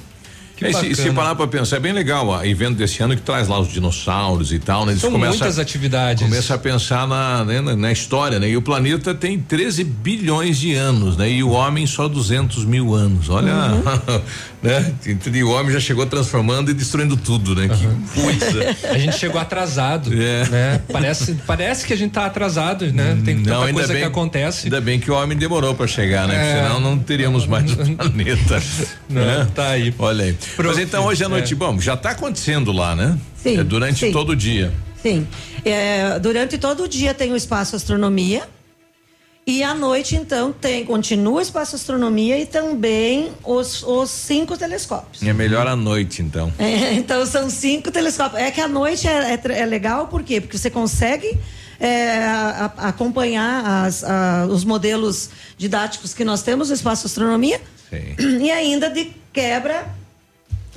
[0.62, 3.48] É, se, se parar pra pensar, é bem legal o evento desse ano que traz
[3.48, 4.94] lá os dinossauros e tal, né?
[4.94, 6.24] Eles São começam muitas a- atividades.
[6.24, 8.50] Começa a pensar na, né, na, na história, né?
[8.50, 11.30] E o planeta tem 13 bilhões de anos, né?
[11.30, 13.30] E o homem só 200 mil anos.
[13.30, 14.22] Olha, Uhum.
[14.64, 14.94] né?
[15.34, 17.68] E o homem já chegou transformando e destruindo tudo, né?
[17.70, 18.76] Que coisa.
[18.90, 20.48] A gente chegou atrasado, É.
[20.50, 20.82] né?
[20.92, 23.18] Parece, parece que a gente tá atrasado, né?
[23.24, 24.68] Tem tanta Não, ainda coisa bem, que acontece.
[24.68, 26.36] Ainda bem que o homem demorou para chegar, né?
[26.36, 26.56] É.
[26.64, 28.62] Senão não teríamos mais o planeta.
[29.10, 29.48] Não, né?
[29.54, 29.94] tá aí.
[30.00, 30.38] Olha aí.
[30.57, 31.56] Mas então hoje à noite, é.
[31.56, 33.18] bom, já está acontecendo lá, né?
[33.41, 34.11] Sim, É durante sim.
[34.11, 34.74] todo o dia.
[35.02, 35.28] Sim.
[35.64, 38.44] É, durante todo o dia tem o espaço astronomia.
[39.45, 45.24] E à noite, então, tem, continua o espaço astronomia e também os, os cinco telescópios.
[45.24, 46.52] É melhor à noite, então.
[46.60, 48.41] É, então são cinco telescópios.
[48.41, 50.41] É que a noite é, é, é legal, por quê?
[50.41, 51.38] Porque você consegue
[51.80, 57.61] é, a- a- acompanhar as- a- os modelos didáticos que nós temos no espaço astronomia.
[57.90, 58.15] Sim.
[58.44, 59.86] E ainda de quebra,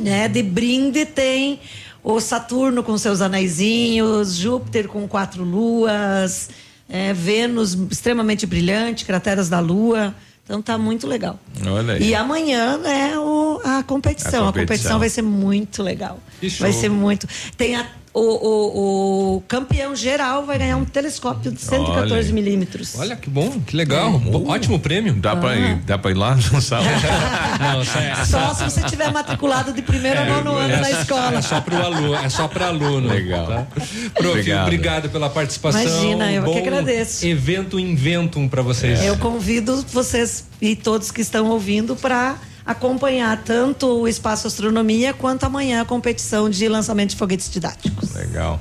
[0.01, 0.28] né?
[0.28, 1.60] De brinde tem
[2.02, 6.51] o Saturno com seus anaizinhos, Júpiter com quatro luas,
[6.89, 10.14] é, Vênus extremamente brilhante, crateras da Lua.
[10.44, 11.39] Então tá muito legal.
[11.64, 12.09] Olha aí.
[12.09, 14.47] E amanhã é o, a, competição.
[14.47, 14.98] A a competição.
[14.98, 16.18] vai ser muito legal.
[16.59, 17.28] Vai ser muito.
[17.56, 22.32] Tem a- o, o- o campeão geral vai ganhar um telescópio de 114 Olha.
[22.32, 22.99] milímetros.
[22.99, 24.19] Olha que bom, que legal.
[24.19, 25.15] Bom, Ótimo prêmio.
[25.15, 26.43] Dá pra ir, dá pra ir lá no?
[26.51, 31.39] Não, só é, Só se você tiver matriculado de primeiro a nono ano na escola.
[31.39, 33.09] É só pro aluno, é só para aluno.
[33.09, 33.47] Legal.
[33.47, 33.66] Tá?
[34.15, 34.62] Prof, Obrigado.
[34.65, 35.11] obrigado.
[35.11, 35.81] pela participação.
[35.82, 37.27] Imagina, eu que Bom agradeço.
[37.27, 39.03] Evento Inventum para vocês.
[39.05, 42.37] Eu convido vocês e todos que estão ouvindo para
[42.70, 48.14] acompanhar tanto o Espaço Astronomia quanto amanhã a competição de lançamento de foguetes didáticos.
[48.14, 48.60] Legal.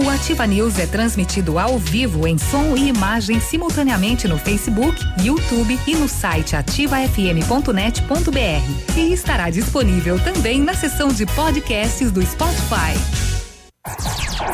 [0.00, 5.76] O Ativa News é transmitido ao vivo em som e imagem simultaneamente no Facebook, YouTube
[5.88, 8.96] e no site ativafm.net.br.
[8.96, 12.94] E estará disponível também na seção de podcasts do Spotify.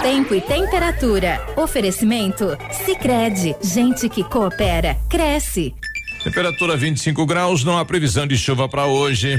[0.00, 1.38] Tempo e temperatura.
[1.58, 2.56] Oferecimento?
[2.86, 5.74] Sicredi Gente que coopera, cresce.
[6.22, 9.38] Temperatura 25 graus, não há previsão de chuva para hoje.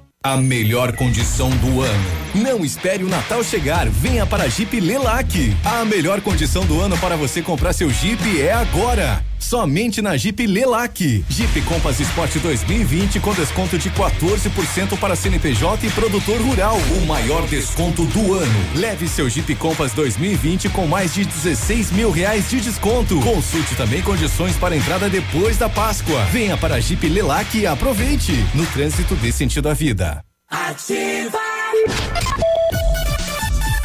[0.23, 2.11] A melhor condição do ano.
[2.35, 5.51] Não espere o Natal chegar, venha para a Jeep Lelac.
[5.65, 9.25] A melhor condição do ano para você comprar seu Jeep é agora.
[9.41, 11.25] Somente na Jeep Lelac.
[11.27, 16.77] Jeep Compass Sport 2020 com desconto de 14% para CNPJ e produtor rural.
[16.95, 18.65] O maior desconto do ano.
[18.75, 23.19] Leve seu Jeep Compass 2020 com mais de 16 mil reais de desconto.
[23.19, 26.23] Consulte também condições para entrada depois da Páscoa.
[26.25, 28.33] Venha para a Jeep Lelac e aproveite.
[28.53, 30.23] No trânsito dê sentido à vida.
[30.47, 31.39] Ativa.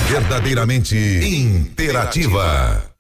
[0.08, 2.95] Verdadeiramente interativa.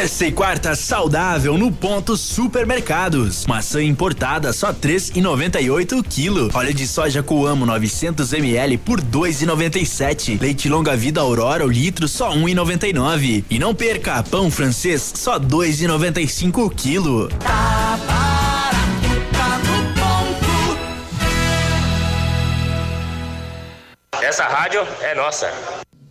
[0.00, 3.44] Terça e quarta saudável no ponto supermercados.
[3.44, 6.48] Maçã importada só três e noventa e oito quilo.
[6.54, 10.38] Óleo de soja Coamo 900 ml por dois e noventa e sete.
[10.40, 13.44] Leite longa vida Aurora o litro só um e noventa e nove.
[13.50, 17.28] E não perca pão francês só dois e noventa e cinco quilo.
[17.28, 19.84] Tá barato, tá no
[24.16, 24.24] ponto.
[24.24, 25.52] Essa rádio é nossa.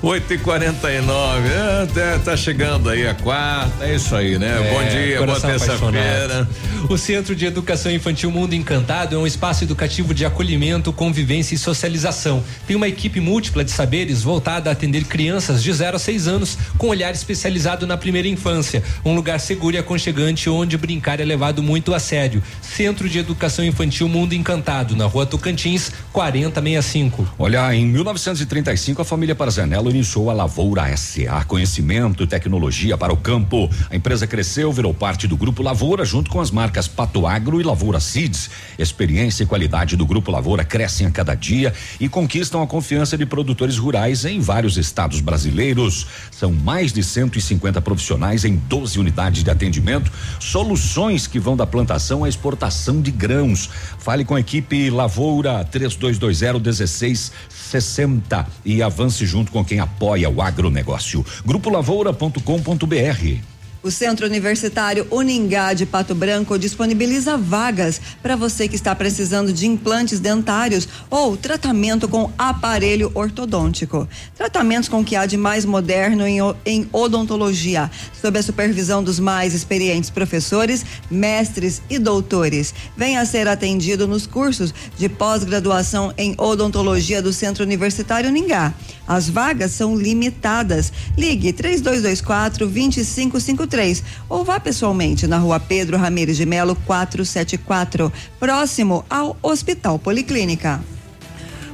[0.00, 4.46] 8 e 49 é, tá, tá chegando aí a quarta, é isso aí, né?
[4.46, 6.48] É, Bom dia, boa terça-feira.
[6.88, 11.58] O Centro de Educação Infantil Mundo Encantado é um espaço educativo de acolhimento, convivência e
[11.58, 12.44] socialização.
[12.64, 16.56] Tem uma equipe múltipla de saberes voltada a atender crianças de 0 a 6 anos,
[16.78, 18.84] com olhar especializado na primeira infância.
[19.04, 22.40] Um lugar seguro e aconchegante onde brincar é levado muito a sério.
[22.62, 27.34] Centro de Educação Infantil Mundo Encantado, na rua Tocantins, 4065.
[27.36, 33.16] Olha, em 1935 a família Parzanello iniciou a Lavoura SA, conhecimento e tecnologia para o
[33.16, 33.70] campo.
[33.90, 37.64] A empresa cresceu, virou parte do Grupo Lavoura, junto com as marcas Pato Agro e
[37.64, 38.50] Lavoura Seeds.
[38.78, 43.26] Experiência e qualidade do Grupo Lavoura crescem a cada dia e conquistam a confiança de
[43.26, 46.06] produtores rurais em vários estados brasileiros.
[46.30, 52.24] São mais de 150 profissionais em 12 unidades de atendimento, soluções que vão da plantação
[52.24, 53.68] à exportação de grãos.
[53.98, 61.24] Fale com a equipe Lavoura 3220 1660 e avance junto com quem apoia o agronegócio.
[61.44, 69.52] Grupolavoura.com.br O Centro Universitário Uningá de Pato Branco disponibiliza vagas para você que está precisando
[69.52, 74.08] de implantes dentários ou tratamento com aparelho ortodôntico.
[74.36, 77.88] Tratamentos com o que há de mais moderno em, em odontologia,
[78.20, 82.74] sob a supervisão dos mais experientes professores, mestres e doutores.
[82.96, 88.74] Venha ser atendido nos cursos de pós-graduação em odontologia do Centro Universitário Uningá.
[89.08, 90.92] As vagas são limitadas.
[91.16, 99.34] Ligue 3224 2553 ou vá pessoalmente na rua Pedro Ramires de Melo 474, próximo ao
[99.42, 100.80] Hospital Policlínica.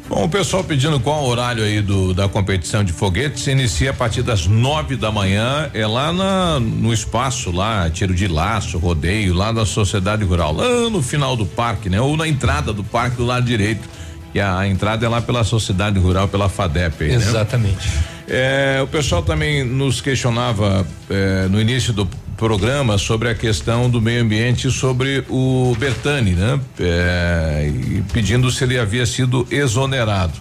[0.07, 3.95] Bom, o pessoal pedindo qual o horário aí do, da competição de foguetes inicia a
[3.95, 9.33] partir das nove da manhã, é lá na, no espaço lá, tiro de laço, rodeio,
[9.33, 12.03] lá da Sociedade Rural, lá no final do parque, né?
[12.03, 13.89] Ou na entrada do parque do lado direito.
[14.35, 17.17] E a, a entrada é lá pela Sociedade Rural, pela FADEP aí, né?
[17.17, 17.91] Exatamente.
[18.27, 22.07] É, o pessoal também nos questionava é, no início do
[22.37, 26.61] programa sobre a questão do meio ambiente sobre o Bertani, né?
[26.81, 30.33] É, e pedindo se ele havia sido exonerado.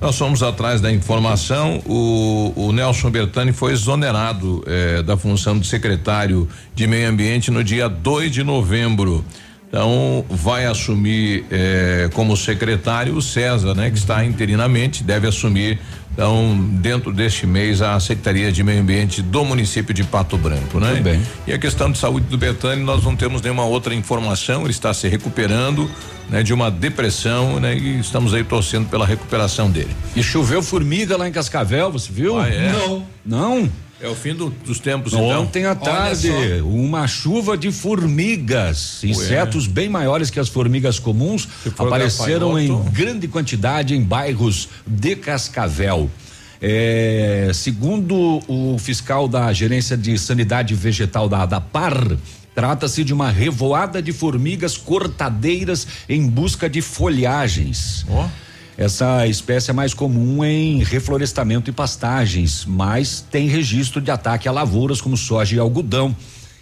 [0.00, 5.66] Nós fomos atrás da informação, o, o Nelson Bertani foi exonerado eh, da função de
[5.66, 9.22] secretário de meio ambiente no dia 2 de novembro.
[9.70, 13.88] Então, vai assumir eh, como secretário o César, né?
[13.88, 15.78] Que está interinamente, deve assumir,
[16.12, 20.90] então, dentro deste mês, a Secretaria de Meio Ambiente do município de Pato Branco, né?
[20.90, 21.22] Muito bem.
[21.46, 24.92] E a questão de saúde do Betânia, nós não temos nenhuma outra informação, ele está
[24.92, 25.88] se recuperando,
[26.28, 26.42] né?
[26.42, 27.76] De uma depressão, né?
[27.76, 29.94] E estamos aí torcendo pela recuperação dele.
[30.16, 32.40] E choveu formiga lá em Cascavel, você viu?
[32.40, 32.72] Ah, é?
[32.72, 33.06] Não.
[33.24, 33.70] Não?
[34.02, 35.42] É o fim do- dos tempos, então?
[35.42, 36.30] Ontem à tarde,
[36.62, 43.28] uma chuva de formigas, insetos bem maiores que as formigas comuns, for apareceram em grande
[43.28, 46.10] quantidade em bairros de Cascavel.
[46.62, 52.16] É, segundo o fiscal da Gerência de Sanidade Vegetal da ADAPAR,
[52.54, 58.04] trata-se de uma revoada de formigas cortadeiras em busca de folhagens.
[58.80, 64.52] Essa espécie é mais comum em reflorestamento e pastagens, mas tem registro de ataque a
[64.52, 66.16] lavouras como soja e algodão.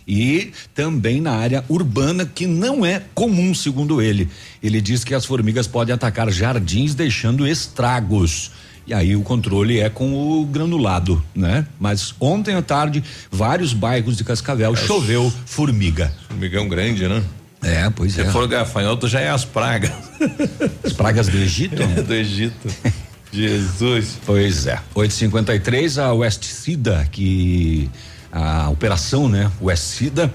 [0.05, 4.28] E também na área urbana, que não é comum, segundo ele.
[4.61, 8.51] Ele diz que as formigas podem atacar jardins, deixando estragos.
[8.85, 11.69] E aí o controle é com o granulado, né?
[11.78, 13.01] Mas ontem à tarde,
[13.31, 16.12] vários bairros de Cascavel choveu formiga.
[16.27, 17.23] Formigão grande, né?
[17.62, 18.24] É, pois Se é.
[18.26, 19.90] for gafanhoto, já é as pragas.
[20.85, 21.82] As pragas do Egito?
[21.82, 22.68] É, do Egito.
[23.32, 24.18] Jesus.
[24.24, 24.80] Pois é.
[24.94, 27.90] 853 a West Sida, que
[28.32, 29.51] a operação, né?
[29.60, 30.32] West Sida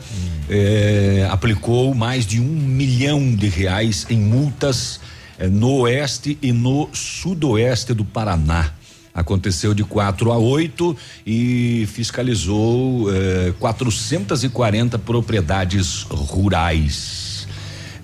[0.50, 5.00] eh, aplicou mais de um milhão de reais em multas
[5.40, 8.72] eh, no oeste e no sudoeste do Paraná.
[9.14, 17.48] Aconteceu de 4 a 8 e fiscalizou eh, 440 propriedades rurais.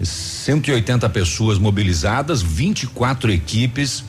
[0.02, 4.04] 180 pessoas mobilizadas, 24 equipes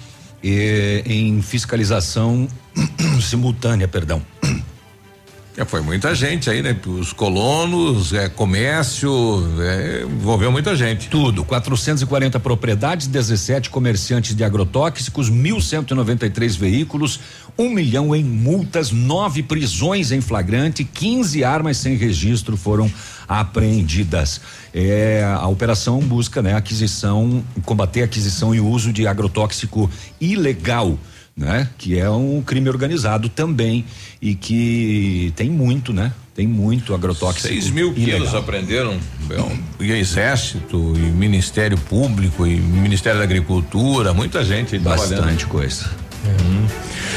[0.44, 2.46] eh, em fiscalização
[3.20, 4.22] simultânea, perdão.
[5.56, 6.76] É, foi muita gente aí, né?
[6.86, 9.10] Os colonos, é, comércio,
[9.60, 11.08] é, envolveu muita gente.
[11.08, 17.18] Tudo, 440 propriedades, 17 comerciantes de agrotóxicos, 1.193 veículos,
[17.58, 22.90] um milhão em multas, nove prisões em flagrante, 15 armas sem registro foram
[23.28, 24.40] apreendidas.
[24.72, 29.90] É, a operação busca, né, aquisição, combater a aquisição e uso de agrotóxico
[30.20, 30.96] ilegal.
[31.40, 31.66] Né?
[31.78, 33.82] Que é um crime organizado também
[34.20, 36.12] e que tem muito, né?
[36.34, 37.48] Tem muito agrotóxico.
[37.48, 38.18] 6 mil ilegal.
[38.18, 38.98] quilos aprenderam.
[39.26, 45.46] Bom, E Exército, e Ministério Público, e Ministério da Agricultura, muita gente Bastante trabalhando.
[45.48, 45.90] coisa.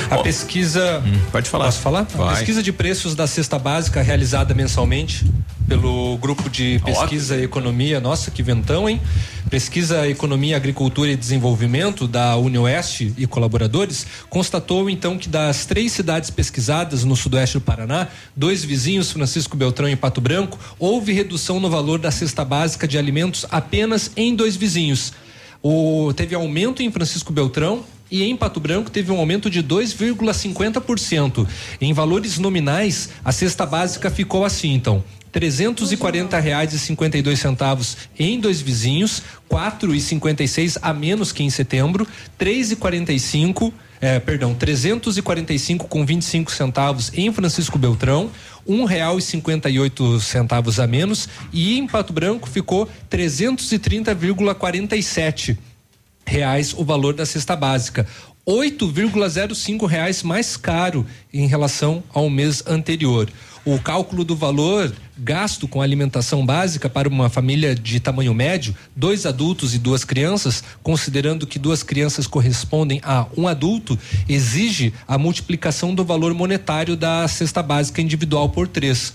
[0.09, 1.01] A pesquisa.
[1.05, 1.65] Hum, pode falar.
[1.65, 2.03] Posso falar?
[2.03, 2.27] Vai.
[2.27, 5.25] A pesquisa de preços da cesta básica realizada mensalmente
[5.67, 9.01] pelo grupo de pesquisa e economia, nossa, que ventão, hein?
[9.49, 16.29] Pesquisa Economia, Agricultura e Desenvolvimento da UniOeste e colaboradores constatou então que das três cidades
[16.29, 21.69] pesquisadas no sudoeste do Paraná, dois vizinhos, Francisco Beltrão e Pato Branco, houve redução no
[21.69, 25.13] valor da cesta básica de alimentos apenas em dois vizinhos.
[25.61, 31.47] O, teve aumento em Francisco Beltrão e em Pato Branco teve um aumento de 2,50%.
[31.81, 35.03] Em valores nominais, a cesta básica ficou assim, então.
[35.31, 41.49] 340 reais e 52 centavos em dois vizinhos, quatro e 56 a menos que em
[41.49, 42.07] setembro,
[42.37, 48.29] três e 45 é, perdão, 345 com 25 centavos em Francisco Beltrão,
[48.67, 55.57] um real e 58 centavos a menos e em Pato Branco ficou 330,47
[56.25, 58.07] reais o valor da cesta básica.
[58.47, 63.29] 8,05 reais mais caro em relação ao mês anterior.
[63.65, 69.25] O cálculo do valor gasto com alimentação básica para uma família de tamanho médio, dois
[69.25, 73.97] adultos e duas crianças, considerando que duas crianças correspondem a um adulto,
[74.27, 79.13] exige a multiplicação do valor monetário da cesta básica individual por três.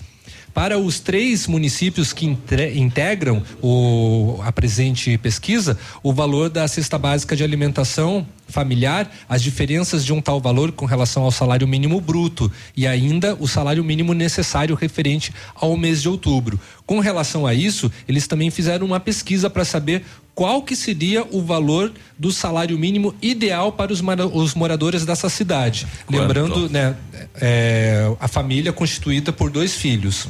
[0.59, 7.33] Para os três municípios que integram o, a presente pesquisa, o valor da cesta básica
[7.33, 12.51] de alimentação familiar, as diferenças de um tal valor com relação ao salário mínimo bruto
[12.75, 16.59] e ainda o salário mínimo necessário referente ao mês de outubro.
[16.85, 20.03] Com relação a isso, eles também fizeram uma pesquisa para saber
[20.39, 24.01] qual que seria o valor do salário mínimo ideal para os,
[24.31, 25.85] os moradores dessa cidade.
[26.05, 26.21] Quanto?
[26.21, 26.95] Lembrando, né,
[27.41, 30.29] é, a família constituída por dois filhos.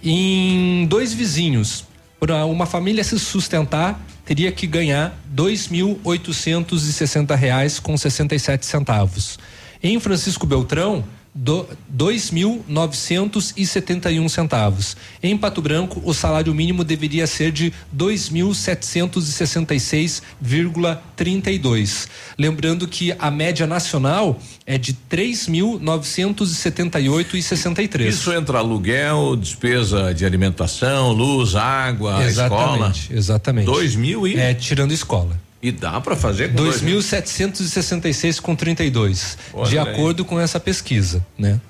[0.00, 1.84] Em dois vizinhos,
[2.20, 7.98] para uma família se sustentar, teria que ganhar dois mil oitocentos e sessenta reais com
[7.98, 9.40] 67 centavos.
[9.82, 11.02] Em Francisco Beltrão,
[11.36, 14.96] do, dois mil novecentos e setenta e um centavos.
[15.22, 19.80] Em Pato Branco, o salário mínimo deveria ser de dois mil setecentos e sessenta e
[19.80, 22.08] seis vírgula trinta e dois.
[22.38, 27.42] Lembrando que a média nacional é de três mil novecentos e setenta e oito e
[27.42, 28.14] sessenta e três.
[28.14, 32.88] Isso entra aluguel, despesa de alimentação, luz, água, escola.
[32.88, 33.66] Exatamente, exatamente.
[33.66, 34.36] Dois mil e.
[34.36, 35.45] É, tirando escola.
[35.66, 37.00] E dá para fazer com dois mil?
[37.00, 39.88] 2.766 com 32, Olha de aí.
[39.88, 41.60] acordo com essa pesquisa, né?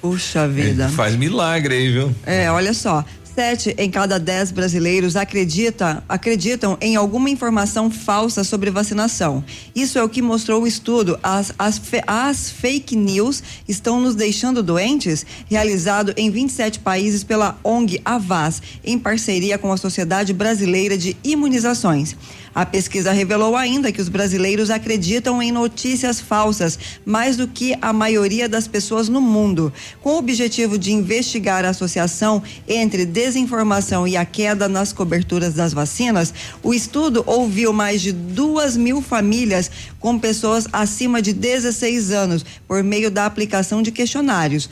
[0.00, 0.88] Puxa vida.
[0.88, 2.14] Faz milagre aí, viu?
[2.24, 3.04] É, olha só.
[3.34, 9.44] Sete em cada dez brasileiros acredita, acreditam em alguma informação falsa sobre vacinação.
[9.76, 11.16] Isso é o que mostrou o estudo.
[11.22, 15.24] As, as, as fake news estão nos deixando doentes?
[15.48, 22.16] Realizado em 27 países pela ONG Avaz, em parceria com a Sociedade Brasileira de Imunizações.
[22.58, 26.76] A pesquisa revelou ainda que os brasileiros acreditam em notícias falsas
[27.06, 29.72] mais do que a maioria das pessoas no mundo.
[30.02, 35.72] Com o objetivo de investigar a associação entre desinformação e a queda nas coberturas das
[35.72, 39.70] vacinas, o estudo ouviu mais de duas mil famílias
[40.00, 44.68] com pessoas acima de 16 anos por meio da aplicação de questionários.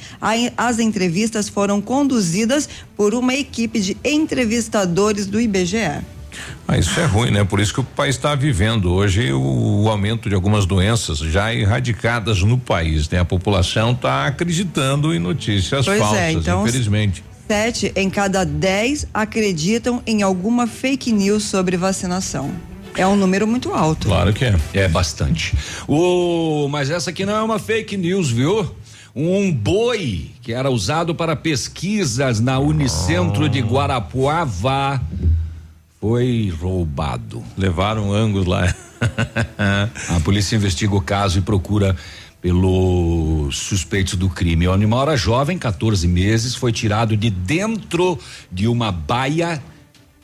[0.56, 6.15] As entrevistas foram conduzidas por uma equipe de entrevistadores do IBGE.
[6.68, 7.44] Ah, isso é ruim, né?
[7.44, 11.54] Por isso que o país está vivendo hoje o, o aumento de algumas doenças já
[11.54, 13.20] erradicadas no país, né?
[13.20, 17.24] A população está acreditando em notícias Pois é, falsas, então, infelizmente.
[17.46, 22.50] Sete em cada dez acreditam em alguma fake news sobre vacinação.
[22.96, 24.08] É um número muito alto.
[24.08, 24.56] Claro que é.
[24.72, 25.56] É bastante.
[25.86, 28.68] O, mas essa aqui não é uma fake news, viu?
[29.14, 35.00] Um boi que era usado para pesquisas na Unicentro de Guarapuava
[36.01, 37.43] foi roubado.
[37.56, 38.74] Levaram ângulos lá.
[40.16, 41.97] A polícia investiga o caso e procura
[42.40, 44.68] pelos suspeitos do crime.
[44.68, 48.18] O animal era jovem, 14 meses, foi tirado de dentro
[48.52, 49.62] de uma baia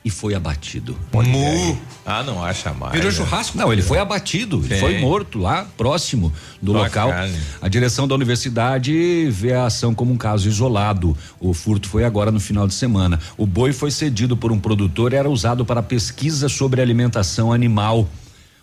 [0.04, 0.96] e foi abatido.
[1.12, 1.78] Mu.
[2.04, 2.92] Ah, não acha mais.
[2.92, 3.16] Virou né?
[3.16, 3.56] churrasco?
[3.56, 7.08] Não, ele foi abatido, ele foi morto lá, próximo do Só a local.
[7.10, 7.38] carne.
[7.60, 11.16] A direção da universidade vê a ação como um caso isolado.
[11.38, 13.20] O furto foi agora no final de semana.
[13.36, 18.08] O boi foi cedido por um produtor e era usado para pesquisa sobre alimentação animal.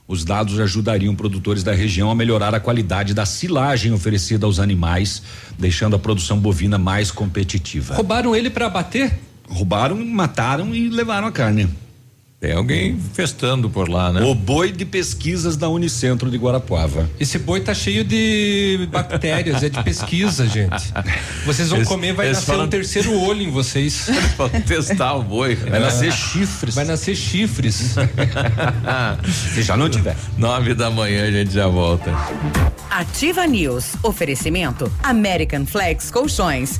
[0.10, 5.22] Os dados ajudariam produtores da região a melhorar a qualidade da silagem oferecida aos animais,
[5.58, 7.94] deixando a produção bovina mais competitiva.
[7.94, 9.29] Roubaram ele para abater?
[9.50, 11.68] Roubaram, mataram e levaram a carne.
[12.40, 14.22] Tem alguém festando por lá, né?
[14.22, 17.10] O boi de pesquisas da Unicentro de Guarapuava.
[17.20, 20.94] Esse boi tá cheio de bactérias, é de pesquisa, gente.
[21.46, 24.08] Vocês vão Eles- comer, vai nascer falam- um terceiro olho em vocês.
[24.38, 25.56] Pra testar o boi.
[25.56, 26.76] Vai nascer chifres.
[26.76, 27.96] Vai nascer chifres.
[29.54, 30.16] Se já não tiver.
[30.38, 32.10] Nove da manhã a gente já volta.
[32.90, 33.96] Ativa News.
[34.02, 36.80] Oferecimento American Flex Colchões.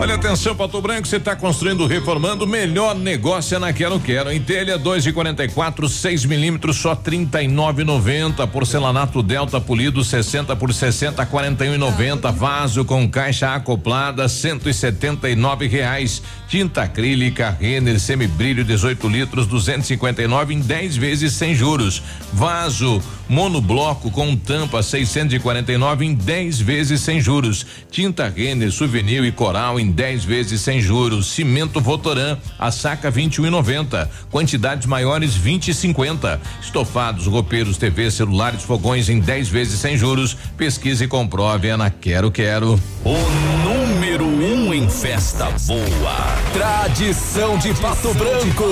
[0.00, 4.32] Olha, atenção, Pato Branco, você está construindo, reformando, melhor negócio é na Quero Quero.
[4.32, 8.46] Em telha 2 de 44, 6 milímetros, só 39,90.
[8.46, 12.32] Porcelanato Delta polido 60 por 60, 41,90.
[12.32, 16.22] Vaso com caixa acoplada, 179 reais.
[16.48, 22.02] Tinta acrílica Renner semibrilho 18 litros, 259 em 10 vezes sem juros.
[22.32, 27.64] Vaso monobloco com tampa 649 em 10 vezes sem juros.
[27.88, 31.26] Tinta Renner souvenir e coral em 10 vezes sem juros.
[31.26, 34.08] Cimento Votoran, a saca 21,90.
[34.30, 36.40] Quantidades maiores 20 e 50.
[36.60, 40.36] Estofados, roupeiros, TV, celulares, fogões em 10 vezes sem juros.
[40.56, 42.80] Pesquise e comprove é na Quero Quero.
[43.04, 43.16] O
[43.64, 46.16] número um em festa boa.
[46.52, 48.64] Tradição de Pato Branco.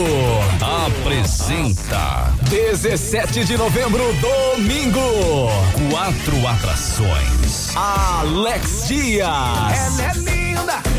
[0.86, 5.00] Apresenta 17 de novembro, domingo.
[5.90, 7.76] Quatro atrações.
[7.76, 9.28] Alex Dias.
[9.28, 10.47] Ela é linda.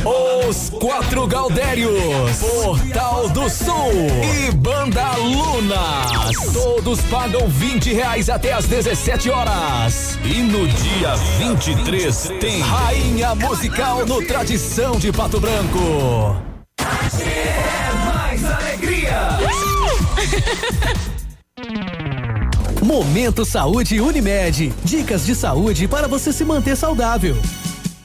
[0.06, 3.92] Os Quatro Galdérios, Portal do Sul
[4.24, 6.54] e Banda Lunas.
[6.54, 10.18] Todos pagam 20 reais até às 17 horas.
[10.24, 16.38] E no dia 23 tem Rainha Musical no Tradição de Pato Branco.
[18.06, 19.38] Mais alegria.
[22.82, 24.74] Momento Saúde Unimed.
[24.84, 27.38] Dicas de saúde para você se manter saudável.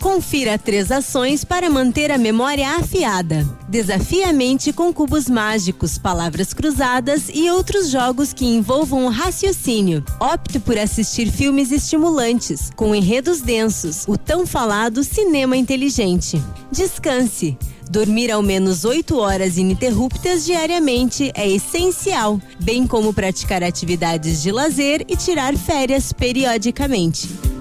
[0.05, 3.43] Confira três ações para manter a memória afiada.
[3.67, 10.05] Desafie a mente com cubos mágicos, palavras cruzadas e outros jogos que envolvam o raciocínio.
[10.21, 16.39] Opte por assistir filmes estimulantes, com enredos densos, o tão falado cinema inteligente.
[16.71, 17.57] Descanse.
[17.91, 25.03] Dormir ao menos 8 horas ininterruptas diariamente é essencial, bem como praticar atividades de lazer
[25.09, 27.55] e tirar férias periodicamente.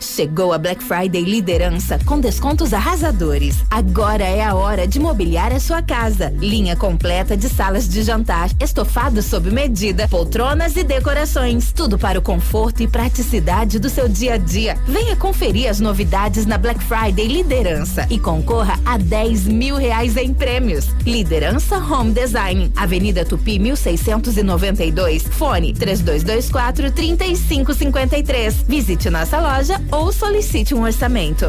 [0.00, 3.58] Chegou a Black Friday Liderança com descontos arrasadores.
[3.70, 6.32] Agora é a hora de mobiliar a sua casa.
[6.38, 11.70] Linha completa de salas de jantar, estofados sob medida, poltronas e decorações.
[11.72, 14.78] Tudo para o conforto e praticidade do seu dia a dia.
[14.88, 20.32] Venha conferir as novidades na Black Friday Liderança e concorra a 10 mil reais em
[20.32, 20.88] prêmios.
[21.04, 28.64] Liderança Home Design, Avenida Tupi 1692, fone 3224 3553.
[28.66, 31.46] Visite nossa loja ou solicite um orçamento.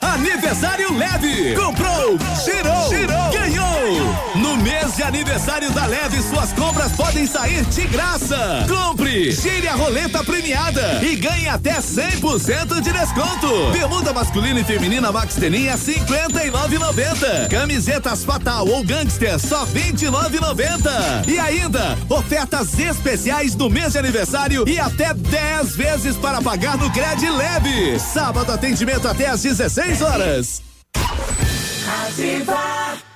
[0.00, 1.54] Aniversário leve!
[1.54, 4.25] Comprou, tirou, ganhou!
[4.46, 8.64] No mês de aniversário da Leve, suas compras podem sair de graça!
[8.68, 9.32] Compre!
[9.32, 13.72] Gire a roleta premiada e ganhe até 100% de desconto!
[13.72, 17.50] Bermuda masculina e feminina Max Teninha 59,90.
[17.50, 21.26] Camisetas Fatal ou Gangster só 29,90.
[21.26, 26.88] E ainda, ofertas especiais do mês de aniversário e até 10 vezes para pagar no
[26.92, 27.98] Cred Leve.
[27.98, 30.62] Sábado atendimento até às 16 horas.
[32.06, 33.15] Ativa.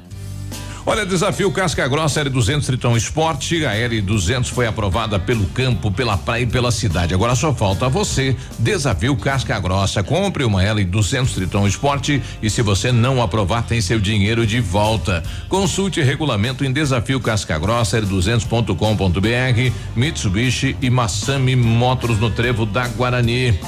[0.83, 3.51] Olha, desafio Casca Grossa L200 Triton Sport.
[3.67, 7.13] A L200 foi aprovada pelo campo, pela praia e pela cidade.
[7.13, 8.35] Agora só falta você.
[8.57, 10.01] Desafio Casca Grossa.
[10.01, 15.21] Compre uma L200 Triton Sport e se você não aprovar, tem seu dinheiro de volta.
[15.47, 19.73] Consulte regulamento em desafio Casca Grossa L200.com.br.
[19.95, 23.59] Mitsubishi e Massami Motors no Trevo da Guarani.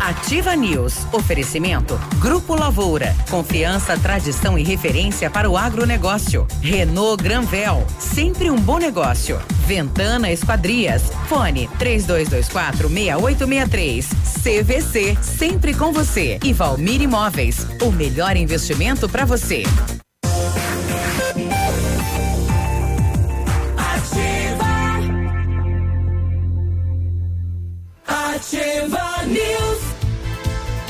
[0.00, 1.06] Ativa News.
[1.12, 1.98] Oferecimento.
[2.18, 3.16] Grupo Lavoura.
[3.30, 6.33] Confiança, tradição e referência para o agronegócio.
[6.60, 7.86] Renault Granvel.
[7.98, 9.40] Sempre um bom negócio.
[9.66, 11.02] Ventana Esquadrias.
[11.28, 14.08] Fone 3224 6863.
[14.42, 15.16] CVC.
[15.22, 16.38] Sempre com você.
[16.42, 17.66] E Valmir Imóveis.
[17.80, 19.62] O melhor investimento para você.
[28.06, 29.63] Ativa News.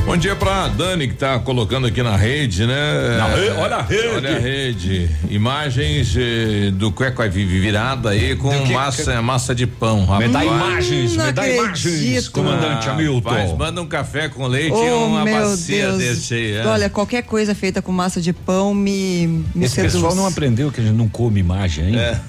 [0.04, 3.16] Bom dia pra Dani que tá colocando aqui na rede, né?
[3.16, 4.08] Na re- olha a rede.
[4.08, 5.10] Olha a rede.
[5.30, 10.00] Imagens eh, do Cueca virada aí com Do que- massa, massa de pão.
[10.18, 10.44] Me dá rapaz.
[10.44, 12.30] imagens, Não me dá imagens, acredito.
[12.32, 13.30] comandante Hamilton.
[13.30, 15.98] Rapaz, manda um café com leite e Oh, uma meu bacia Deus.
[15.98, 16.52] desse aí.
[16.58, 16.66] é.
[16.66, 19.94] Olha, qualquer coisa feita com massa de pão me, me Esse seduz.
[19.94, 21.98] pessoal não aprendeu que a gente não come imagem ainda.
[21.98, 22.20] É.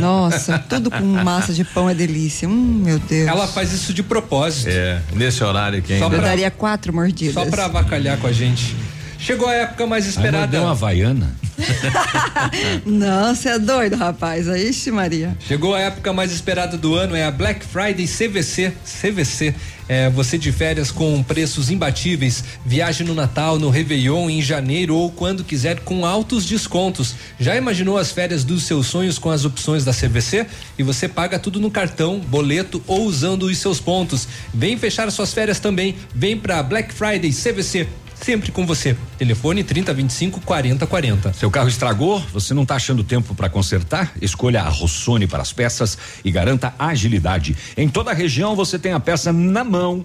[0.00, 2.48] Nossa, tudo com massa de pão é delícia.
[2.48, 3.28] Hum, meu Deus.
[3.28, 4.68] Ela faz isso de propósito.
[4.70, 6.16] É, nesse horário aqui Só ainda.
[6.16, 7.34] Eu pra- daria quatro mordidas.
[7.34, 8.74] Só pra avacalhar com a gente.
[9.22, 10.48] Chegou a época mais esperada.
[10.48, 11.32] deu uma havaiana.
[12.84, 14.48] Não, você é doido, rapaz.
[14.48, 15.36] Ixi, Maria.
[15.46, 18.72] Chegou a época mais esperada do ano, é a Black Friday CVC.
[18.84, 19.54] CVC.
[19.88, 22.42] É você de férias com preços imbatíveis.
[22.66, 27.14] Viaje no Natal, no Réveillon, em janeiro ou quando quiser com altos descontos.
[27.38, 30.46] Já imaginou as férias dos seus sonhos com as opções da CVC?
[30.76, 34.26] E você paga tudo no cartão, boleto ou usando os seus pontos.
[34.52, 35.94] Vem fechar suas férias também.
[36.12, 37.86] Vem pra Black Friday CVC.
[38.22, 38.96] Sempre com você.
[39.18, 41.32] Telefone 3025 4040.
[41.32, 42.20] Seu carro estragou?
[42.32, 44.12] Você não está achando tempo para consertar?
[44.20, 47.56] Escolha a Rossoni para as peças e garanta agilidade.
[47.76, 50.04] Em toda a região você tem a peça na mão.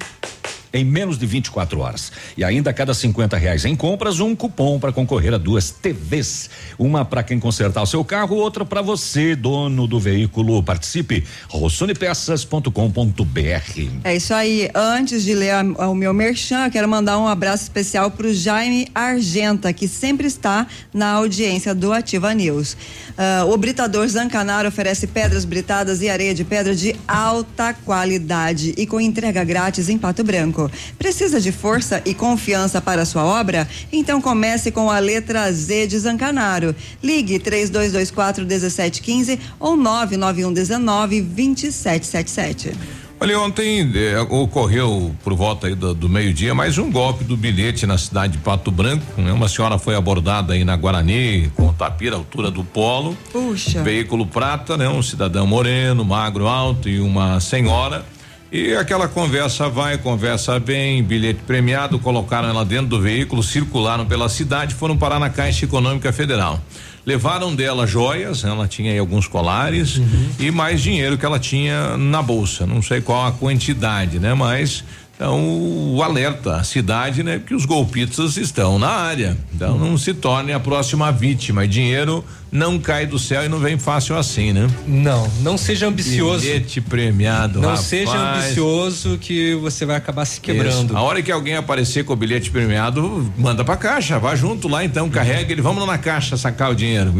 [0.73, 2.11] Em menos de 24 horas.
[2.37, 6.49] E ainda a cada 50 reais em compras, um cupom para concorrer a duas TVs.
[6.77, 10.61] Uma para quem consertar o seu carro, outra para você, dono do veículo.
[10.63, 11.23] Participe.
[11.49, 13.89] rossonepeças.com.br.
[14.03, 14.69] É isso aí.
[14.73, 19.71] Antes de ler a- o meu merchan, quero mandar um abraço especial pro Jaime Argenta,
[19.73, 22.75] que sempre está na audiência do Ativa News.
[23.17, 28.85] Ah, o Britador Zancanaro oferece pedras britadas e areia de pedra de alta qualidade e
[28.85, 30.56] com entrega grátis em Pato Branco.
[30.97, 33.67] Precisa de força e confiança para a sua obra?
[33.91, 36.75] Então comece com a letra Z de Zancanaro.
[37.03, 42.71] Ligue 3224 1715 ou 99119 2777.
[43.19, 47.87] Olha, ontem eh, ocorreu por volta aí do, do meio-dia mais um golpe do bilhete
[47.87, 49.19] na cidade de Pato Branco.
[49.19, 49.31] Né?
[49.31, 53.17] Uma senhora foi abordada aí na Guarani, com tapira à altura do polo.
[53.31, 53.81] Puxa.
[53.81, 54.87] Veículo prata, né?
[54.87, 58.05] Um cidadão moreno, magro, alto e uma senhora.
[58.49, 64.29] E aquela conversa vai, conversa vem, bilhete premiado, colocaram ela dentro do veículo, circularam pela
[64.29, 66.61] cidade, foram parar na Caixa Econômica Federal.
[67.05, 70.01] Levaram dela joias, ela tinha aí alguns colares
[70.39, 72.65] e mais dinheiro que ela tinha na bolsa.
[72.65, 74.33] Não sei qual a quantidade, né?
[74.33, 74.83] Mas
[75.17, 77.41] então o alerta à cidade, né?
[77.43, 79.35] Que os golpistas estão na área.
[79.51, 81.65] Então não se torne a próxima vítima.
[81.65, 84.67] E dinheiro não cai do céu e não vem fácil assim, né?
[84.85, 86.41] Não, não seja ambicioso.
[86.41, 87.87] Bilhete premiado, Não rapaz.
[87.87, 90.89] seja ambicioso que você vai acabar se quebrando.
[90.89, 90.97] Isso.
[90.97, 94.85] A hora que alguém aparecer com o bilhete premiado, manda pra caixa, vá junto lá
[94.85, 97.11] então, carrega ele, vamos lá na caixa sacar o dinheiro.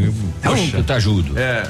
[0.43, 1.33] Poxa, te ajudo.
[1.35, 1.67] É.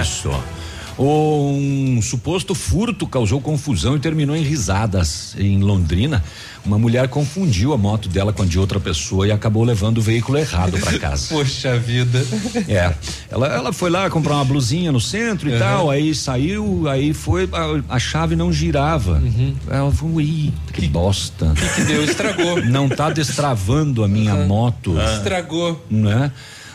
[0.00, 0.30] Isso.
[0.98, 6.22] Um suposto furto causou confusão e terminou em risadas em Londrina.
[6.64, 10.00] Uma mulher confundiu a moto dela com a de outra pessoa e acabou levando o
[10.00, 11.26] veículo errado para casa.
[11.34, 12.24] Poxa vida.
[12.68, 12.94] É.
[13.30, 15.58] Ela, ela foi lá comprar uma blusinha no centro e Uhum.
[15.58, 19.22] tal, aí saiu, aí foi, a, a chave não girava.
[19.68, 21.46] Ela falou, ih, que bosta.
[21.46, 21.54] Uhum.
[21.74, 22.04] que deu?
[22.04, 22.64] Estragou.
[22.64, 24.96] Não tá destravando a minha moto.
[25.16, 25.84] Estragou.
[25.90, 26.30] Né?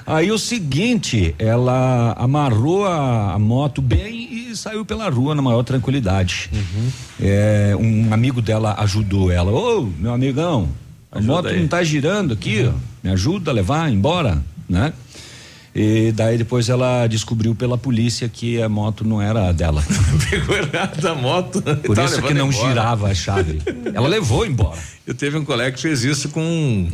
[0.10, 5.62] Aí o seguinte, ela amarrou a, a moto bem e saiu pela rua na maior
[5.64, 6.50] tranquilidade.
[6.52, 6.90] Uhum.
[7.22, 9.52] É, um amigo dela ajudou ela.
[9.52, 10.68] Ô, meu amigão,
[11.12, 11.60] a Ajuda moto aí.
[11.60, 12.74] não tá girando aqui, ó.
[13.04, 14.94] Me ajuda a levar embora, né?
[15.76, 19.84] E daí depois ela descobriu pela polícia que a moto não era dela.
[20.30, 21.62] Pegou errado a moto.
[21.62, 22.68] Por Tava isso que não embora.
[22.68, 23.62] girava a chave.
[23.94, 24.80] Ela levou embora.
[25.06, 26.88] Eu teve um colega que fez isso com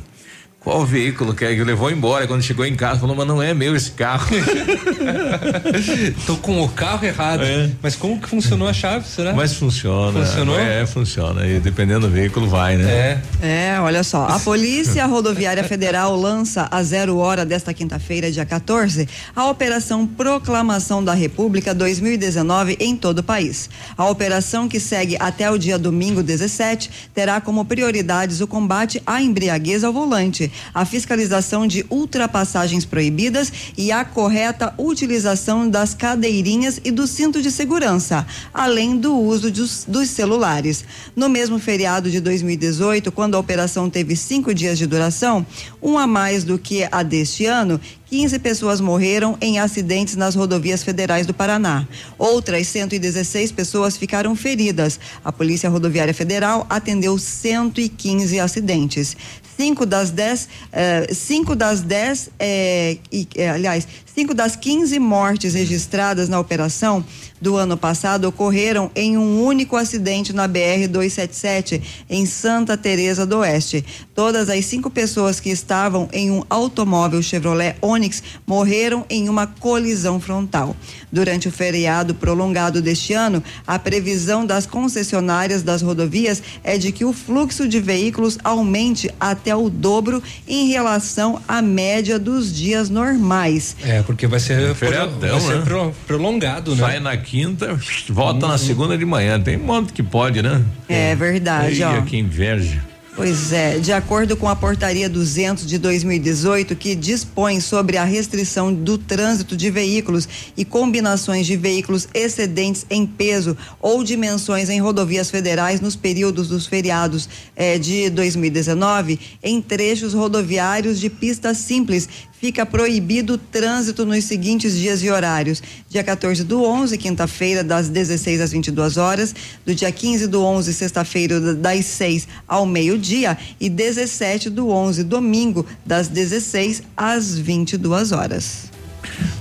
[0.65, 2.25] qual veículo que é que levou embora.
[2.25, 4.25] Quando chegou em casa, falou, mas não é meu esse carro.
[6.25, 7.43] Tô com o carro errado.
[7.83, 9.31] Mas como que funcionou a chave, será?
[9.31, 10.25] Mas funciona.
[10.25, 10.59] Funcionou?
[10.59, 11.45] É, funciona.
[11.45, 13.21] E dependendo do veículo, vai, né?
[13.41, 13.75] É.
[13.75, 14.25] É, olha só.
[14.25, 21.03] A Polícia Rodoviária Federal lança a zero hora desta quinta-feira, dia 14, a Operação Proclamação
[21.03, 23.69] da República 2019 em todo o país.
[23.95, 29.21] A operação, que segue até o dia domingo 17, terá como prioridades o combate à
[29.21, 36.91] embriaguez ao volante, a fiscalização de ultrapassagens proibidas e a correta utilização das cadeirinhas e
[36.91, 40.83] do cinto de segurança, além do uso dos, dos celulares.
[41.15, 45.45] No mesmo feriado de 2018, quando a operação teve cinco dias de duração,
[45.81, 47.79] um a mais do que a deste ano,
[48.09, 51.87] 15 pessoas morreram em acidentes nas rodovias federais do Paraná.
[52.17, 54.99] Outras 116 pessoas ficaram feridas.
[55.23, 59.17] A Polícia Rodoviária Federal atendeu 115 acidentes.
[59.57, 65.55] Cinco das dez, eh, cinco das dez, eh, e, eh, aliás, cinco das 15 mortes
[65.55, 67.03] registradas na operação
[67.41, 73.39] do ano passado ocorreram em um único acidente na BR 277 em Santa Teresa do
[73.39, 73.83] Oeste.
[74.15, 80.17] Todas as cinco pessoas que estavam em um automóvel Chevrolet Onix morreram em uma colisão
[80.17, 80.75] frontal.
[81.11, 87.03] Durante o feriado prolongado deste ano, a previsão das concessionárias das rodovias é de que
[87.03, 93.75] o fluxo de veículos aumente até o dobro em relação à média dos dias normais.
[93.83, 95.61] É, porque vai ser, Feriadão, vai ser né?
[95.65, 96.81] pro- prolongado, né?
[96.81, 97.77] Sai na quinta,
[98.09, 99.39] volta na segunda de manhã.
[99.39, 100.63] Tem um monte que pode, né?
[100.87, 101.91] É verdade, ó.
[101.93, 102.83] Eia, que inveja.
[103.17, 108.73] Pois é, de acordo com a portaria 200 de 2018, que dispõe sobre a restrição
[108.73, 110.27] do trânsito de veículos
[110.57, 116.67] e combinações de veículos excedentes em peso ou dimensões em rodovias federais nos períodos dos
[116.67, 122.09] feriados eh, de 2019, em trechos rodoviários de pista simples,
[122.39, 127.89] fica proibido o trânsito nos seguintes dias e horários: dia 14 do 11, quinta-feira, das
[127.89, 129.33] 16 às 22 horas,
[129.65, 135.03] do dia 15 do 11, sexta-feira, da- das 6 ao meio-dia, e 17 do 11,
[135.03, 138.73] domingo, das 16 às 22 horas.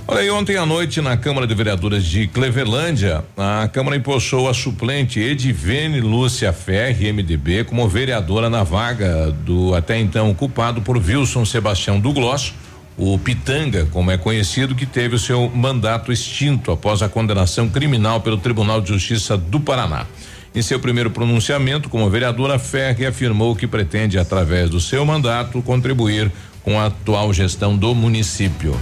[0.07, 4.53] Olha aí, ontem à noite na Câmara de Vereadores de Clevelândia, a Câmara empossou a
[4.53, 11.43] suplente Edivene Lúcia Ferri, MDB, como vereadora na vaga do até então ocupado por Wilson
[11.45, 12.53] Sebastião Douglas,
[12.97, 18.21] o Pitanga, como é conhecido, que teve o seu mandato extinto após a condenação criminal
[18.21, 20.05] pelo Tribunal de Justiça do Paraná.
[20.53, 26.31] Em seu primeiro pronunciamento como vereadora, Ferri afirmou que pretende, através do seu mandato, contribuir
[26.63, 28.79] com a atual gestão do município.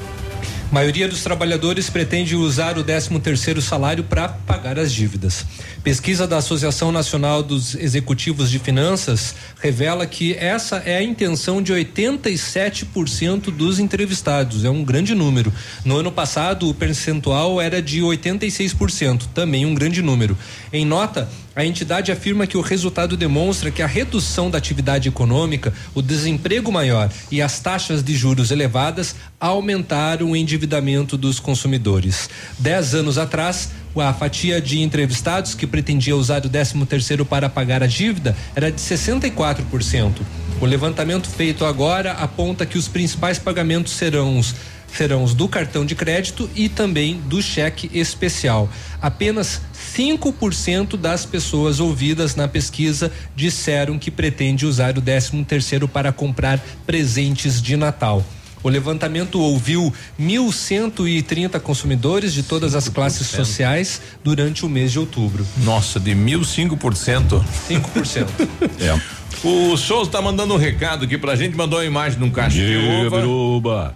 [0.72, 5.46] maioria dos trabalhadores pretende usar o 13 terceiro salário para pagar as dívidas.
[5.84, 11.74] Pesquisa da Associação Nacional dos Executivos de Finanças revela que essa é a intenção de
[11.74, 14.64] 87% dos entrevistados.
[14.64, 15.52] É um grande número.
[15.84, 20.38] No ano passado, o percentual era de 86%, também um grande número.
[20.72, 25.74] Em nota, a entidade afirma que o resultado demonstra que a redução da atividade econômica,
[25.94, 32.30] o desemprego maior e as taxas de juros elevadas aumentaram o endividamento dos consumidores.
[32.58, 33.70] Dez anos atrás,
[34.02, 38.72] a fatia de entrevistados que pretendia usar o 13 terceiro para pagar a dívida era
[38.72, 40.22] de 64%.
[40.60, 44.56] O levantamento feito agora aponta que os principais pagamentos serão os
[44.94, 48.70] serão os do cartão de crédito e também do cheque especial.
[49.02, 49.60] Apenas
[49.98, 56.64] 5% das pessoas ouvidas na pesquisa disseram que pretende usar o 13 terceiro para comprar
[56.86, 58.24] presentes de Natal.
[58.64, 65.46] O levantamento ouviu 1.130 consumidores de todas as classes sociais durante o mês de outubro.
[65.64, 67.44] Nossa, de mil cinco por cento.
[67.70, 68.28] 5%.
[68.80, 69.24] é.
[69.46, 72.56] O Souza tá mandando um recado aqui pra gente, mandou a imagem de um cacho
[72.56, 73.18] de uva.
[73.20, 73.96] Biruba.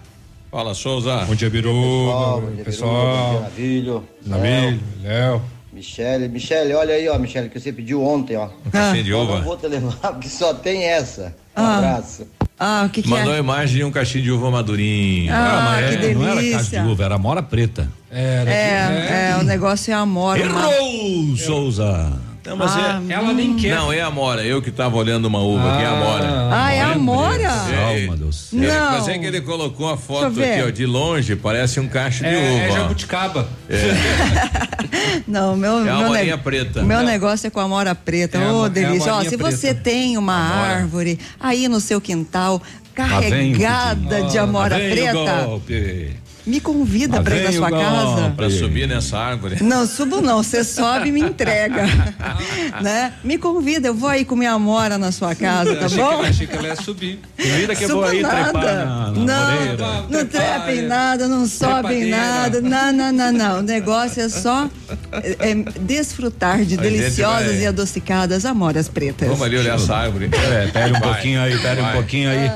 [0.52, 1.24] Fala, Souza.
[1.26, 2.42] Bom dia, Biruba.
[2.42, 3.28] Bom dia, pessoal.
[3.28, 4.04] Bom dia, Navilho.
[4.26, 5.42] Navilho, Léo.
[5.72, 8.50] Michele, Michele, olha aí, ó, Michele, que você pediu ontem, ó.
[8.72, 9.36] caixinha de Eu uva.
[9.38, 11.36] Não vou te levar, porque só tem essa.
[11.56, 11.78] Um Ah.
[11.78, 12.28] abraço.
[12.60, 13.40] Ah, o que, que Mandou a é?
[13.40, 15.32] imagem de um cachinho de uva madurinho.
[15.32, 16.58] Ah, mas que é, Não era delícia.
[16.58, 17.88] cacho de uva, era mora preta.
[18.10, 20.38] Era É, é, o negócio é amor.
[20.38, 22.14] uma- Errou, Souza.
[22.48, 23.76] Não, mas Ah, é, Ela nem quer.
[23.76, 24.42] Não, é a Mora.
[24.44, 26.50] Eu que tava olhando uma uva aqui, é a Mora.
[26.52, 27.44] Ah, é amora?
[27.44, 28.50] É, Calma, Deus.
[28.54, 28.92] é, Não.
[28.92, 32.30] Mas é que ele colocou a foto aqui, ó, de longe, parece um cacho de
[32.30, 32.74] É, é uva.
[32.74, 32.78] ó.
[32.78, 33.50] jabuticaba.
[35.28, 36.82] Não, meu, É a meu, morinha neg- preta.
[36.82, 37.06] o meu Não.
[37.06, 38.38] negócio é com a mora preta.
[38.38, 39.14] É Ô, é a delícia.
[39.14, 39.82] Ó, se você preta.
[39.90, 42.62] tem uma árvore aí no seu quintal
[42.94, 46.16] carregada de amora o preta, golpe.
[46.48, 48.30] Me convida para ir na sua casa.
[48.36, 49.62] Pra subir nessa árvore.
[49.62, 51.84] Não, subo não, você sobe e me entrega.
[52.82, 53.14] né?
[53.24, 56.22] Me convida, eu vou aí comer a mora na sua casa, tá achei bom?
[56.22, 57.20] Que, achei que ela ia subir.
[57.38, 58.44] Convida que eu vou Subo aí nada.
[58.44, 60.06] trepar na, na não, moreira.
[60.10, 62.62] não trepa em nada, não sobe em nada.
[62.62, 63.60] Não, não, não, não.
[63.60, 64.70] O negócio é só
[65.12, 69.28] é, é desfrutar de A deliciosas vai- e adocicadas amoras pretas.
[69.28, 70.30] Vamos ali olhar essa árvore.
[70.34, 72.50] É, pera um Vai, pouquinho aí, pera um pouquinho aí.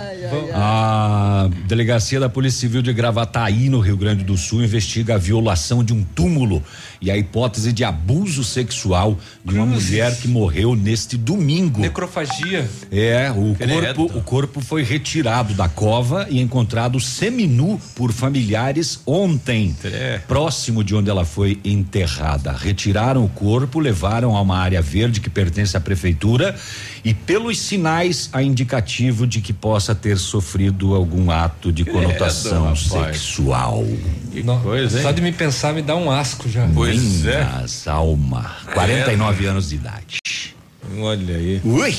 [0.54, 5.84] A delegacia da Polícia Civil de Gravataí, no Rio Grande do Sul, investiga a violação
[5.84, 6.64] de um túmulo
[7.02, 11.82] e a hipótese de abuso sexual de uma mulher que morreu neste domingo.
[11.82, 12.70] Necrofagia.
[12.92, 19.76] É, o corpo, o corpo foi retirado da cova e encontrado seminu por familiares ontem,
[20.28, 22.52] próximo de onde ela foi enterrada.
[22.52, 26.56] Retiraram o corpo, levaram a uma área verde que pertence à prefeitura
[27.04, 32.80] e pelos sinais há indicativo de que possa ter sofrido algum ato de conotação rapaz.
[32.82, 33.71] sexual.
[34.32, 35.04] Que coisa, hein?
[35.04, 36.68] Só de me pensar me dá um asco já.
[36.74, 37.44] Pois é.
[37.44, 38.52] Minhas alma.
[38.74, 40.20] 49 anos de idade.
[41.00, 41.62] Olha aí.
[41.64, 41.96] Ui!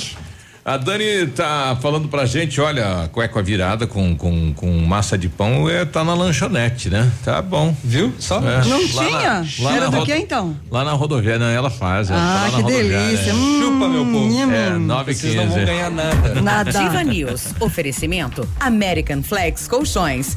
[0.64, 5.68] A Dani tá falando pra gente, olha, cueca virada com, com, com massa de pão
[5.68, 7.10] é, tá na lanchonete, né?
[7.24, 7.74] Tá bom.
[7.82, 8.14] Viu?
[8.20, 8.38] Só?
[8.38, 8.64] É.
[8.64, 9.20] Não Lá tinha?
[9.40, 10.56] na- lá Era na do que então?
[10.70, 12.10] Lá na rodoviária, não, ela faz.
[12.10, 13.30] ela Ah, tá lá na que delícia.
[13.30, 13.34] é.
[13.34, 14.52] Hum, Chupa, meu povo.
[14.52, 15.66] É, nove Vocês não vão quinze.
[15.66, 16.40] ganhar nada.
[16.40, 16.70] Nada.
[16.70, 17.54] Ativa News.
[17.58, 20.36] Oferecimento American Flex Colchões.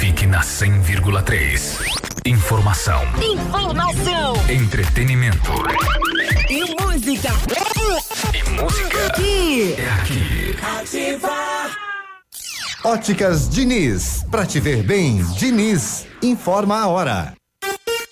[0.00, 1.78] Fique na 100,3.
[2.24, 5.52] Informação, Informação entretenimento
[6.48, 7.28] e música.
[8.34, 9.06] e música.
[9.06, 9.74] Aqui.
[9.78, 10.56] É aqui.
[10.80, 11.70] Ativa.
[12.84, 14.24] Óticas Diniz.
[14.30, 16.06] Pra te ver bem, Diniz.
[16.22, 17.34] Informa a hora.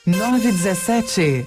[0.07, 1.47] 917.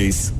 [0.00, 0.39] Peace.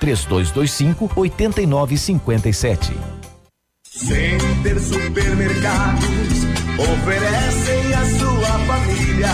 [0.00, 2.92] 3225 8957.
[3.84, 6.44] Center Supermercados
[6.78, 9.28] oferecem à sua família.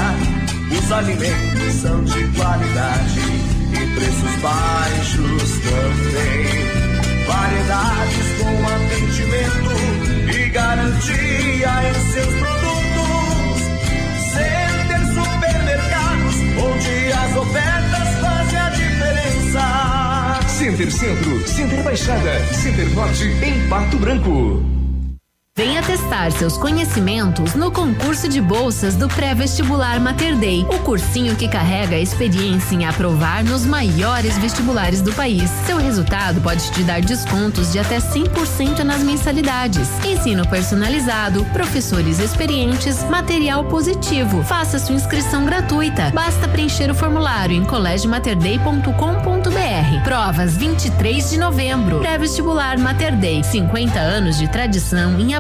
[0.76, 3.20] Os alimentos são de qualidade
[3.72, 6.88] e preços baixos também.
[7.26, 9.72] Variedades com atendimento
[10.34, 13.62] e garantia em seus produtos.
[14.32, 17.77] Center Supermercados, onde as ofertas a.
[20.58, 24.77] Center Centro, Center Baixada, Center Norte, em Pato Branco.
[25.58, 31.48] Venha testar seus conhecimentos no concurso de bolsas do pré-vestibular Mater Dei, o cursinho que
[31.48, 35.50] carrega a experiência em aprovar nos maiores vestibulares do país.
[35.66, 39.88] Seu resultado pode te dar descontos de até 100% nas mensalidades.
[40.04, 44.44] Ensino personalizado, professores experientes, material positivo.
[44.44, 46.12] Faça sua inscrição gratuita.
[46.14, 50.04] Basta preencher o formulário em colégiomaterdei.com.br.
[50.04, 51.98] Provas 23 de novembro.
[51.98, 55.34] Pré-vestibular Mater Dei, 50 anos de tradição em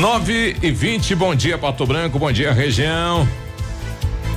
[0.00, 3.26] Nove e vinte, bom dia Pato Branco, bom dia região.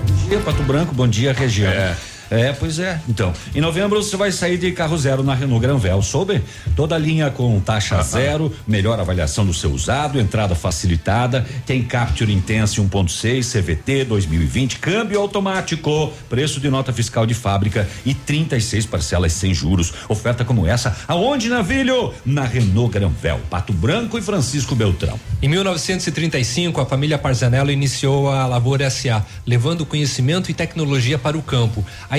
[0.07, 1.69] Bom dia Pato Branco, bom dia região.
[1.69, 1.95] É.
[2.31, 2.99] É, pois é.
[3.07, 6.41] Então, em novembro você vai sair de carro zero na Renault Granvel, soube?
[6.75, 12.79] Toda linha com taxa zero, melhor avaliação do seu usado, entrada facilitada, tem Capture Intense
[12.79, 19.53] 1.6, CVT 2020, câmbio automático, preço de nota fiscal de fábrica e 36 parcelas sem
[19.53, 19.93] juros.
[20.07, 22.13] Oferta como essa, aonde, Navilho?
[22.25, 25.19] Na Renault Granvel, Pato Branco e Francisco Beltrão.
[25.41, 31.41] Em 1935, a família Parzanello iniciou a Lavoura SA, levando conhecimento e tecnologia para o
[31.41, 31.83] campo.
[32.09, 32.18] A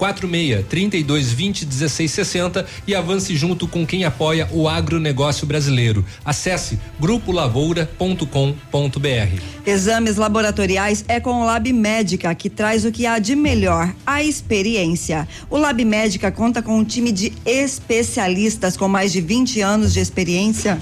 [0.00, 6.02] 46 32 20 16 60 e avance junto com quem apoia o agronegócio brasileiro.
[6.24, 9.42] Acesse grupolavoura.com.br.
[9.66, 14.24] Exames laboratoriais é com o Lab Médica, que traz o que há de melhor, a
[14.24, 15.28] experiência.
[15.50, 20.00] O Lab Médica conta com um time de especialistas com mais de 20 anos de
[20.00, 20.80] experiência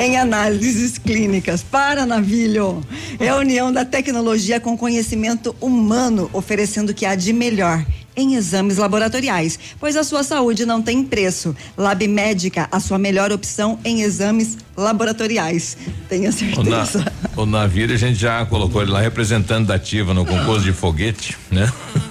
[0.00, 1.62] em análises clínicas.
[1.62, 2.82] Para, Navilho!
[3.18, 7.84] É a união da tecnologia com conhecimento humano, oferecendo o que há de melhor
[8.16, 11.54] em exames laboratoriais, pois a sua saúde não tem preço.
[11.76, 15.76] Lab Médica, a sua melhor opção em exames laboratoriais.
[16.08, 17.04] Tenha certeza.
[17.36, 20.64] O, na, o navio a gente já colocou ele lá representando da ativa no concurso
[20.64, 21.70] de foguete, né?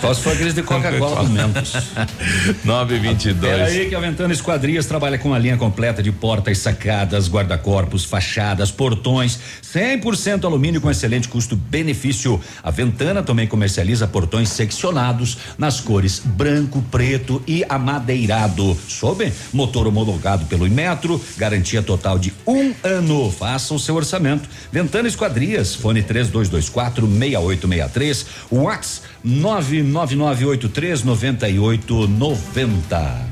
[0.00, 1.72] Só se for aqueles de Coca-Cola Mentos.
[2.64, 3.52] 922.
[3.52, 8.04] É aí que a Ventana Esquadrias trabalha com a linha completa de portas, sacadas, guarda-corpos,
[8.04, 12.40] fachadas, portões, 100% alumínio com excelente custo-benefício.
[12.62, 18.76] A Ventana também comercializa portões seccionados nas cores branco, preto e amadeirado.
[18.88, 19.32] Soube?
[19.52, 23.30] Motor homologado pelo Inmetro, garantia total de um ano.
[23.30, 24.48] Faça o seu orçamento.
[24.72, 33.30] Ventana Esquadrias, fone 3224 6863, WhatsApp 99983 9890.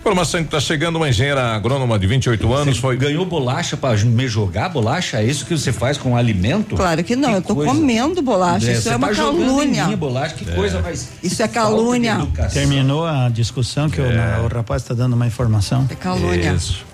[0.00, 3.98] Informação que está chegando uma engenheira agrônoma de 28 anos Você foi ganhou bolacha para
[4.04, 5.18] me jogar bolacha?
[5.18, 6.76] É isso que você faz com alimento?
[6.76, 7.72] Claro que não, Que eu tô coisa.
[7.74, 8.70] comendo bolacha.
[8.70, 9.86] É, Isso é uma tá calúnia.
[9.86, 11.08] mim, bolacha, que coisa mais.
[11.22, 12.26] Isso é calúnia.
[12.54, 15.86] Terminou a discussão que o, na- o rapaz está dando uma informação.
[15.90, 16.52] É calúnia.
[16.54, 16.86] Isso.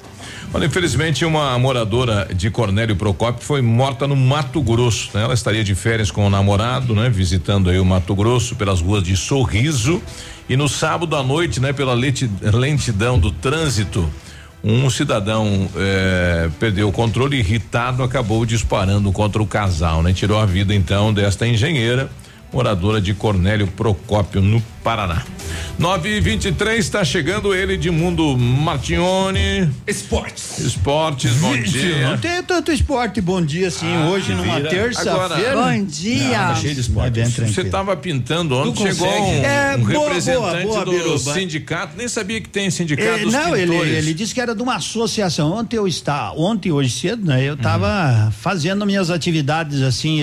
[0.55, 5.11] Olha, infelizmente, uma moradora de Cornélio Procópio foi morta no Mato Grosso.
[5.13, 5.25] né?
[5.25, 7.11] Ela estaria de férias com o namorado, né?
[7.11, 10.01] Visitando aí o Mato Grosso pelas ruas de Sorriso.
[10.49, 11.73] E no sábado à noite, né?
[11.73, 14.09] Pela lentidão do trânsito,
[14.63, 20.13] um cidadão eh, perdeu o controle irritado, acabou disparando contra o casal, né?
[20.13, 22.09] Tirou a vida então desta engenheira.
[22.59, 25.25] Moradora de Cornélio Procópio, no Paraná.
[25.77, 29.69] 9 e 23 está chegando ele de Mundo Martione.
[29.89, 30.59] Esportes.
[30.61, 32.11] Esportes, bom Gente, dia.
[32.11, 35.51] Não tem tanto esporte bom dia assim hoje numa terça-feira.
[35.51, 36.41] Agora- Bom dia.
[36.51, 37.21] Ah, cheio de esporte.
[37.21, 37.53] esporte.
[37.53, 41.35] Você estava pintando ontem, chegou um, É, um boa, representante boa, boa, do Biruba.
[41.35, 43.95] sindicato, nem sabia que tem sindicato É, dos não, ele, pintores.
[43.97, 45.53] ele disse que era de uma associação.
[45.55, 47.43] Ontem eu estava, ontem hoje cedo, né?
[47.43, 50.21] Eu estava fazendo minhas atividades assim,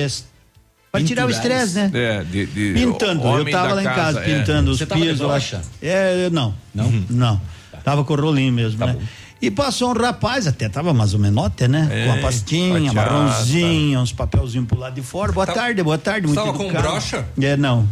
[0.91, 1.91] para tirar o estresse, né?
[1.93, 4.23] É, de, de Pintando, eu tava lá em casa é.
[4.23, 5.27] pintando os Você tava de pisos lá.
[5.29, 5.61] brocha?
[5.81, 6.53] É, não.
[6.75, 6.91] Não?
[7.09, 7.41] Não.
[7.83, 8.97] Tava com o rolinho mesmo, Tá né?
[9.41, 11.87] E passou um rapaz, até tava mais ou menos né?
[11.89, 12.93] É, com a pastinha, fatiada.
[12.93, 15.31] marronzinha, uns papelzinhos pro lado de fora.
[15.31, 16.87] Boa tarde, boa tarde, muito tava com educado.
[16.87, 17.25] brocha?
[17.41, 17.89] É, não.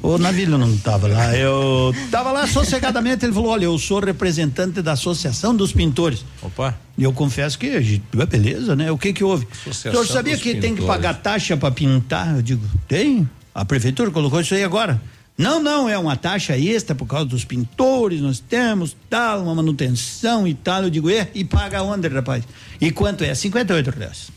[0.00, 1.36] O navilho não tava lá.
[1.36, 6.24] Eu tava lá sossegadamente, ele falou: olha, eu sou representante da Associação dos Pintores.
[6.40, 6.76] Opa.
[6.96, 8.90] E eu confesso que, é beleza, né?
[8.92, 9.46] O que que houve?
[9.50, 10.86] Associação o senhor sabia que tem que Pintores.
[10.86, 12.36] pagar taxa para pintar?
[12.36, 13.28] Eu digo, tem?
[13.52, 15.00] A prefeitura colocou isso aí agora.
[15.38, 20.48] Não, não, é uma taxa extra por causa dos pintores, nós temos tal, uma manutenção
[20.48, 20.84] e tal.
[20.84, 22.42] Eu digo, é, e paga onde, rapaz?
[22.80, 23.34] E quanto é?
[23.34, 24.30] 58 reais.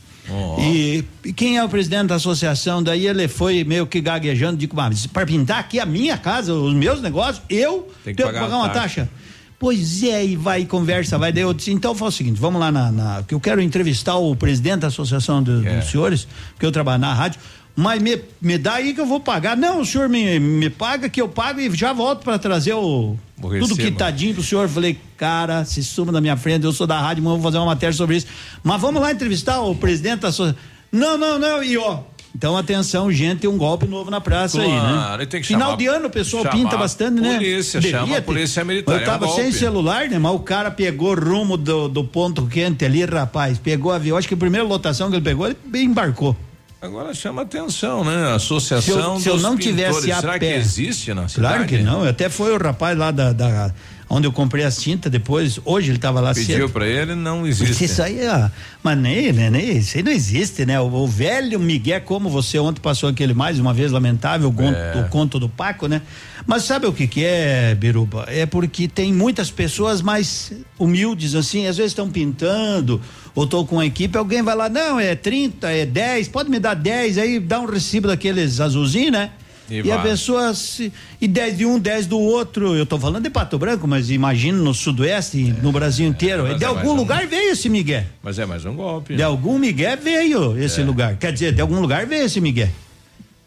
[0.59, 2.83] E, e quem é o presidente da associação?
[2.83, 6.73] Daí ele foi meio que gaguejando, digo, mas para pintar aqui a minha casa, os
[6.73, 8.81] meus negócios, eu tenho que pagar pagar uma taxa.
[9.05, 9.09] taxa.
[9.57, 11.33] Pois é, e vai conversa, vai.
[11.33, 14.15] Daí eu disse, então faz o seguinte, vamos lá na, na- que eu quero entrevistar
[14.17, 15.79] o presidente da associação do- É.
[15.79, 17.41] dos senhores, porque eu trabalho na rádio,
[17.79, 19.55] mas me, me dá aí que eu vou pagar.
[19.55, 23.11] Não, o senhor me, me paga que eu pago e já volto para trazer o
[23.11, 23.75] O tudo recibo.
[23.77, 24.67] quitadinho pro senhor.
[24.67, 27.67] Falei, cara, se suma da minha frente, eu sou da rádio, mas vou fazer uma
[27.67, 28.27] matéria sobre isso.
[28.63, 30.59] Mas vamos lá entrevistar o presidente da associação.
[30.91, 31.99] Não, não, não, e ó.
[32.35, 35.23] Então, atenção, gente, tem um golpe novo na praça aí, Claro, né?
[35.23, 37.35] e tem que Final chamar- de ano o pessoal pinta bastante, né?
[37.37, 39.57] polícia, Devia chama a polícia militar, Eu é um tava sem golpe.
[39.57, 40.19] celular, né?
[40.19, 43.57] Mas o cara pegou rumo do, do ponto quente ali, rapaz.
[43.57, 44.15] Pegou avião.
[44.15, 46.35] Acho que a primeira lotação que ele pegou, ele embarcou.
[46.81, 48.33] Agora chama atenção, né?
[48.33, 49.65] Associação Se eu, se eu não pintores.
[49.97, 50.39] tivesse a Será pé.
[50.39, 51.53] que existe na cidade?
[51.55, 52.03] Claro que não.
[52.07, 53.73] Até foi o rapaz lá da, da-
[54.09, 55.59] onde eu comprei as tintas depois.
[55.63, 56.69] Hoje ele estava lá Pediu cedo.
[56.69, 57.83] pra ele, não existe.
[57.83, 58.49] Isso aí, ó,
[58.81, 60.79] mas nem, né, nem, isso aí não existe, né?
[60.79, 64.75] O, o velho Miguel, como você ontem passou aquele mais uma vez lamentável, o, conto,
[64.75, 65.01] É.
[65.05, 66.01] o conto do Paco, né?
[66.47, 68.25] Mas sabe o que que é, Biruba?
[68.27, 72.99] É porque tem muitas pessoas mais humildes, assim, às vezes estão pintando,
[73.35, 76.59] ou tô com a equipe, alguém vai lá, não, é 30, é 10, pode me
[76.59, 79.29] dar 10, aí dá um recibo daqueles azulzinhos, né?
[79.69, 80.91] E E, a pessoa se,
[81.21, 82.75] e 10 de um, 10 do outro.
[82.75, 86.43] Eu tô falando de Pato Branco, mas imagino no Sudoeste, no Brasil inteiro.
[86.43, 88.03] mas de é mais algum um- lugar veio esse Miguel.
[88.23, 89.15] Mas é mais um golpe.
[89.15, 90.83] De algum Miguel veio esse É.
[90.83, 91.15] lugar.
[91.17, 92.69] Quer dizer, de algum lugar veio esse Miguel.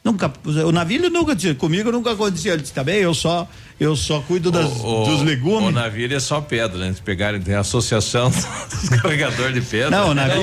[0.04, 0.32] Nunca,
[0.66, 2.54] o navio nunca disse, comigo nunca aconteceu.
[2.54, 3.48] Ele disse, tá bem, eu só,
[3.80, 5.74] eu só cuido das, O- dos O legumes.
[5.74, 6.92] navio é só pedra, né?
[6.94, 8.30] Se pegarem, tem a associação
[8.70, 9.90] dos carregadores de pedra.
[9.90, 10.42] Não, o Não, navio-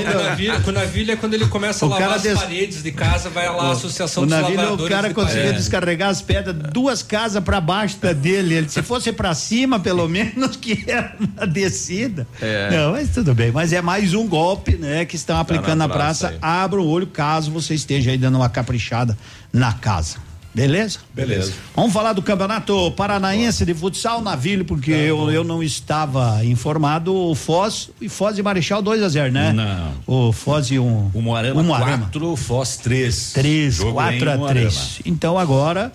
[0.65, 2.91] o o navilho é quando ele começa a O lavar cara as des- paredes de
[2.91, 5.59] casa, vai lá a Associação o dos navio, Lavradores o cara de conseguiu Paredes.
[5.63, 8.53] descarregar as pedras duas casas para baixo da dele.
[8.55, 12.27] Ele, se fosse para cima, pelo menos que era na descida.
[12.41, 12.69] É.
[12.71, 13.51] Não, mas tudo bem.
[13.51, 16.27] Mas é mais um golpe, né, que estão aplicando na na praça.
[16.29, 16.39] praça.
[16.45, 19.17] Abra o olho caso você esteja aí dando uma caprichada
[19.51, 20.17] na casa.
[20.53, 20.99] Beleza?
[21.13, 21.53] Beleza.
[21.75, 27.13] Vamos falar do Campeonato Paranaense de Futsal Navilho, porque eu, eu não estava informado.
[27.13, 29.53] O Foz e Foz e Marechal 2 a 0 né?
[29.53, 29.93] Não.
[30.07, 31.11] O Foz e um.
[31.13, 32.05] O Moarama um Moarama.
[32.05, 33.33] 4, Foz 3.
[33.33, 34.69] 3, Jogo 4 em a Moarama.
[34.69, 35.01] 3.
[35.05, 35.91] Então agora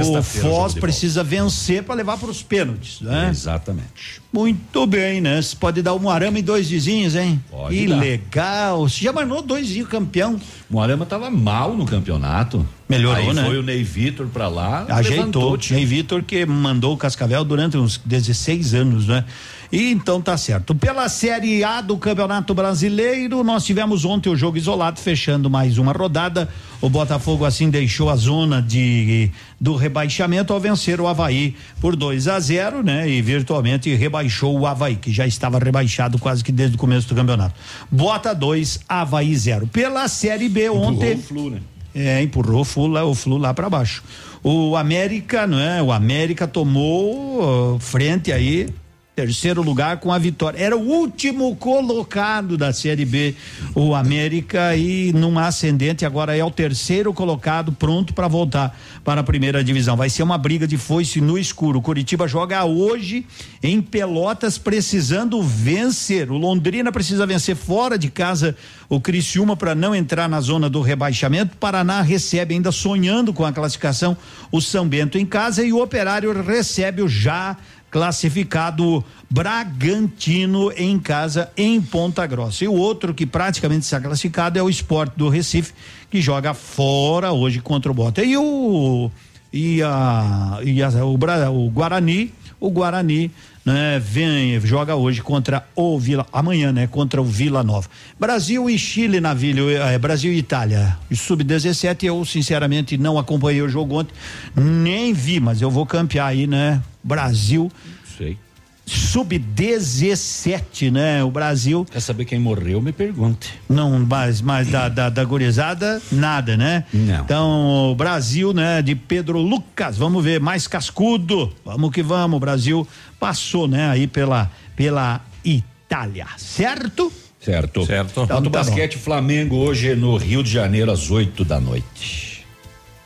[0.00, 3.28] o Foz precisa vencer para levar para os pênaltis, né?
[3.30, 4.20] Exatamente.
[4.32, 5.40] Muito bem, né?
[5.40, 7.42] Você pode dar o Moarama em dois vizinhos, hein?
[7.50, 7.96] Pode que dar.
[7.96, 8.88] legal.
[8.88, 10.38] Você já mandou dois vizinhos campeão.
[10.68, 12.66] Moarama tava mal no campeonato.
[12.88, 13.44] Melhorou, Aí né?
[13.44, 14.86] foi o Ney Vitor pra lá.
[14.88, 15.54] Ajeitou.
[15.54, 15.58] o.
[15.74, 19.24] Ney Vitor que mandou o Cascavel durante uns 16 anos, né?
[19.70, 20.74] E então tá certo.
[20.74, 25.92] Pela Série A do Campeonato Brasileiro, nós tivemos ontem o jogo isolado, fechando mais uma
[25.92, 26.48] rodada.
[26.80, 29.30] O Botafogo assim deixou a zona de
[29.60, 33.08] do rebaixamento ao vencer o Havaí por 2 a 0, né?
[33.08, 37.14] E virtualmente rebaixou o Havaí, que já estava rebaixado quase que desde o começo do
[37.14, 37.54] campeonato.
[37.90, 39.66] Bota 2, Havaí 0.
[39.66, 41.14] Pela Série B ontem.
[41.14, 41.60] o Flu, né?
[41.94, 44.04] É, empurrou o Flu lá, o Flu lá para baixo.
[44.44, 45.82] O América, não é?
[45.82, 48.68] O América tomou uh, frente aí,
[49.16, 50.58] terceiro lugar com a vitória.
[50.58, 53.34] Era o último colocado da Série B,
[53.74, 59.24] o América e numa ascendente agora é o terceiro colocado pronto para voltar para a
[59.24, 59.96] primeira divisão.
[59.96, 61.78] Vai ser uma briga de foice no escuro.
[61.78, 63.24] O Curitiba joga hoje
[63.62, 66.30] em Pelotas precisando vencer.
[66.30, 68.54] O Londrina precisa vencer fora de casa
[68.86, 71.56] o Criciúma para não entrar na zona do rebaixamento.
[71.56, 74.14] Paraná recebe ainda sonhando com a classificação
[74.52, 77.56] o São Bento em casa e o Operário recebe o já
[77.90, 82.64] classificado Bragantino em casa em Ponta Grossa.
[82.64, 85.72] E o outro que praticamente está classificado é o Esporte do Recife,
[86.10, 88.22] que joga fora hoje contra o Bota.
[88.22, 89.10] E o
[89.52, 93.30] e a, e a o, o Guarani, o Guarani
[93.66, 97.88] né, vem, joga hoje contra o Vila, amanhã, né, contra o Vila Nova.
[98.18, 100.96] Brasil e Chile na Vila, eh, Brasil e Itália.
[101.12, 104.14] Sub-17, eu sinceramente não acompanhei o jogo ontem,
[104.54, 106.80] nem vi, mas eu vou campear aí, né?
[107.02, 107.70] Brasil.
[108.16, 108.38] Sei.
[108.86, 111.24] Sub-17, né?
[111.24, 111.84] O Brasil.
[111.90, 112.80] Quer saber quem morreu?
[112.80, 113.52] Me pergunte.
[113.68, 116.84] Não, mas, mas da, da, da gurizada, nada, né?
[116.94, 117.24] Não.
[117.24, 118.80] Então, o Brasil, né?
[118.80, 121.52] De Pedro Lucas, vamos ver, mais cascudo.
[121.64, 122.36] Vamos que vamos.
[122.36, 122.86] O Brasil
[123.18, 123.90] passou, né?
[123.90, 127.12] Aí pela, pela Itália, certo?
[127.40, 127.84] Certo.
[127.84, 128.22] Certo.
[128.22, 132.44] Então, Então tá basquete Flamengo hoje no Rio de Janeiro às 8 da noite.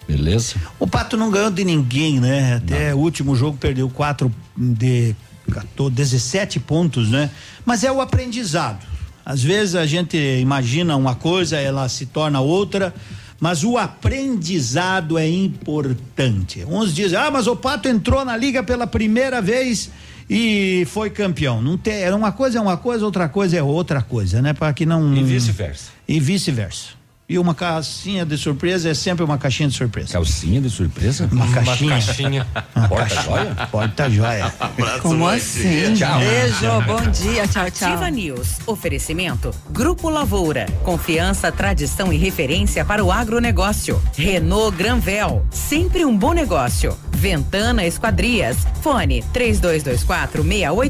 [0.07, 0.57] Beleza?
[0.79, 2.57] O Pato não ganhou de ninguém, né?
[2.57, 5.15] Até o último jogo perdeu quatro de
[5.51, 7.31] 14, 17 pontos, né?
[7.65, 8.87] Mas é o aprendizado.
[9.25, 12.95] Às vezes a gente imagina uma coisa, ela se torna outra,
[13.39, 16.65] mas o aprendizado é importante.
[16.69, 19.91] Uns dizem, ah, mas o Pato entrou na liga pela primeira vez
[20.29, 21.61] e foi campeão.
[21.63, 24.53] Não tem, uma coisa é uma coisa, outra coisa é outra coisa, né?
[24.53, 25.91] Para que não E vice-versa.
[26.07, 27.00] E vice-versa.
[27.31, 30.15] E uma caixinha de surpresa é sempre uma caixinha de surpresa.
[30.15, 31.29] Calcinha de surpresa?
[31.31, 31.91] Uma Uma caixinha.
[31.91, 32.47] caixinha.
[32.75, 33.69] Uma Porta-joia?
[33.71, 34.53] Porta-joia.
[35.01, 35.95] Como assim?
[35.95, 36.19] Tchau.
[36.19, 37.89] Beijo, bom dia, tchau, tchau.
[37.89, 38.57] Ativa News.
[38.67, 39.55] Oferecimento.
[39.71, 40.67] Grupo Lavoura.
[40.83, 44.03] Confiança, tradição e referência para o agronegócio.
[44.17, 45.47] Renault Granvel.
[45.53, 46.99] Sempre um bom negócio.
[47.13, 48.57] Ventana Esquadrias.
[48.83, 50.83] Fone 3224 68